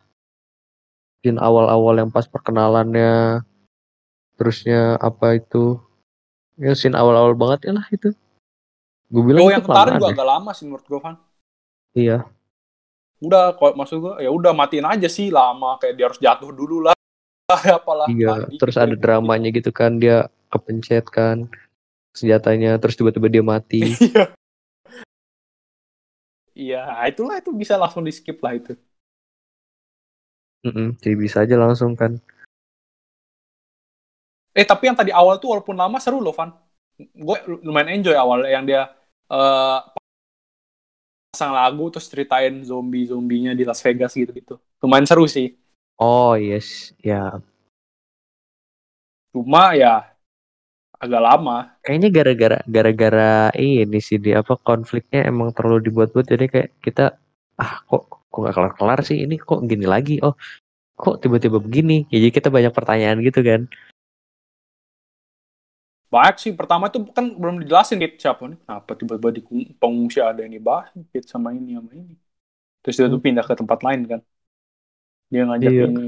Scene 1.20 1.36
awal-awal 1.36 2.00
yang 2.00 2.08
pas 2.08 2.24
perkenalannya, 2.24 3.44
terusnya 4.40 4.96
apa 4.96 5.36
itu? 5.36 5.76
Ya 6.56 6.72
scene 6.72 6.96
awal-awal 6.96 7.36
banget 7.36 7.68
ya 7.68 7.72
lah 7.76 7.84
itu. 7.92 8.16
Gue 9.10 9.22
bilang 9.26 9.44
oh 9.44 9.52
yang 9.52 9.60
kemarin 9.60 10.00
ya. 10.00 10.08
agak 10.14 10.24
lama 10.24 10.50
sih 10.54 10.64
menurut 10.64 10.86
gue 10.86 11.00
Van 11.02 11.16
Iya. 11.90 12.22
udah 13.20 13.52
kok 13.52 13.76
maksud 13.76 14.00
gue 14.00 14.14
ya 14.24 14.30
udah 14.32 14.54
matiin 14.56 14.86
aja 14.88 15.04
sih 15.10 15.28
lama 15.28 15.76
kayak 15.76 15.92
dia 15.92 16.06
harus 16.08 16.16
jatuh 16.22 16.54
dulu 16.56 16.88
lah 16.88 16.96
apalah 17.76 18.08
Iya, 18.08 18.46
mandi, 18.48 18.56
terus 18.56 18.78
gitu, 18.78 18.84
ada 18.86 18.94
gitu. 18.96 19.02
dramanya 19.02 19.48
gitu 19.52 19.70
kan 19.74 19.98
dia 20.00 20.30
kepencet 20.48 21.04
kan 21.12 21.44
senjatanya 22.16 22.80
terus 22.80 22.96
tiba-tiba 22.96 23.28
dia 23.28 23.44
mati. 23.44 23.82
iya 26.56 26.80
iya 26.86 27.10
itulah 27.10 27.36
itu 27.36 27.50
bisa 27.52 27.74
langsung 27.76 28.06
di 28.06 28.12
skip 28.14 28.38
lah 28.40 28.54
itu 28.56 28.72
Mm-mm, 30.60 31.00
jadi 31.00 31.16
bisa 31.16 31.42
aja 31.44 31.56
langsung 31.56 31.96
kan. 31.96 32.20
eh 34.50 34.66
tapi 34.66 34.90
yang 34.90 34.98
tadi 34.98 35.14
awal 35.14 35.38
tuh 35.38 35.54
walaupun 35.56 35.78
lama 35.78 35.96
seru 36.02 36.18
loh 36.18 36.34
Van. 36.34 36.50
Gue 37.00 37.38
lumayan 37.64 37.96
enjoy 37.96 38.12
awal 38.18 38.44
yang 38.44 38.66
dia 38.66 38.92
eh 39.30 39.78
pasang 41.30 41.54
lagu 41.54 41.88
terus 41.88 42.10
ceritain 42.10 42.60
zombie 42.66 43.06
zombinya 43.08 43.54
di 43.56 43.64
Las 43.64 43.80
Vegas 43.80 44.12
gitu 44.12 44.34
gitu. 44.36 44.54
Lumayan 44.84 45.08
seru 45.08 45.24
sih. 45.24 45.56
Oh 45.96 46.36
yes, 46.36 46.92
ya. 47.00 47.40
Cuma 49.32 49.72
ya 49.78 50.10
agak 51.00 51.22
lama. 51.24 51.72
Kayaknya 51.80 52.08
gara-gara 52.12 52.58
gara-gara 52.68 53.32
ini 53.56 54.02
sih 54.04 54.20
di 54.20 54.36
apa 54.36 54.58
konfliknya 54.60 55.24
emang 55.24 55.54
terlalu 55.56 55.88
dibuat-buat. 55.88 56.26
Jadi 56.28 56.44
kayak 56.50 56.70
kita 56.84 57.16
ah 57.56 57.80
kok 57.88 58.19
kok 58.30 58.38
nggak 58.42 58.54
kelar-kelar 58.56 58.98
sih? 59.08 59.18
Ini 59.24 59.34
kok 59.48 59.60
gini 59.70 59.86
lagi? 59.94 60.14
Oh 60.26 60.34
kok 61.02 61.16
tiba-tiba 61.22 61.58
begini? 61.66 62.06
Ya, 62.12 62.18
jadi 62.22 62.32
kita 62.38 62.48
banyak 62.56 62.72
pertanyaan 62.78 63.18
gitu 63.26 63.40
kan. 63.48 63.60
Banyak 66.14 66.36
sih. 66.42 66.52
Pertama 66.58 66.84
tuh 66.94 67.00
kan 67.16 67.24
belum 67.40 67.54
dijelasin 67.62 67.96
gitu 68.02 68.14
siapa 68.24 68.42
nih? 68.50 68.58
Kenapa 68.66 68.90
tiba-tiba 69.00 69.30
di 69.36 69.40
pengungsi 69.80 70.18
ada 70.28 70.40
yang 70.44 70.52
dibahas 70.58 70.90
gitu 71.14 71.26
sama 71.34 71.48
ini 71.58 71.70
sama 71.78 71.90
ini? 72.00 72.12
Terus 72.82 72.96
dia 73.00 73.08
tuh 73.14 73.22
pindah 73.26 73.44
ke 73.50 73.54
tempat 73.60 73.80
lain 73.86 74.00
kan? 74.12 74.20
Dia 75.30 75.42
ngajak 75.46 75.74
Iya. 75.74 75.84
ini, 75.86 76.00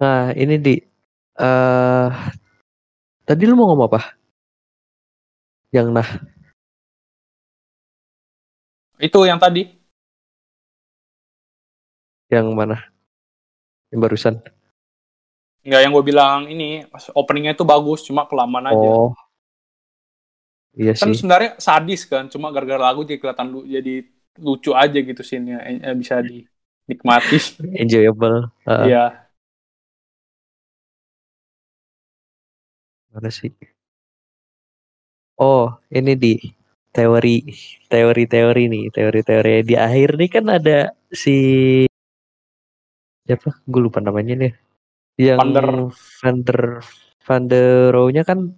nah 0.00 0.30
ini 0.42 0.54
di 0.64 0.74
eh 1.40 2.08
tadi 3.24 3.42
lu 3.48 3.56
mau 3.56 3.72
ngomong 3.72 3.88
apa? 3.88 4.00
Yang 5.74 5.88
nah. 5.90 6.08
Itu 9.00 9.26
yang 9.26 9.42
tadi. 9.42 9.66
Yang 12.30 12.46
mana? 12.54 12.78
Yang 13.90 14.00
barusan? 14.00 14.34
Nggak 15.64 15.80
yang 15.80 15.92
gue 15.96 16.04
bilang 16.04 16.38
ini 16.46 16.84
openingnya 17.16 17.56
itu 17.56 17.64
bagus 17.64 18.04
cuma 18.04 18.28
kelamaan 18.28 18.70
aja. 18.70 18.86
Oh. 18.86 19.16
Iya 20.74 20.92
kan 20.98 21.14
sih. 21.14 21.22
sebenarnya 21.22 21.50
sadis 21.62 22.02
kan 22.02 22.26
cuma 22.26 22.50
gara-gara 22.50 22.90
lagu 22.90 23.06
jadi 23.06 23.22
kelihatan 23.22 23.46
lu 23.46 23.62
jadi 23.62 24.10
lucu 24.42 24.74
aja 24.74 24.98
gitu 24.98 25.22
scene-nya 25.22 25.62
Eh, 25.62 25.94
bisa 25.94 26.18
dinikmati 26.18 27.38
enjoyable 27.82 28.50
Heeh, 28.66 28.84
iya 28.90 29.23
mana 33.14 33.30
sih? 33.30 33.54
Oh 35.38 35.70
ini 35.90 36.14
di 36.18 36.34
teori 36.94 37.42
teori-teori 37.90 38.62
nih 38.70 38.84
teori-teori 38.90 39.66
di 39.66 39.74
akhir 39.74 40.18
nih 40.18 40.30
kan 40.30 40.44
ada 40.50 40.78
si 41.10 41.36
siapa? 43.24 43.50
Gue 43.66 43.80
lupa 43.82 43.98
namanya 44.02 44.34
nih. 44.34 44.52
Yang 45.18 45.38
Van 45.40 45.50
der- 45.54 45.90
Van 46.20 46.36
der 46.42 46.60
Van 47.24 47.42
der 47.48 47.94
Rohe-nya 47.94 48.22
kan 48.26 48.52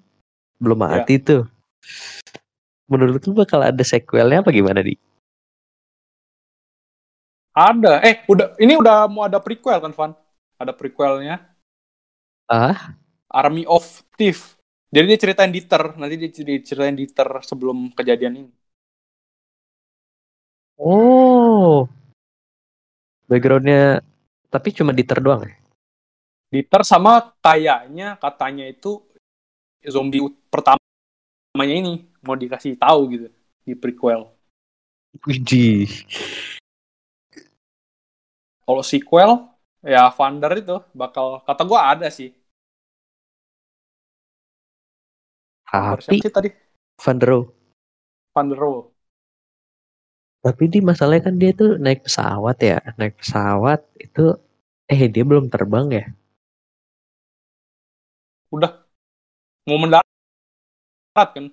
belum 0.59 0.79
Iya. 0.81 0.89
mati 1.05 1.15
tuh. 1.21 1.45
Menurut 2.89 3.21
lu 3.29 3.33
bakal 3.37 3.61
ada 3.63 3.85
sequelnya 3.85 4.41
apa 4.41 4.51
gimana 4.51 4.81
di? 4.81 4.97
Ada. 7.57 8.05
Eh 8.05 8.21
udah 8.29 8.53
ini 8.61 8.77
udah 8.77 9.09
mau 9.09 9.25
ada 9.25 9.41
prequel 9.41 9.81
kan 9.81 9.93
Van? 9.97 10.13
Ada 10.61 10.73
prequelnya. 10.77 11.41
Ah 12.49 12.95
Army 13.31 13.65
of 13.67 13.85
Thief. 14.19 14.57
Jadi 14.95 15.05
dia 15.11 15.19
ceritain 15.21 15.51
Dieter, 15.53 15.83
nanti 15.99 16.15
dia 16.17 16.31
cer- 16.31 16.63
ceritain 16.65 16.97
Dieter 16.97 17.29
sebelum 17.43 17.91
kejadian 17.93 18.35
ini. 18.47 18.51
oh 20.79 21.89
backgroundnya 23.29 24.01
tapi 24.53 24.69
cuma 24.77 24.93
diter 24.95 25.19
doang 25.21 25.43
ya 25.49 25.57
Dieter 26.53 26.83
sama 26.87 27.35
kayaknya 27.43 28.15
katanya 28.23 28.65
itu 28.71 29.03
zombie 29.83 30.23
pertamanya 30.53 31.75
ini 31.77 31.93
mau 32.23 32.35
dikasih 32.39 32.79
tahu 32.79 33.01
gitu 33.15 33.27
di 33.67 33.75
prequel. 33.75 34.31
Widih. 35.27 35.89
Kalau 38.67 38.83
sequel 38.91 39.31
ya 39.87 40.11
Vander 40.17 40.53
itu 40.63 40.77
bakal 41.01 41.27
kata 41.47 41.63
gua 41.67 41.81
ada 41.95 42.09
sih. 42.11 42.31
Tapi 45.67 46.23
tadi? 46.31 46.51
Van 47.03 47.17
der 47.19 47.29
Rohe. 47.29 47.47
Van 48.33 48.47
der 48.49 48.59
Rohe. 48.59 48.97
Tapi 50.47 50.71
di 50.71 50.79
masalahnya 50.79 51.27
kan 51.27 51.35
dia 51.35 51.51
tuh 51.51 51.75
naik 51.75 52.07
pesawat 52.07 52.57
ya. 52.63 52.79
Naik 52.95 53.19
pesawat 53.19 53.83
itu 53.99 54.39
eh 54.87 55.11
dia 55.11 55.27
belum 55.27 55.51
terbang 55.51 55.87
ya. 55.91 56.05
Udah 58.55 58.87
mau 59.67 59.79
mendarat 59.83 60.07
kan? 61.35 61.51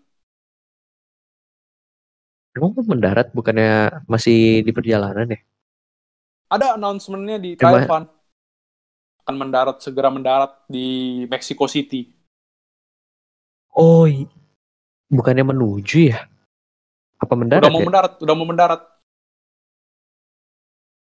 Emang 2.53 2.69
mau 2.77 2.85
mendarat 2.85 3.33
bukannya 3.33 4.05
masih 4.05 4.61
di 4.61 4.69
perjalanan 4.69 5.25
ya? 5.25 5.41
Ada 6.53 6.77
announcement-nya 6.77 7.41
di 7.41 7.57
Van. 7.57 8.05
akan 9.23 9.39
mendarat 9.39 9.81
segera 9.81 10.13
mendarat 10.13 10.53
di 10.69 11.23
Mexico 11.25 11.65
City. 11.65 12.12
Oh, 13.73 14.05
bukannya 15.09 15.41
menuju 15.41 16.13
ya? 16.13 16.29
Apa 17.17 17.33
mendarat 17.33 17.65
udah 17.65 17.73
mau 17.73 17.81
ya? 17.81 17.87
mendarat, 17.89 18.13
udah 18.21 18.35
mau 18.37 18.47
mendarat. 18.47 18.81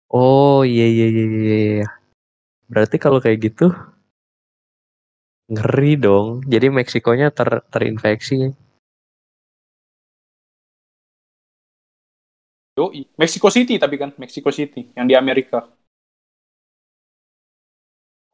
Oh 0.09 0.65
iya 0.65 0.87
iya 0.89 1.07
iya 1.13 1.25
iya. 1.27 1.57
iya. 1.83 1.89
Berarti 2.71 2.97
kalau 2.97 3.21
kayak 3.21 3.53
gitu 3.53 3.75
ngeri 5.53 6.01
dong. 6.01 6.43
Jadi 6.47 6.67
Meksikonya 6.73 7.31
ter 7.31 7.61
terinfeksi. 7.69 8.51
Yoi. 12.77 13.09
Mexico 13.17 13.49
City 13.49 13.81
tapi 13.81 13.97
kan, 13.97 14.13
Mexico 14.21 14.53
City 14.53 14.93
yang 14.97 15.09
di 15.09 15.17
Amerika. 15.17 15.65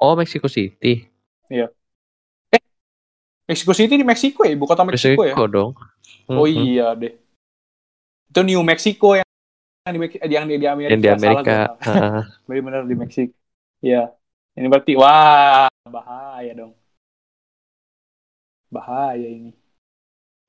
Oh 0.02 0.18
Meksiko 0.18 0.50
City. 0.50 1.06
Mexico 3.52 3.76
City 3.76 3.94
di 3.94 4.06
Meksiko 4.06 4.40
ya, 4.42 4.56
ibu 4.56 4.64
kota 4.64 4.82
Meksiko 4.82 5.22
ya. 5.22 5.36
Meksiko 5.36 5.44
dong. 5.46 5.70
Oh 6.26 6.48
Mhm. 6.48 6.56
iya 6.64 6.88
deh. 6.96 7.12
Itu 8.32 8.40
New 8.40 8.64
Mexico 8.64 9.12
yang 9.12 9.28
yang 9.84 9.92
di, 9.92 9.98
yang 10.32 10.44
di, 10.48 10.54
di 10.56 10.66
Amerika. 10.66 10.92
Yang 10.96 11.02
di 11.04 11.10
Amerika. 11.12 11.56
Heeh. 11.84 12.20
Benar-benar 12.48 12.82
di 12.88 12.96
Meksiko. 12.96 13.34
Iya. 13.84 14.02
Ini 14.56 14.66
berarti 14.68 14.92
wah 14.96 15.68
bahaya 15.84 16.52
dong. 16.56 16.72
Bahaya 18.72 19.28
ini. 19.28 19.52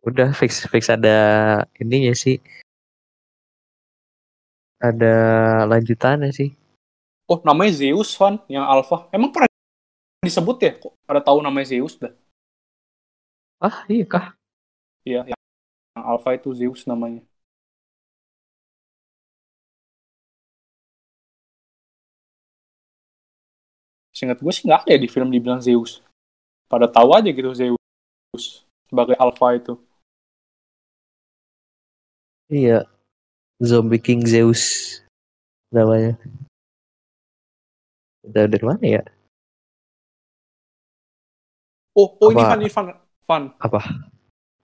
Udah 0.04 0.32
fix 0.32 0.64
fix 0.68 0.88
ada 0.88 1.16
ininya 1.80 2.12
sih. 2.16 2.40
Ada 4.84 5.16
lanjutannya 5.68 6.32
sih. 6.36 6.52
Oh 7.28 7.40
namanya 7.48 7.72
Zeus 7.72 8.12
Van 8.20 8.36
yang 8.52 8.68
Alpha. 8.68 9.08
Emang 9.16 9.32
pernah 9.32 9.48
disebut 10.20 10.58
ya? 10.60 10.72
Kok 10.76 10.94
pada 11.08 11.24
tahu 11.24 11.40
namanya 11.40 11.72
Zeus 11.72 11.96
dah? 11.96 12.12
Ah 13.64 13.88
iya 13.88 14.04
kah? 14.04 14.36
Iya. 15.08 15.24
Yang 15.32 15.40
yang 15.96 16.04
Alpha 16.04 16.36
itu 16.36 16.52
Zeus 16.52 16.84
namanya. 16.84 17.24
Seingat 24.12 24.44
gue 24.44 24.52
sih 24.52 24.68
nggak 24.68 24.84
ada 24.84 24.92
ya 24.92 25.00
di 25.00 25.08
film 25.08 25.32
dibilang 25.32 25.64
Zeus. 25.64 26.04
Pada 26.68 26.92
tahu 26.92 27.16
aja 27.16 27.32
gitu 27.32 27.56
Zeus 27.56 28.68
sebagai 28.92 29.16
Alpha 29.16 29.56
itu. 29.56 29.80
Iya. 32.52 32.84
Zombie 33.64 34.04
King 34.04 34.28
Zeus 34.28 35.00
namanya. 35.72 36.20
Udah 38.28 38.44
dari 38.44 38.66
mana 38.68 38.84
ya? 38.84 39.04
Oh, 41.96 42.18
oh 42.20 42.30
ini 42.34 42.44
Apa? 42.44 42.60
Ini 42.60 42.68
Van, 42.68 42.88
Van. 43.24 43.56
Apa? 43.60 43.80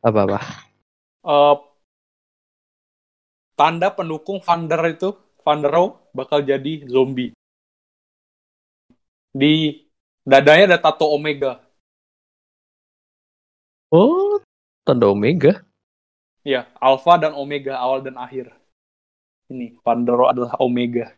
Apa 0.03 0.19
apa? 0.27 0.39
Eh, 1.23 1.55
tanda 3.55 3.87
pendukung 3.91 4.39
Vander 4.43 4.79
itu, 4.91 5.15
Van 5.43 5.59
der 5.63 5.71
Rohe 5.71 5.99
bakal 6.11 6.43
jadi 6.43 6.83
zombie. 6.87 7.31
Di 9.31 9.85
dadanya 10.27 10.75
ada 10.75 10.79
tato 10.79 11.07
Omega. 11.07 11.63
Oh, 13.91 14.43
tanda 14.83 15.07
Omega. 15.07 15.63
Ya, 16.43 16.67
Alpha 16.79 17.19
dan 17.19 17.35
Omega, 17.35 17.75
awal 17.79 18.03
dan 18.03 18.15
akhir. 18.15 18.51
Ini, 19.51 19.79
Van 19.83 20.03
der 20.03 20.15
Rohe 20.15 20.31
adalah 20.31 20.55
Omega. 20.59 21.11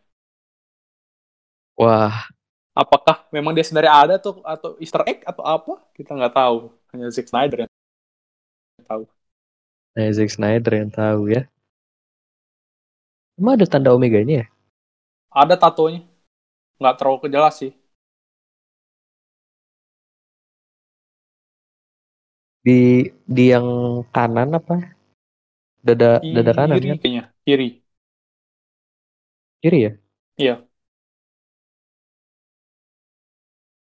Wah, 1.77 2.29
Apakah 2.71 3.27
memang 3.35 3.51
dia 3.51 3.67
sebenarnya 3.67 3.93
ada 3.93 4.15
tuh 4.15 4.39
atau 4.47 4.79
Easter 4.79 5.03
egg 5.03 5.27
atau 5.27 5.43
apa? 5.43 5.73
Kita 5.91 6.15
nggak 6.15 6.31
tahu. 6.31 6.71
Hanya 6.93 7.07
Zack 7.11 7.27
Snyder 7.29 7.57
yang 7.67 7.71
tahu. 8.87 9.03
nah, 9.95 10.09
Zack 10.11 10.29
Snyder 10.35 10.73
yang 10.79 10.91
tahu 10.91 11.21
ya. 11.31 11.41
Emang 13.39 13.53
ada 13.59 13.65
tanda 13.67 13.89
Omeganya 13.95 14.35
ya? 14.41 14.45
Ada 15.41 15.55
tatonya. 15.63 16.01
Nggak 16.79 16.95
terlalu 16.99 17.19
kejelas 17.25 17.55
sih. 17.61 17.71
Di 22.65 22.79
di 23.35 23.43
yang 23.53 23.67
kanan 24.15 24.49
apa? 24.59 24.75
Dada 25.87 26.11
dada 26.35 26.51
kanan 26.57 26.81
Kiri 26.81 26.89
kan? 26.89 26.97
kayaknya. 27.01 27.23
Kiri. 27.45 27.65
Kiri 29.61 29.81
ya? 29.83 29.91
Iya. 30.37 30.67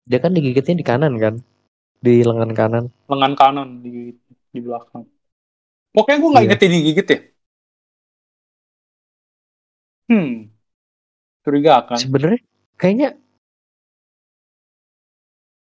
Dia 0.09 0.19
kan 0.23 0.31
digigitnya 0.35 0.75
di 0.79 0.85
kanan 0.89 1.13
kan? 1.23 1.33
Di 2.03 2.19
lengan 2.19 2.51
kanan. 2.51 2.85
Lengan 3.07 3.33
kanan 3.39 3.69
di, 3.79 4.11
di 4.51 4.59
belakang. 4.59 5.07
Pokoknya 5.95 6.17
gue 6.19 6.29
nggak 6.35 6.43
Iya. 6.43 6.49
inget 6.51 6.59
dia 6.59 6.71
digigit 6.73 7.07
ya. 7.07 7.19
Hmm. 10.11 10.31
Curigakan. 11.47 11.97
Sebenarnya 11.99 12.41
kayaknya 12.75 13.09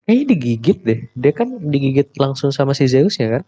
kayaknya 0.07 0.25
digigit 0.31 0.77
deh. 0.79 0.99
Dia 1.11 1.33
kan 1.35 1.49
digigit 1.59 2.15
langsung 2.15 2.55
sama 2.55 2.71
si 2.71 2.87
Zeus 2.87 3.19
ya 3.19 3.39
kan? 3.39 3.43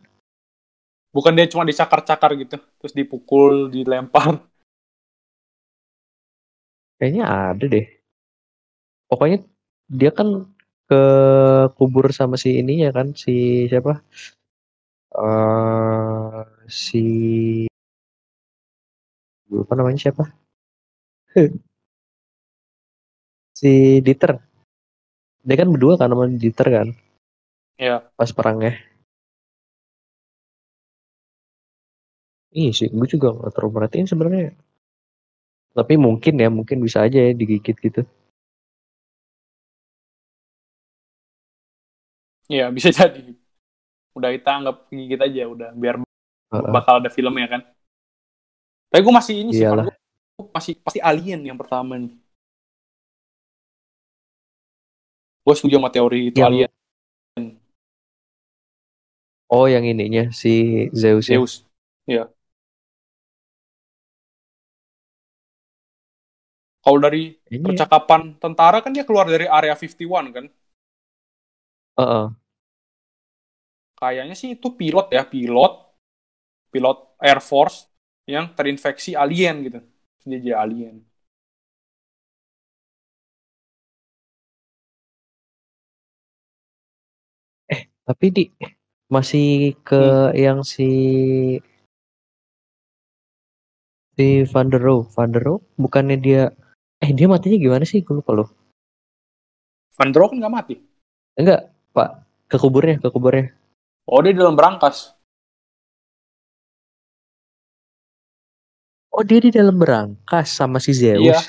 Bukan 1.16 1.32
dia 1.36 1.48
cuma 1.48 1.64
dicakar-cakar 1.64 2.36
gitu. 2.40 2.60
Terus 2.60 2.94
dipukul, 2.96 3.72
dilempar. 3.72 4.44
Kayaknya 7.00 7.24
ada 7.56 7.66
deh. 7.68 7.88
Pokoknya 9.08 9.44
dia 9.92 10.12
kan 10.12 10.48
ke 10.92 11.02
kubur 11.78 12.06
sama 12.20 12.36
si 12.44 12.50
ininya 12.62 12.90
kan 12.98 13.08
si 13.24 13.32
siapa? 13.72 13.94
eh 15.26 16.44
si 16.68 17.02
lupa 19.52 19.74
namanya 19.78 20.00
siapa? 20.10 20.24
si 23.60 24.02
Dieter. 24.02 24.32
Dia 25.48 25.56
kan 25.62 25.70
berdua 25.74 25.94
kan 26.02 26.10
sama 26.14 26.26
Dieter 26.42 26.68
kan 26.76 26.88
Ya. 27.82 28.06
pas 28.18 28.32
perangnya. 28.32 28.78
Iya 32.60 32.72
sih, 32.78 32.88
gue 32.98 33.08
juga 33.14 33.28
gak 33.42 33.52
terlalu 33.56 33.74
perhatiin 33.76 34.08
sebenarnya. 34.12 34.46
Tapi 35.78 35.94
mungkin 36.06 36.34
ya, 36.44 36.50
mungkin 36.58 36.78
bisa 36.86 37.04
aja 37.08 37.20
ya 37.28 37.32
digigit 37.40 37.76
gitu. 37.86 38.02
Iya, 42.52 42.68
bisa 42.68 42.92
jadi. 43.00 43.32
Udah 44.12 44.30
kita 44.36 44.50
anggap 44.52 44.76
gigit 44.92 45.16
aja 45.18 45.44
udah. 45.48 45.70
Biar 45.72 45.96
Heeh. 46.04 46.72
bakal 46.76 47.00
ada 47.00 47.08
filmnya 47.08 47.48
kan. 47.48 47.62
Tapi 48.92 49.00
gue 49.00 49.14
masih 49.16 49.36
ini 49.40 49.52
sih. 49.56 49.64
Iyalah. 49.64 49.88
Van. 49.88 49.96
Gua 50.36 50.46
masih 50.52 50.74
pasti 50.84 51.00
Alien 51.00 51.48
yang 51.48 51.56
pertama 51.56 51.96
nih. 51.96 52.12
Gue 55.42 55.56
setuju 55.56 55.80
sama 55.80 55.88
teori 55.90 56.30
itu 56.30 56.38
Yang- 56.38 56.52
Alien. 56.52 56.72
Oh, 59.52 59.68
yang 59.68 59.84
ininya 59.84 60.32
si 60.32 60.88
Zeus 60.92 61.28
ya. 61.28 61.40
Zeus. 61.40 61.54
Iya. 62.08 62.28
Kalau 66.82 66.98
dari 66.98 67.36
Kayaknya- 67.46 67.68
percakapan 67.68 68.22
tentara 68.40 68.78
kan 68.82 68.92
dia 68.92 69.04
keluar 69.04 69.28
dari 69.28 69.46
area 69.48 69.76
51 69.76 70.32
kan. 70.32 70.46
Heeh. 72.00 72.26
Kayaknya 74.02 74.34
sih 74.34 74.58
itu 74.58 74.68
pilot 74.74 75.14
ya, 75.14 75.22
pilot. 75.30 75.74
Pilot 76.74 76.98
Air 77.22 77.38
Force 77.38 77.86
yang 78.26 78.56
terinfeksi 78.58 79.14
alien 79.14 79.56
gitu. 79.68 79.80
Jadi 80.26 80.50
alien. 80.50 81.06
Tapi 88.02 88.26
di 88.34 88.44
masih 89.08 89.78
ke 89.86 90.34
yang 90.34 90.66
si 90.66 90.90
si 94.18 94.28
Van 94.50 94.68
der 94.72 94.82
Rohe. 94.82 95.08
Van 95.14 95.30
der 95.30 95.46
Rohe 95.46 95.62
bukannya 95.78 96.18
dia 96.18 96.42
eh 97.04 97.12
dia 97.14 97.28
matinya 97.30 97.58
gimana 97.62 97.86
sih? 97.86 98.02
Gue 98.02 98.18
lupa 98.20 98.34
loh. 98.34 98.50
Van 99.94 100.10
der 100.10 100.20
Rohe 100.26 100.34
kan 100.34 100.38
nggak 100.42 100.56
mati. 100.58 100.76
Enggak, 101.38 101.70
Pak. 101.94 102.10
Ke 102.50 102.58
kuburnya, 102.60 103.00
ke 103.00 103.08
kuburnya. 103.08 103.61
Oh, 104.12 104.20
dia 104.20 104.36
di 104.36 104.44
dalam 104.44 104.60
berangkas. 104.60 105.16
Oh, 109.08 109.24
dia 109.24 109.40
di 109.40 109.56
dalam 109.56 109.80
berangkas 109.80 110.52
sama 110.52 110.84
si 110.84 110.92
Zeus. 110.92 111.24
Iya. 111.24 111.40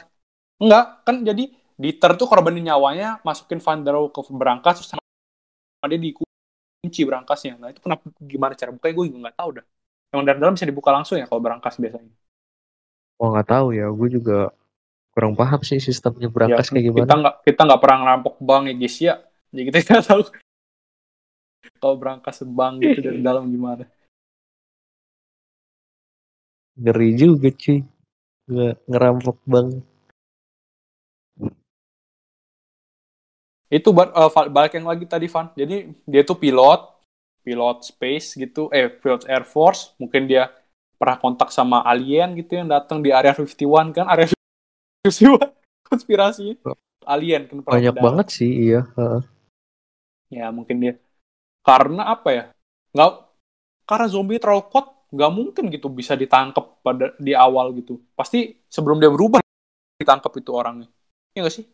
Enggak, 0.62 0.84
kan 1.02 1.26
jadi 1.26 1.50
Dieter 1.74 2.14
tuh 2.14 2.30
korbanin 2.30 2.62
nyawanya 2.62 3.18
masukin 3.26 3.58
Van 3.58 3.82
der 3.82 3.98
ke 4.14 4.20
berangkas 4.30 4.78
terus 4.78 4.94
sama 4.94 5.86
dia 5.90 5.98
dikunci 5.98 7.02
berangkasnya. 7.02 7.58
Nah, 7.58 7.74
itu 7.74 7.82
kenapa 7.82 8.06
gimana 8.22 8.54
cara 8.54 8.70
bukanya 8.70 8.94
gue 8.94 9.04
juga 9.10 9.18
nggak 9.26 9.36
tahu 9.42 9.50
dah. 9.58 9.66
Emang 10.14 10.24
dari 10.28 10.38
dalam 10.38 10.54
bisa 10.54 10.68
dibuka 10.68 10.94
langsung 10.94 11.18
ya 11.18 11.26
kalau 11.26 11.42
berangkas 11.42 11.74
biasanya. 11.82 12.14
Oh, 13.18 13.34
nggak 13.34 13.48
tahu 13.50 13.66
ya. 13.74 13.90
Gue 13.90 14.08
juga 14.14 14.54
kurang 15.10 15.34
paham 15.34 15.58
sih 15.66 15.82
sistemnya 15.82 16.30
berangkas 16.30 16.70
ya, 16.70 16.78
kayak 16.78 16.84
gimana. 16.86 17.02
Kita 17.02 17.16
nggak 17.18 17.34
kita 17.42 17.60
nggak 17.66 17.80
pernah 17.82 17.98
ngerampok 18.06 18.34
bank 18.38 18.62
ya 18.70 18.74
guys 18.78 18.96
ya. 19.02 19.14
Jadi 19.50 19.62
kita 19.66 19.78
tahu 20.14 20.20
kalau 21.82 21.96
berangkas 22.02 22.38
bank 22.58 22.74
gitu 22.86 22.98
dari 23.06 23.18
dalam 23.28 23.44
gimana. 23.54 23.84
Ngeri 26.80 27.08
juga 27.20 27.48
cuy. 27.60 27.78
Nge- 28.52 28.78
ngerampok 28.90 29.38
bang. 29.52 29.68
Itu 33.72 33.88
ba- 33.96 34.12
eh, 34.12 34.30
Val- 34.34 34.52
balik 34.52 34.72
yang 34.76 34.86
lagi 34.88 35.04
tadi 35.08 35.26
Van. 35.32 35.48
Jadi 35.56 35.76
dia 36.04 36.22
tuh 36.28 36.36
pilot, 36.36 36.80
pilot 37.46 37.76
space 37.88 38.36
gitu, 38.36 38.68
eh 38.74 38.86
pilot 38.92 39.24
Air 39.28 39.44
Force. 39.48 39.96
Mungkin 39.96 40.28
dia 40.28 40.52
pernah 41.00 41.16
kontak 41.18 41.48
sama 41.50 41.82
alien 41.82 42.36
gitu 42.38 42.60
yang 42.60 42.68
datang 42.70 43.00
di 43.02 43.10
area 43.10 43.32
51 43.34 43.90
kan, 43.96 44.06
area 44.12 44.26
51 44.30 45.40
konspirasi. 45.90 46.58
Alien 47.06 47.42
kan 47.50 47.58
Banyak 47.66 47.94
mendarat. 47.94 48.04
banget 48.04 48.26
sih 48.36 48.50
iya. 48.70 48.80
Heeh. 48.96 49.22
Ya 50.36 50.44
mungkin 50.56 50.76
dia 50.82 50.92
karena 51.62 52.02
apa 52.10 52.28
ya? 52.34 52.44
Nggak 52.92 53.10
karena 53.86 54.06
zombie 54.10 54.38
terlalu 54.38 54.66
kuat, 54.70 54.86
nggak 55.10 55.32
mungkin 55.32 55.64
gitu 55.70 55.88
bisa 55.90 56.14
ditangkap 56.18 56.82
pada 56.82 57.14
di 57.18 57.32
awal 57.34 57.72
gitu. 57.78 58.02
Pasti 58.14 58.62
sebelum 58.70 58.98
dia 59.02 59.10
berubah 59.10 59.40
ditangkap 59.98 60.32
itu 60.38 60.50
orangnya. 60.52 60.88
Iya 61.32 61.46
nggak 61.46 61.54
sih? 61.54 61.66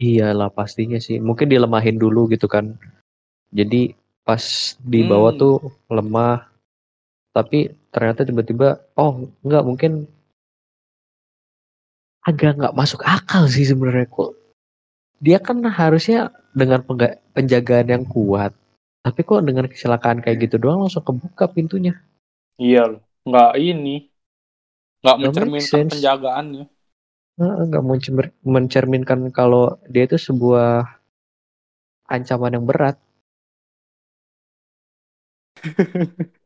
Iyalah 0.00 0.50
pastinya 0.50 0.98
sih. 0.98 1.20
Mungkin 1.20 1.52
dilemahin 1.52 2.00
dulu 2.00 2.26
gitu 2.32 2.48
kan. 2.48 2.74
Jadi 3.52 3.92
pas 4.24 4.40
di 4.80 5.04
bawah 5.04 5.36
Hmm. 5.36 5.40
tuh 5.40 5.56
lemah. 5.92 6.48
Tapi 7.32 7.68
ternyata 7.92 8.24
tiba-tiba 8.24 8.80
oh 8.96 9.28
nggak 9.44 9.64
mungkin 9.64 10.04
agak 12.22 12.56
nggak 12.56 12.76
masuk 12.76 13.02
akal 13.04 13.48
sih 13.48 13.66
sebenarnya 13.68 14.08
kok. 14.08 14.32
Dia 15.22 15.38
kan 15.38 15.62
harusnya 15.64 16.32
dengan 16.52 16.80
penjagaan 17.32 17.88
yang 17.88 18.04
kuat. 18.04 18.52
Tapi 19.02 19.20
kok 19.26 19.42
dengan 19.42 19.66
kecelakaan 19.66 20.22
kayak 20.22 20.46
gitu 20.46 20.56
doang 20.62 20.86
langsung 20.86 21.02
kebuka 21.02 21.50
pintunya. 21.50 21.98
Iya 22.60 22.82
loh. 22.86 23.00
Nggak 23.26 23.50
ini. 23.58 23.96
Nggak 25.02 25.16
mencerminkan 25.18 25.84
penjagaannya. 25.90 26.64
Nggak 27.40 27.84
mencer- 27.88 28.36
mencerminkan 28.46 29.20
kalau 29.34 29.80
dia 29.90 30.06
itu 30.06 30.20
sebuah 30.20 31.02
ancaman 32.06 32.54
yang 32.54 32.64
berat. 32.68 32.96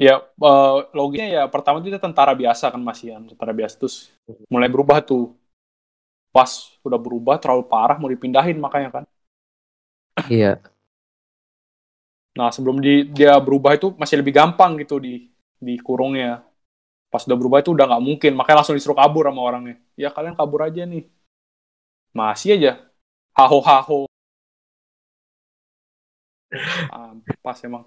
Ya, 0.00 0.16
eh, 0.16 0.74
logisnya 0.96 1.28
ya 1.28 1.42
pertama 1.52 1.76
itu 1.84 2.00
tentara 2.00 2.32
biasa 2.32 2.72
kan 2.72 2.80
masih 2.80 3.20
tentara 3.36 3.52
biasa 3.52 3.74
terus 3.76 4.08
mulai 4.48 4.72
berubah 4.72 5.04
tuh. 5.04 5.36
Pas 6.30 6.50
udah 6.86 6.98
berubah 6.98 7.36
terlalu 7.42 7.64
parah 7.66 7.96
mau 7.98 8.10
dipindahin 8.10 8.58
makanya 8.58 8.90
kan. 9.02 9.04
Iya, 10.30 10.60
Nah, 12.38 12.48
sebelum 12.54 12.78
di, 12.78 13.10
dia 13.10 13.34
berubah 13.42 13.74
itu 13.74 13.90
masih 13.98 14.22
lebih 14.22 14.34
gampang 14.38 14.78
gitu 14.78 15.02
di 15.02 15.28
dikurungnya. 15.58 16.46
Pas 17.10 17.26
udah 17.26 17.38
berubah 17.38 17.58
itu 17.62 17.74
udah 17.74 17.86
nggak 17.90 18.04
mungkin, 18.06 18.32
makanya 18.38 18.62
langsung 18.62 18.78
disuruh 18.78 18.98
kabur 18.98 19.26
sama 19.26 19.42
orangnya. 19.42 19.76
Ya 19.98 20.08
kalian 20.14 20.38
kabur 20.38 20.62
aja 20.62 20.86
nih. 20.86 21.04
Masih 22.14 22.54
aja. 22.58 22.72
Haho 23.34 23.58
haho. 23.62 23.98
Pas 27.42 27.58
emang. 27.66 27.84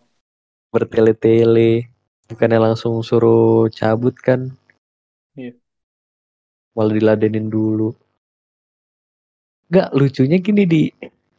bertele-tele. 0.73 1.87
Bukannya 2.27 2.59
langsung 2.71 2.99
suruh 3.05 3.69
cabut 3.69 4.15
kan. 4.17 4.51
Iya. 5.37 5.53
Malah 6.75 6.93
diladenin 6.97 7.47
dulu. 7.47 7.93
Gak 9.73 9.89
lucunya 9.91 10.37
gini 10.37 10.63
di 10.63 10.81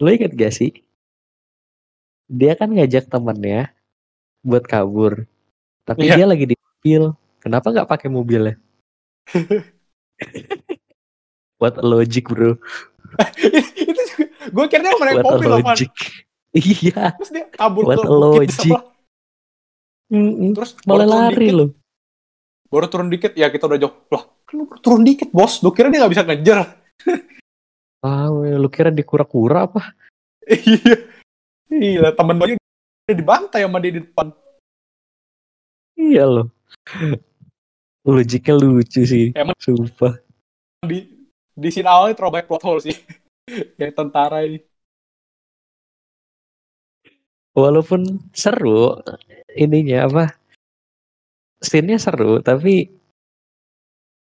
lo 0.02 0.10
inget 0.10 0.34
gak 0.34 0.50
sih? 0.52 0.74
Dia 2.26 2.58
kan 2.58 2.74
ngajak 2.74 3.06
temennya 3.06 3.70
buat 4.42 4.66
kabur. 4.66 5.22
Tapi 5.86 6.08
Iya. 6.08 6.14
dia 6.18 6.26
lagi 6.26 6.44
di 6.50 6.56
mobil. 6.58 7.14
Kenapa 7.38 7.70
nggak 7.70 7.86
pakai 7.86 8.08
mobilnya? 8.08 8.56
What 11.60 11.78
a 11.78 11.84
logic 11.84 12.26
bro. 12.26 12.56
itu 13.78 14.02
juga, 14.10 14.24
gue 14.50 14.64
kira 14.66 14.80
dia 14.82 14.92
mau 14.92 15.04
naik 15.06 15.22
mobil 15.22 15.48
logic. 15.60 15.90
Iya. 16.54 17.10
Terus 17.18 17.30
dia 17.34 17.44
kabur 17.50 17.82
What 17.82 17.98
ke 17.98 18.06
a 18.06 18.14
logic. 18.14 18.70
Mm-mm. 20.06 20.54
Terus 20.54 20.70
Malah 20.86 21.02
lari 21.06 21.50
dikit, 21.50 21.58
loh. 21.58 21.68
baru 22.70 22.86
turun 22.86 23.10
dikit, 23.10 23.34
ya 23.34 23.50
kita 23.50 23.66
udah 23.66 23.78
jauh. 23.78 23.94
Lah, 24.06 24.22
kan 24.46 24.54
lu 24.54 24.64
baru 24.66 24.78
turun 24.78 25.02
dikit 25.02 25.34
bos. 25.34 25.58
Lu 25.62 25.74
kira 25.74 25.90
dia 25.90 25.98
nggak 25.98 26.12
bisa 26.14 26.22
ngejar? 26.22 26.58
Ah, 28.04 28.28
lu 28.28 28.68
kira 28.68 28.92
dikura-kura 28.92 29.64
apa? 29.64 29.96
Iya. 30.44 31.08
Iya, 31.72 32.12
temen 32.12 32.36
banyak 32.36 32.60
dia 33.08 33.16
dibantai 33.16 33.64
sama 33.64 33.80
dia 33.80 33.96
di 33.96 34.04
depan. 34.04 34.28
Iya 35.96 36.24
loh. 36.28 36.46
Logiknya 38.04 38.54
lucu 38.60 39.08
sih. 39.08 39.32
Emang- 39.32 39.56
Sumpah. 39.56 40.20
Di 40.84 41.08
di 41.56 41.68
scene 41.72 41.88
awalnya 41.88 42.12
terlalu 42.20 42.34
banyak 42.36 42.48
plot 42.52 42.64
hole 42.68 42.80
sih. 42.84 42.92
Yang 43.80 43.92
tentara 43.96 44.44
ini. 44.44 44.60
Walaupun 47.56 48.20
seru 48.36 49.00
ininya 49.56 50.04
apa? 50.04 50.24
Scene-nya 51.64 51.96
seru 51.96 52.42
tapi 52.44 52.90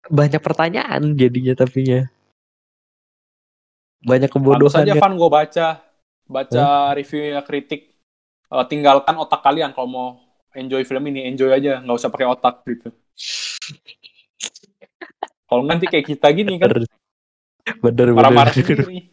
banyak 0.10 0.42
pertanyaan 0.42 1.14
jadinya 1.14 1.54
tapinya. 1.54 2.08
Banyak 4.08 4.30
kebodohan 4.32 4.82
aja 4.82 4.96
yang- 4.96 5.04
Van 5.04 5.14
gue 5.14 5.30
baca 5.30 5.68
baca 6.28 6.64
reviewnya 6.92 7.44
kritik 7.44 7.98
Eh, 8.48 8.66
tinggalkan 8.72 9.12
otak 9.20 9.44
kalian 9.44 9.76
kalau 9.76 9.88
mau 9.92 10.08
enjoy 10.56 10.80
film 10.88 11.04
ini 11.12 11.28
enjoy 11.28 11.52
aja 11.52 11.84
nggak 11.84 11.98
usah 12.00 12.08
pakai 12.08 12.28
otak 12.32 12.64
gitu. 12.64 12.96
Kalau 15.44 15.68
nanti 15.68 15.84
kayak 15.84 16.08
kita 16.08 16.28
gini 16.32 16.56
kan. 16.56 16.72
Bener, 17.84 18.16
bener, 18.16 18.48
sendiri. 18.56 19.12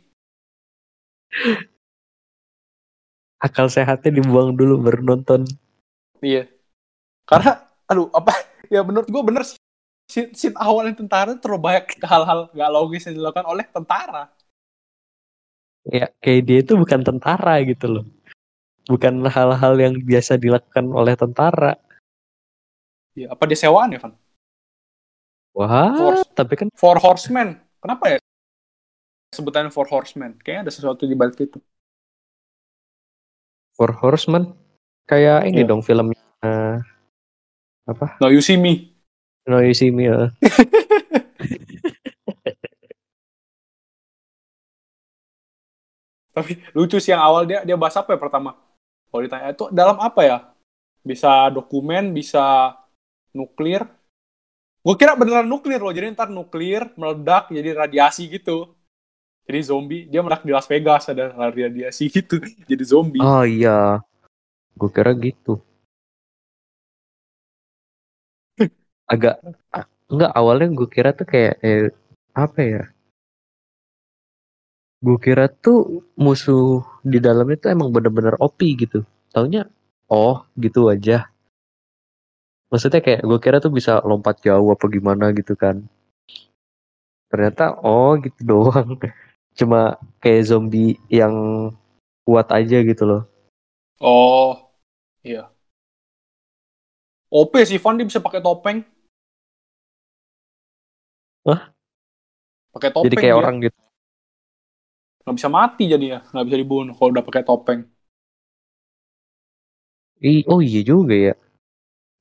Akal 3.42 3.66
sehatnya 3.66 4.22
dibuang 4.22 4.54
dulu 4.54 4.78
baru 4.80 5.02
nonton. 5.02 5.50
iya. 6.22 6.46
Karena 7.26 7.58
aduh 7.90 8.08
apa? 8.14 8.32
Ya 8.70 8.86
menurut 8.86 9.10
gue 9.10 9.22
bener 9.26 9.42
sih. 9.42 9.58
Scene, 10.06 10.30
scene 10.30 10.54
awal 10.54 10.86
yang 10.86 10.94
tentara 10.94 11.34
terlalu 11.34 11.58
banyak 11.58 11.84
hal-hal 12.06 12.54
nggak 12.54 12.70
logis 12.70 13.02
yang 13.10 13.18
dilakukan 13.18 13.50
oleh 13.50 13.66
tentara 13.66 14.30
Ya 15.84 16.08
kayak 16.18 16.42
dia 16.44 16.58
itu 16.60 16.72
bukan 16.74 17.00
tentara 17.00 17.60
gitu 17.60 17.86
loh. 17.90 18.04
Bukan 18.84 19.24
hal-hal 19.26 19.74
yang 19.76 19.94
biasa 20.00 20.36
dilakukan 20.36 20.84
oleh 20.88 21.16
tentara. 21.16 21.76
ya 23.14 23.30
apa 23.30 23.46
dia 23.46 23.54
sewaan 23.54 23.94
ya 23.94 24.02
Van 24.02 24.10
Wah, 25.54 25.94
Force. 25.94 26.26
tapi 26.34 26.58
kan 26.58 26.66
Four 26.74 26.98
Horsemen 26.98 27.62
kenapa 27.78 28.10
ya 28.10 28.18
sebutannya 29.30 29.70
Four 29.70 29.86
Horsemen 29.86 30.34
kayaknya 30.42 30.66
ada 30.66 30.72
sesuatu 30.74 31.06
di 31.06 31.14
balik 31.14 31.38
itu 31.38 31.62
For 33.78 33.94
Horseman 33.94 34.50
kayak 35.06 35.46
ini 35.46 35.62
Iya. 35.62 35.70
dong 35.70 35.86
filmnya 35.86 36.18
eh, 36.42 36.82
apa? 37.86 38.18
No 38.18 38.34
You 38.34 38.42
See 38.42 38.58
Me 38.58 38.90
No 39.46 39.62
You 39.62 39.78
See 39.78 39.94
Me. 39.94 40.10
eh. 40.10 40.28
Tapi 46.34 46.52
lucu 46.74 46.98
sih 46.98 47.14
yang 47.14 47.22
awal 47.22 47.42
dia 47.46 47.62
dia 47.62 47.76
bahas 47.78 47.94
apa 47.94 48.10
ya 48.14 48.18
pertama? 48.20 48.58
Kalau 49.10 49.22
ditanya 49.22 49.48
itu 49.54 49.64
dalam 49.70 49.96
apa 50.02 50.20
ya? 50.26 50.38
Bisa 51.06 51.48
dokumen, 51.54 52.10
bisa 52.16 52.74
nuklir. 53.36 53.82
Gue 54.84 54.94
kira 55.00 55.16
beneran 55.16 55.48
nuklir 55.48 55.80
loh, 55.80 55.92
jadi 55.96 56.12
ntar 56.12 56.28
nuklir 56.28 56.92
meledak 57.00 57.48
jadi 57.48 57.70
radiasi 57.72 58.28
gitu. 58.28 58.76
Jadi 59.44 59.60
zombie, 59.64 60.02
dia 60.08 60.20
meledak 60.24 60.44
di 60.48 60.52
Las 60.56 60.68
Vegas 60.68 61.04
ada 61.12 61.32
radiasi 61.32 62.08
gitu, 62.16 62.40
jadi 62.68 62.84
zombie. 62.84 63.24
Oh 63.24 63.44
iya. 63.44 64.00
Gue 64.78 64.90
kira 64.94 65.12
gitu. 65.18 65.60
Agak 69.12 69.36
a- 69.72 69.88
enggak 70.12 70.32
awalnya 70.38 70.68
gue 70.78 70.88
kira 70.88 71.10
tuh 71.16 71.26
kayak 71.28 71.54
eh, 71.64 71.88
apa 72.34 72.60
ya? 72.62 72.82
Gue 75.04 75.20
kira 75.20 75.52
tuh 75.52 76.00
musuh 76.16 76.80
di 77.04 77.20
dalamnya 77.20 77.60
tuh 77.60 77.70
emang 77.76 77.92
bener-bener 77.92 78.40
OP 78.40 78.64
gitu. 78.72 79.04
Taunya 79.28 79.68
oh 80.08 80.48
gitu 80.56 80.88
aja. 80.88 81.28
Maksudnya 82.72 83.04
kayak 83.04 83.20
gue 83.20 83.38
kira 83.44 83.60
tuh 83.60 83.68
bisa 83.68 84.00
lompat 84.00 84.40
jauh 84.40 84.72
apa 84.72 84.88
gimana 84.88 85.28
gitu 85.36 85.52
kan. 85.60 85.84
Ternyata 87.28 87.76
oh 87.84 88.16
gitu 88.16 88.40
doang. 88.50 88.96
Cuma 89.52 90.00
kayak 90.24 90.48
zombie 90.48 90.96
yang 91.12 91.68
kuat 92.24 92.48
aja 92.48 92.80
gitu 92.80 93.04
loh. 93.04 93.22
Oh, 94.00 94.72
iya. 95.20 95.52
OP 97.28 97.52
sih 97.68 97.76
Van 97.76 98.00
dia 98.00 98.08
bisa 98.08 98.24
pakai 98.24 98.40
topeng. 98.40 98.80
Hah? 101.44 101.76
Pakai 102.72 102.88
topeng. 102.88 103.04
Jadi 103.12 103.16
kayak 103.20 103.36
dia. 103.36 103.40
orang 103.44 103.56
gitu. 103.68 103.83
Nggak 105.24 105.36
bisa 105.38 105.50
mati 105.58 105.82
jadinya, 105.92 106.18
nggak 106.30 106.44
bisa 106.46 106.58
dibunuh 106.62 106.92
kalau 106.96 107.10
udah 107.14 107.24
pakai 107.28 107.42
topeng. 107.48 107.80
Ih, 110.30 110.40
oh 110.52 110.60
iya 110.68 110.80
juga 110.90 111.14
ya. 111.26 111.32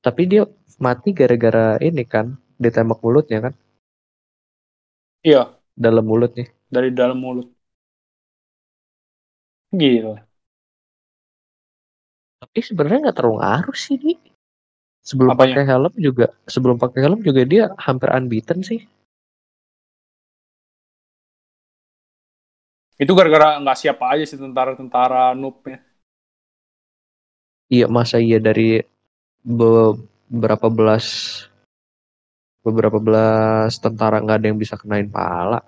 Tapi 0.06 0.22
dia 0.32 0.42
mati 0.86 1.10
gara-gara 1.20 1.66
ini 1.88 2.04
kan 2.14 2.26
ditembak 2.64 2.98
mulutnya 3.04 3.38
kan 3.46 3.54
Iya, 5.24 5.60
dalam 5.76 6.04
mulutnya. 6.06 6.46
dari 6.74 6.88
dalam 6.98 7.18
mulut. 7.24 7.48
Gila. 9.72 10.26
Tapi 12.42 12.58
sebenarnya 12.68 12.98
nggak 13.10 13.16
terlalu 13.18 13.36
ngaruh 13.42 13.76
sih 13.84 13.96
nih. 14.06 14.18
Sebelum 15.08 15.34
Apanya? 15.34 15.42
pakai 15.42 15.62
helm 15.70 15.94
juga, 16.06 16.26
sebelum 16.54 16.76
pakai 16.82 17.00
helm 17.06 17.20
juga 17.28 17.42
dia 17.52 17.64
hampir 17.86 18.08
unbeaten 18.18 18.60
sih. 18.70 18.80
Itu 22.94 23.12
gara-gara 23.18 23.58
nggak 23.58 23.78
siapa 23.78 24.14
aja 24.14 24.24
sih 24.26 24.38
tentara-tentara 24.38 25.34
noobnya. 25.34 25.82
Iya 27.66 27.90
masa 27.90 28.22
iya 28.22 28.38
dari 28.38 28.78
beberapa 29.42 30.70
belas 30.70 31.06
beberapa 32.62 33.02
belas 33.02 33.76
tentara 33.82 34.22
nggak 34.22 34.38
ada 34.38 34.46
yang 34.48 34.60
bisa 34.60 34.78
kenain 34.78 35.10
pala. 35.10 35.58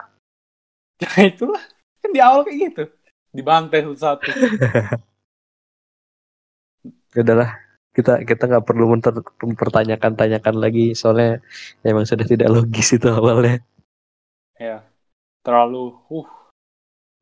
Ya 1.03 1.11
itulah. 1.31 1.63
Kan 1.99 2.11
di 2.15 2.21
awal 2.23 2.47
kayak 2.47 2.59
gitu. 2.71 2.83
Dibantai 3.35 3.83
satu-satu. 3.85 4.31
Ya 7.17 7.25
udahlah 7.25 7.49
kita 7.97 8.29
kita 8.29 8.45
nggak 8.45 8.67
perlu 8.69 8.93
memper- 8.93 9.25
mempertanyakan-tanyakan 9.41 10.61
lagi 10.61 10.93
soalnya 10.93 11.41
emang 11.81 12.05
sudah 12.05 12.29
tidak 12.29 12.53
logis 12.53 12.93
itu 12.93 13.09
awalnya. 13.09 13.65
ya. 14.61 14.85
Terlalu, 15.41 15.97
uh, 16.13 16.29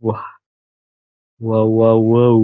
Wow 0.03 1.67
wow 1.69 1.99
wow. 1.99 2.41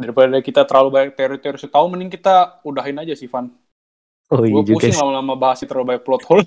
daripada 0.00 0.40
kita 0.40 0.64
terlalu 0.64 0.88
banyak 0.88 1.12
teori-teori 1.12 1.68
tahu 1.68 1.86
mending 1.92 2.08
kita 2.08 2.64
udahin 2.64 2.96
aja 2.96 3.12
sih 3.12 3.28
Van. 3.28 3.52
Oh 4.32 4.48
iya 4.48 4.64
Gue 4.64 4.80
pusing 4.80 4.96
lama-lama 4.96 5.36
bahas 5.36 5.60
terlalu 5.60 5.94
banyak 5.94 6.04
plot 6.08 6.24
hole. 6.24 6.46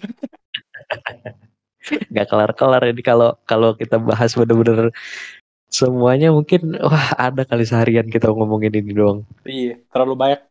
nggak 1.84 2.28
kelar-kelar 2.32 2.82
ini 2.90 3.04
kalau 3.04 3.36
kalau 3.44 3.76
kita 3.76 4.00
bahas 4.00 4.34
bener-bener 4.34 4.90
semuanya 5.68 6.32
mungkin 6.32 6.80
wah 6.80 7.12
ada 7.20 7.44
kali 7.44 7.68
seharian 7.68 8.08
kita 8.08 8.32
ngomongin 8.32 8.74
ini 8.74 8.92
doang. 8.96 9.28
iya, 9.46 9.78
terlalu 9.94 10.16
banyak. 10.18 10.42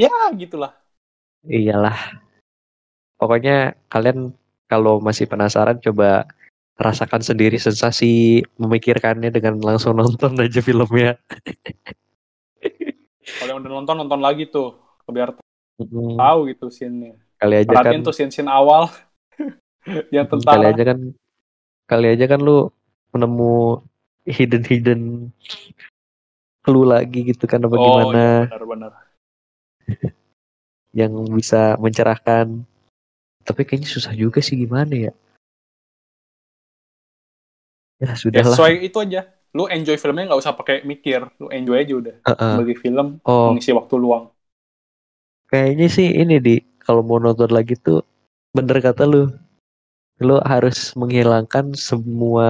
Ya, 0.00 0.08
gitulah. 0.32 0.72
Iyalah. 1.44 2.22
Pokoknya 3.20 3.76
kalian 3.92 4.32
kalau 4.70 5.02
masih 5.02 5.26
penasaran 5.26 5.82
coba 5.82 6.30
rasakan 6.78 7.20
sendiri 7.20 7.58
sensasi 7.58 8.40
memikirkannya 8.56 9.34
dengan 9.34 9.58
langsung 9.58 9.98
nonton 9.98 10.38
aja 10.38 10.62
filmnya. 10.62 11.18
Kalau 13.30 13.50
yang 13.52 13.60
udah 13.62 13.72
nonton 13.82 13.96
nonton 14.00 14.20
lagi 14.22 14.48
tuh, 14.48 14.78
biar 15.10 15.34
tahu 16.16 16.38
gitu 16.50 16.66
scene-nya. 16.70 17.18
Kali 17.36 17.54
aja 17.62 17.68
kan 17.68 17.74
Perhatiin 17.84 18.02
tuh 18.06 18.14
scene-scene 18.14 18.50
awal 18.50 18.88
yang 20.14 20.26
kali 20.28 20.40
tentara. 20.40 20.70
aja 20.72 20.82
kan 20.92 20.98
kali 21.88 22.06
aja 22.14 22.24
kan 22.30 22.40
lu 22.40 22.70
menemu 23.10 23.82
hidden 24.28 24.62
hidden 24.62 25.00
clue 26.60 26.84
lagi 26.84 27.32
gitu 27.32 27.48
kan 27.48 27.64
apa 27.64 27.74
Oh, 27.74 27.80
gimana 27.80 28.24
iya, 28.46 28.46
benar-benar. 28.46 28.92
yang 31.00 31.12
bisa 31.32 31.80
mencerahkan. 31.80 32.62
Tapi 33.40 33.64
kayaknya 33.64 33.88
susah 33.88 34.12
juga 34.12 34.38
sih 34.44 34.54
gimana 34.54 34.92
ya. 34.92 35.12
Ya 38.00 38.08
Ya, 38.08 38.16
sudahlah. 38.16 38.56
sesuai 38.56 38.80
itu 38.80 38.96
aja. 38.96 39.28
Lu 39.52 39.66
enjoy 39.66 39.98
filmnya 39.98 40.30
nggak 40.30 40.40
usah 40.40 40.54
pakai 40.54 40.86
mikir. 40.86 41.26
Lu 41.36 41.50
enjoy 41.50 41.76
aja 41.76 41.94
udah. 41.96 42.16
Heeh. 42.22 42.54
Bagi 42.56 42.76
film, 42.78 43.18
Oh, 43.26 43.50
mengisi 43.52 43.72
waktu 43.72 43.96
luang. 43.98 44.32
kayaknya 45.50 45.90
sih 45.90 46.06
ini 46.14 46.38
di 46.38 46.62
kalau 46.78 47.02
mau 47.02 47.18
nonton 47.18 47.50
lagi 47.50 47.74
tuh 47.74 48.06
bener 48.54 48.78
kata 48.78 49.02
lu. 49.02 49.26
Lu 50.22 50.38
harus 50.46 50.94
menghilangkan 50.94 51.74
semua 51.74 52.46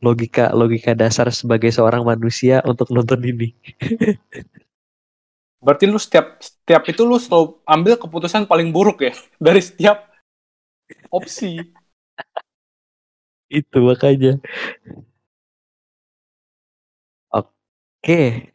logika 0.00 0.50
logika 0.56 0.96
dasar 0.96 1.28
sebagai 1.30 1.68
seorang 1.68 2.02
manusia 2.02 2.64
untuk 2.64 2.88
nonton 2.88 3.20
ini. 3.22 3.52
Berarti 5.62 5.86
lu 5.86 5.94
setiap 5.94 6.42
setiap 6.42 6.82
itu 6.90 7.06
lu 7.06 7.22
selalu 7.22 7.62
ambil 7.62 7.94
keputusan 7.94 8.50
paling 8.50 8.74
buruk 8.74 9.06
ya 9.06 9.14
dari 9.46 9.62
setiap 9.62 10.10
opsi. 11.14 11.62
Itu 13.46 13.78
makanya. 13.86 14.42
Oke. 17.30 18.50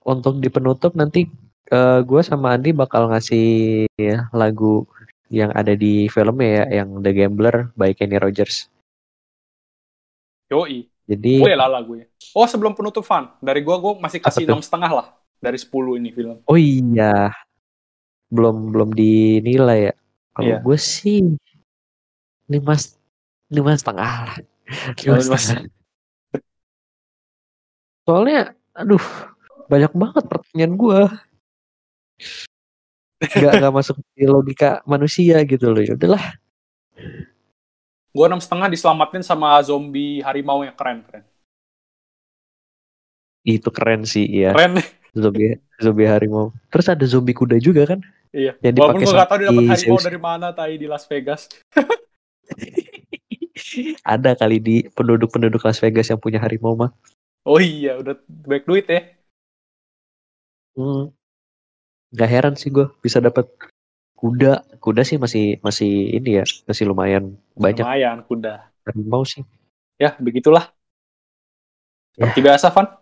Untuk 0.00 0.40
di 0.40 0.48
penutup 0.48 0.96
nanti 0.96 1.28
gue 2.02 2.22
sama 2.24 2.56
Andi 2.56 2.72
bakal 2.72 3.12
ngasih 3.12 3.86
lagu 4.32 4.88
yang 5.30 5.54
ada 5.54 5.76
di 5.78 6.10
filmnya 6.10 6.64
ya, 6.66 6.82
yang 6.82 6.98
The 7.04 7.12
Gambler 7.14 7.70
by 7.76 7.92
Kenny 7.94 8.16
Rogers. 8.18 8.66
Yoi. 10.50 10.88
Jadi 11.06 11.42
Gue 11.42 11.54
lala 11.54 11.78
gue. 11.84 12.08
Oh 12.34 12.46
sebelum 12.48 12.74
penutup 12.74 13.02
Van, 13.06 13.34
dari 13.42 13.62
gua 13.66 13.78
gue 13.82 13.98
masih 13.98 14.22
kasih 14.22 14.46
enam 14.46 14.62
setengah 14.62 14.90
lah 14.90 15.19
dari 15.40 15.56
10 15.56 15.96
ini 15.98 16.12
film. 16.12 16.36
Oh 16.44 16.60
iya, 16.60 17.32
belum 18.28 18.70
belum 18.70 18.90
dinilai 18.92 19.90
ya. 19.90 19.94
Kalau 20.36 20.46
Iya. 20.46 20.58
gue 20.62 20.78
sih 20.78 21.18
lima 22.46 22.74
lima 23.50 23.70
setengah 23.74 24.12
lah. 24.28 24.36
Lima 25.02 25.18
lima 25.18 25.36
setengah. 25.40 25.66
Soalnya, 28.06 28.54
aduh, 28.76 29.02
banyak 29.66 29.92
banget 29.96 30.24
pertanyaan 30.28 30.74
gue. 30.76 31.00
Gak 33.20 33.52
nggak 33.60 33.74
masuk 33.74 34.00
di 34.16 34.24
logika 34.24 34.80
manusia 34.88 35.40
gitu 35.44 35.72
loh. 35.72 35.82
Ya 35.84 35.92
udahlah. 35.96 36.24
Gue 38.10 38.26
enam 38.26 38.40
setengah 38.42 38.66
diselamatin 38.72 39.22
sama 39.22 39.54
zombie 39.62 40.18
harimau 40.24 40.64
yang 40.66 40.74
keren 40.74 41.04
keren. 41.06 41.24
Itu 43.46 43.70
keren 43.70 44.02
sih 44.04 44.26
ya. 44.26 44.52
Keren. 44.56 44.80
Zombie 45.16 45.58
zombie 45.80 46.06
harimau. 46.06 46.54
Terus 46.70 46.86
ada 46.90 47.04
zombie 47.06 47.34
kuda 47.34 47.58
juga 47.58 47.86
kan? 47.86 48.00
iya. 48.30 48.54
Yang 48.62 48.78
Walaupun 48.78 49.02
gue 49.02 49.14
gak 49.16 49.28
tahu 49.30 49.38
dia 49.42 49.48
dapat 49.50 49.64
harimau 49.74 49.98
dari 49.98 50.20
mana 50.20 50.46
tai 50.54 50.74
di 50.78 50.86
Las 50.86 51.04
Vegas. 51.10 51.50
ada 54.06 54.30
kali 54.34 54.58
di 54.58 54.76
penduduk-penduduk 54.94 55.62
Las 55.66 55.78
Vegas 55.82 56.10
yang 56.10 56.20
punya 56.22 56.38
harimau 56.38 56.74
mah. 56.78 56.90
Oh 57.42 57.58
iya, 57.58 57.96
udah 57.98 58.14
baik 58.28 58.68
duit 58.68 58.86
ya. 58.86 59.02
Hmm. 60.76 61.10
Gak 62.14 62.30
heran 62.30 62.54
sih 62.54 62.70
gue 62.70 62.86
bisa 63.02 63.18
dapat 63.18 63.48
kuda. 64.14 64.62
Kuda 64.78 65.02
sih 65.02 65.16
masih 65.18 65.58
masih 65.64 66.20
ini 66.20 66.42
ya, 66.42 66.44
masih 66.68 66.84
lumayan 66.86 67.34
banyak 67.56 67.82
Lumayan 67.82 68.22
kuda. 68.26 68.70
harimau 68.86 69.24
sih. 69.26 69.42
Ya, 70.00 70.16
begitulah. 70.16 70.72
Ya. 72.16 72.28
Seperti 72.28 72.40
biasa, 72.40 72.66
Van. 72.72 72.99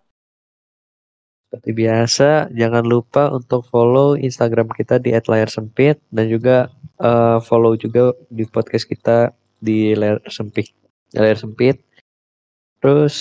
Seperti 1.48 1.70
biasa, 1.72 2.52
jangan 2.52 2.84
lupa 2.84 3.32
untuk 3.32 3.64
follow 3.72 4.20
Instagram 4.20 4.68
kita 4.68 5.00
di 5.00 5.16
@layar_sempit 5.16 5.96
dan 6.12 6.28
juga 6.28 6.68
eh, 7.00 7.38
follow 7.40 7.72
juga 7.72 8.12
di 8.28 8.44
podcast 8.44 8.84
kita 8.84 9.32
di 9.58 9.96
layar 9.96 10.22
sempit. 10.28 10.70
Layar 11.14 11.38
sempit. 11.40 11.80
Terus 12.78 13.14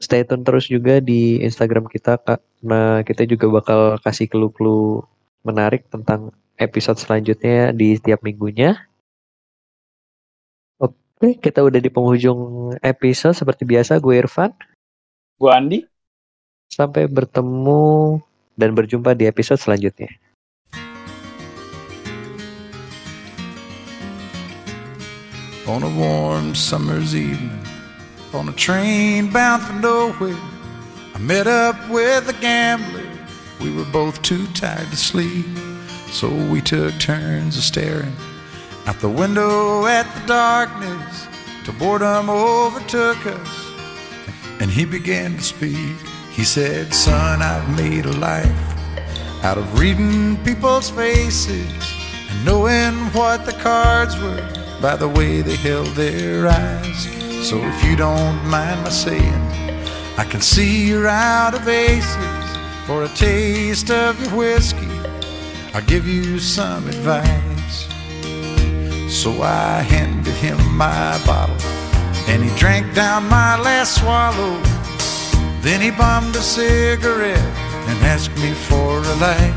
stay 0.00 0.24
tune 0.24 0.40
terus 0.46 0.70
juga 0.70 1.02
di 1.02 1.42
Instagram 1.44 1.84
kita 1.90 2.16
karena 2.22 3.04
kita 3.04 3.28
juga 3.28 3.60
bakal 3.60 3.80
kasih 4.00 4.24
clue-clue 4.30 5.04
menarik 5.44 5.84
tentang 5.92 6.32
episode 6.56 6.96
selanjutnya 6.96 7.76
di 7.76 7.92
setiap 7.92 8.24
minggunya. 8.24 8.88
Oke, 10.80 11.36
kita 11.36 11.60
udah 11.60 11.76
di 11.76 11.92
penghujung 11.92 12.72
episode 12.80 13.36
seperti 13.36 13.68
biasa 13.68 14.00
gue 14.00 14.14
Irfan. 14.16 14.54
Gue 15.36 15.50
Andi. 15.52 15.91
Sampai 16.72 17.04
bertemu 17.04 18.24
dan 18.56 18.72
berjumpa 18.72 19.12
di 19.12 19.28
episode 19.28 19.60
selanjutnya. 19.60 20.08
On 25.68 25.84
a 25.84 25.92
warm 25.92 26.56
summer's 26.56 27.12
evening, 27.12 27.60
on 28.32 28.48
a 28.48 28.56
train 28.56 29.28
bound 29.28 29.62
for 29.62 29.76
nowhere, 29.78 30.40
I 31.12 31.20
met 31.20 31.44
up 31.44 31.76
with 31.92 32.26
a 32.26 32.36
gambler 32.40 33.12
we 33.62 33.70
were 33.70 33.84
both 33.92 34.20
too 34.22 34.46
tired 34.48 34.90
to 34.90 34.96
sleep. 34.96 35.46
So 36.10 36.28
we 36.50 36.60
took 36.60 36.98
turns 36.98 37.56
of 37.56 37.62
staring 37.62 38.12
out 38.86 38.98
the 38.98 39.08
window 39.08 39.86
at 39.86 40.12
the 40.14 40.26
darkness 40.26 41.28
till 41.64 41.74
boredom 41.74 42.28
overtook 42.28 43.24
us. 43.24 43.72
And 44.60 44.68
he 44.68 44.84
began 44.84 45.36
to 45.36 45.42
speak. 45.42 45.96
He 46.32 46.44
said, 46.44 46.94
Son, 46.94 47.42
I've 47.42 47.76
made 47.76 48.06
a 48.06 48.12
life 48.12 49.44
out 49.44 49.58
of 49.58 49.78
reading 49.78 50.42
people's 50.42 50.88
faces 50.88 51.70
and 52.30 52.44
knowing 52.44 52.94
what 53.12 53.44
the 53.44 53.52
cards 53.52 54.18
were 54.18 54.48
by 54.80 54.96
the 54.96 55.08
way 55.08 55.42
they 55.42 55.56
held 55.56 55.88
their 55.88 56.48
eyes. 56.48 57.02
So 57.46 57.58
if 57.58 57.84
you 57.84 57.96
don't 57.96 58.42
mind 58.46 58.82
my 58.82 58.88
saying, 58.88 59.42
I 60.16 60.24
can 60.24 60.40
see 60.40 60.88
you're 60.88 61.06
out 61.06 61.54
of 61.54 61.68
aces 61.68 62.56
for 62.86 63.04
a 63.04 63.08
taste 63.08 63.90
of 63.90 64.18
your 64.22 64.34
whiskey. 64.34 64.88
I'll 65.74 65.82
give 65.82 66.08
you 66.08 66.38
some 66.38 66.88
advice. 66.88 67.88
So 69.12 69.42
I 69.42 69.82
handed 69.82 70.34
him 70.34 70.58
my 70.76 71.20
bottle, 71.26 71.56
and 72.26 72.42
he 72.42 72.50
drank 72.58 72.94
down 72.94 73.28
my 73.28 73.60
last 73.60 74.00
swallow. 74.00 74.81
Then 75.62 75.80
he 75.80 75.92
bummed 75.92 76.34
a 76.34 76.42
cigarette 76.42 77.38
and 77.38 77.96
asked 78.04 78.36
me 78.38 78.52
for 78.52 78.98
a 78.98 79.14
light. 79.22 79.54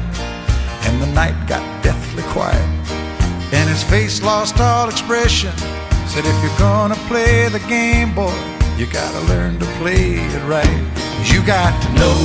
And 0.85 1.01
the 1.01 1.07
night 1.07 1.35
got 1.47 1.65
deathly 1.83 2.21
quiet, 2.29 2.69
and 3.51 3.67
his 3.67 3.81
face 3.81 4.21
lost 4.21 4.59
all 4.59 4.87
expression. 4.87 5.51
Said, 6.05 6.25
If 6.25 6.37
you're 6.43 6.59
gonna 6.59 6.99
play 7.09 7.49
the 7.49 7.63
game, 7.67 8.13
boy, 8.13 8.37
you 8.77 8.85
gotta 8.85 9.19
learn 9.21 9.57
to 9.57 9.65
play 9.81 10.21
it 10.35 10.43
right. 10.47 10.81
You 11.33 11.41
got 11.43 11.73
to 11.81 11.89
know 11.99 12.17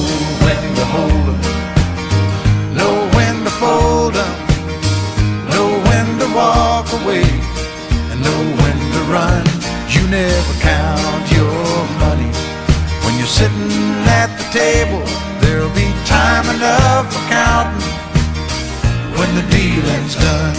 when 0.44 0.62
to 0.78 0.84
hold 0.96 1.26
'em, 1.32 1.40
know 2.76 2.96
when 3.16 3.44
to 3.44 3.50
fold 3.62 4.14
'em, 4.14 4.34
know 5.52 5.68
when 5.88 6.06
to 6.18 6.28
walk 6.34 6.86
away, 7.00 7.24
and 8.10 8.20
know 8.26 8.42
when 8.60 8.78
to 8.94 9.00
run. 9.16 9.44
You 9.88 10.02
never 10.08 10.54
count 10.60 11.32
your 11.32 11.88
money 12.04 12.49
you're 13.20 13.28
sitting 13.28 13.70
at 14.08 14.32
the 14.40 14.48
table. 14.48 15.04
There'll 15.42 15.74
be 15.76 15.92
time 16.08 16.48
enough 16.56 17.04
for 17.12 17.20
counting 17.28 17.84
when 19.12 19.30
the 19.36 19.44
dealing's 19.52 20.14
done. 20.16 20.56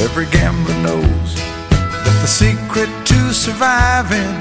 Every 0.00 0.24
gambler 0.32 0.80
knows 0.80 1.34
that 1.68 2.16
the 2.24 2.26
secret 2.26 2.88
to 3.12 3.34
surviving 3.34 4.32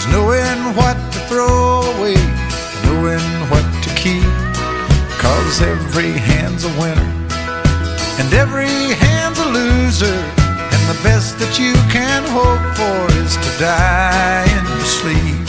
is 0.00 0.06
knowing 0.08 0.72
what 0.72 0.96
to 1.12 1.18
throw 1.28 1.84
away, 1.96 2.16
knowing 2.88 3.28
what 3.52 3.66
to 3.84 3.90
keep. 3.94 4.24
Cause 5.20 5.60
every 5.60 6.12
hand's 6.12 6.64
a 6.64 6.72
winner 6.80 7.12
and 8.18 8.32
every 8.32 8.72
hand's 9.04 9.38
a 9.38 9.48
loser. 9.52 10.45
Best 11.06 11.38
that 11.38 11.54
you 11.56 11.72
can 11.94 12.22
hope 12.34 12.66
for 12.74 12.98
is 13.22 13.36
to 13.36 13.50
die 13.62 14.42
in 14.58 14.64
your 14.74 14.90
sleep. 15.00 15.46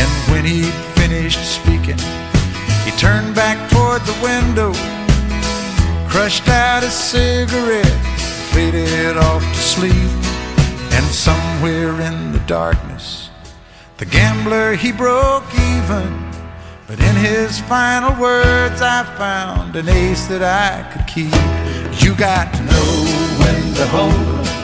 And 0.00 0.10
when 0.30 0.44
he 0.44 0.68
finished 1.00 1.40
speaking, 1.40 1.96
he 2.84 2.92
turned 3.00 3.34
back 3.34 3.56
toward 3.72 4.02
the 4.04 4.18
window, 4.20 4.72
crushed 6.06 6.48
out 6.48 6.82
a 6.84 6.90
cigarette, 6.90 7.98
faded 8.52 9.16
off 9.16 9.42
to 9.42 9.62
sleep. 9.74 10.12
And 10.96 11.06
somewhere 11.26 11.98
in 12.02 12.32
the 12.32 12.44
darkness, 12.46 13.30
the 13.96 14.04
gambler 14.04 14.74
he 14.74 14.92
broke 14.92 15.48
even. 15.72 16.12
But 16.86 17.00
in 17.00 17.16
his 17.16 17.58
final 17.60 18.12
words, 18.20 18.82
I 18.82 19.02
found 19.16 19.76
an 19.76 19.88
ace 19.88 20.26
that 20.26 20.44
I 20.44 20.84
could 20.92 21.06
keep. 21.06 21.32
You 22.04 22.14
got 22.14 22.52
to 22.52 22.62
know 22.62 22.90
when 23.40 23.74
to 23.80 23.86
hold 23.88 24.63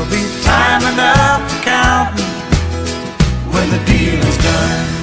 There'll 0.00 0.14
be 0.14 0.42
time 0.42 0.80
enough 0.94 1.52
for 1.52 1.62
counting 1.62 2.24
when 3.52 3.68
the 3.68 3.84
deal 3.84 4.18
is 4.18 4.38
done. 4.38 4.99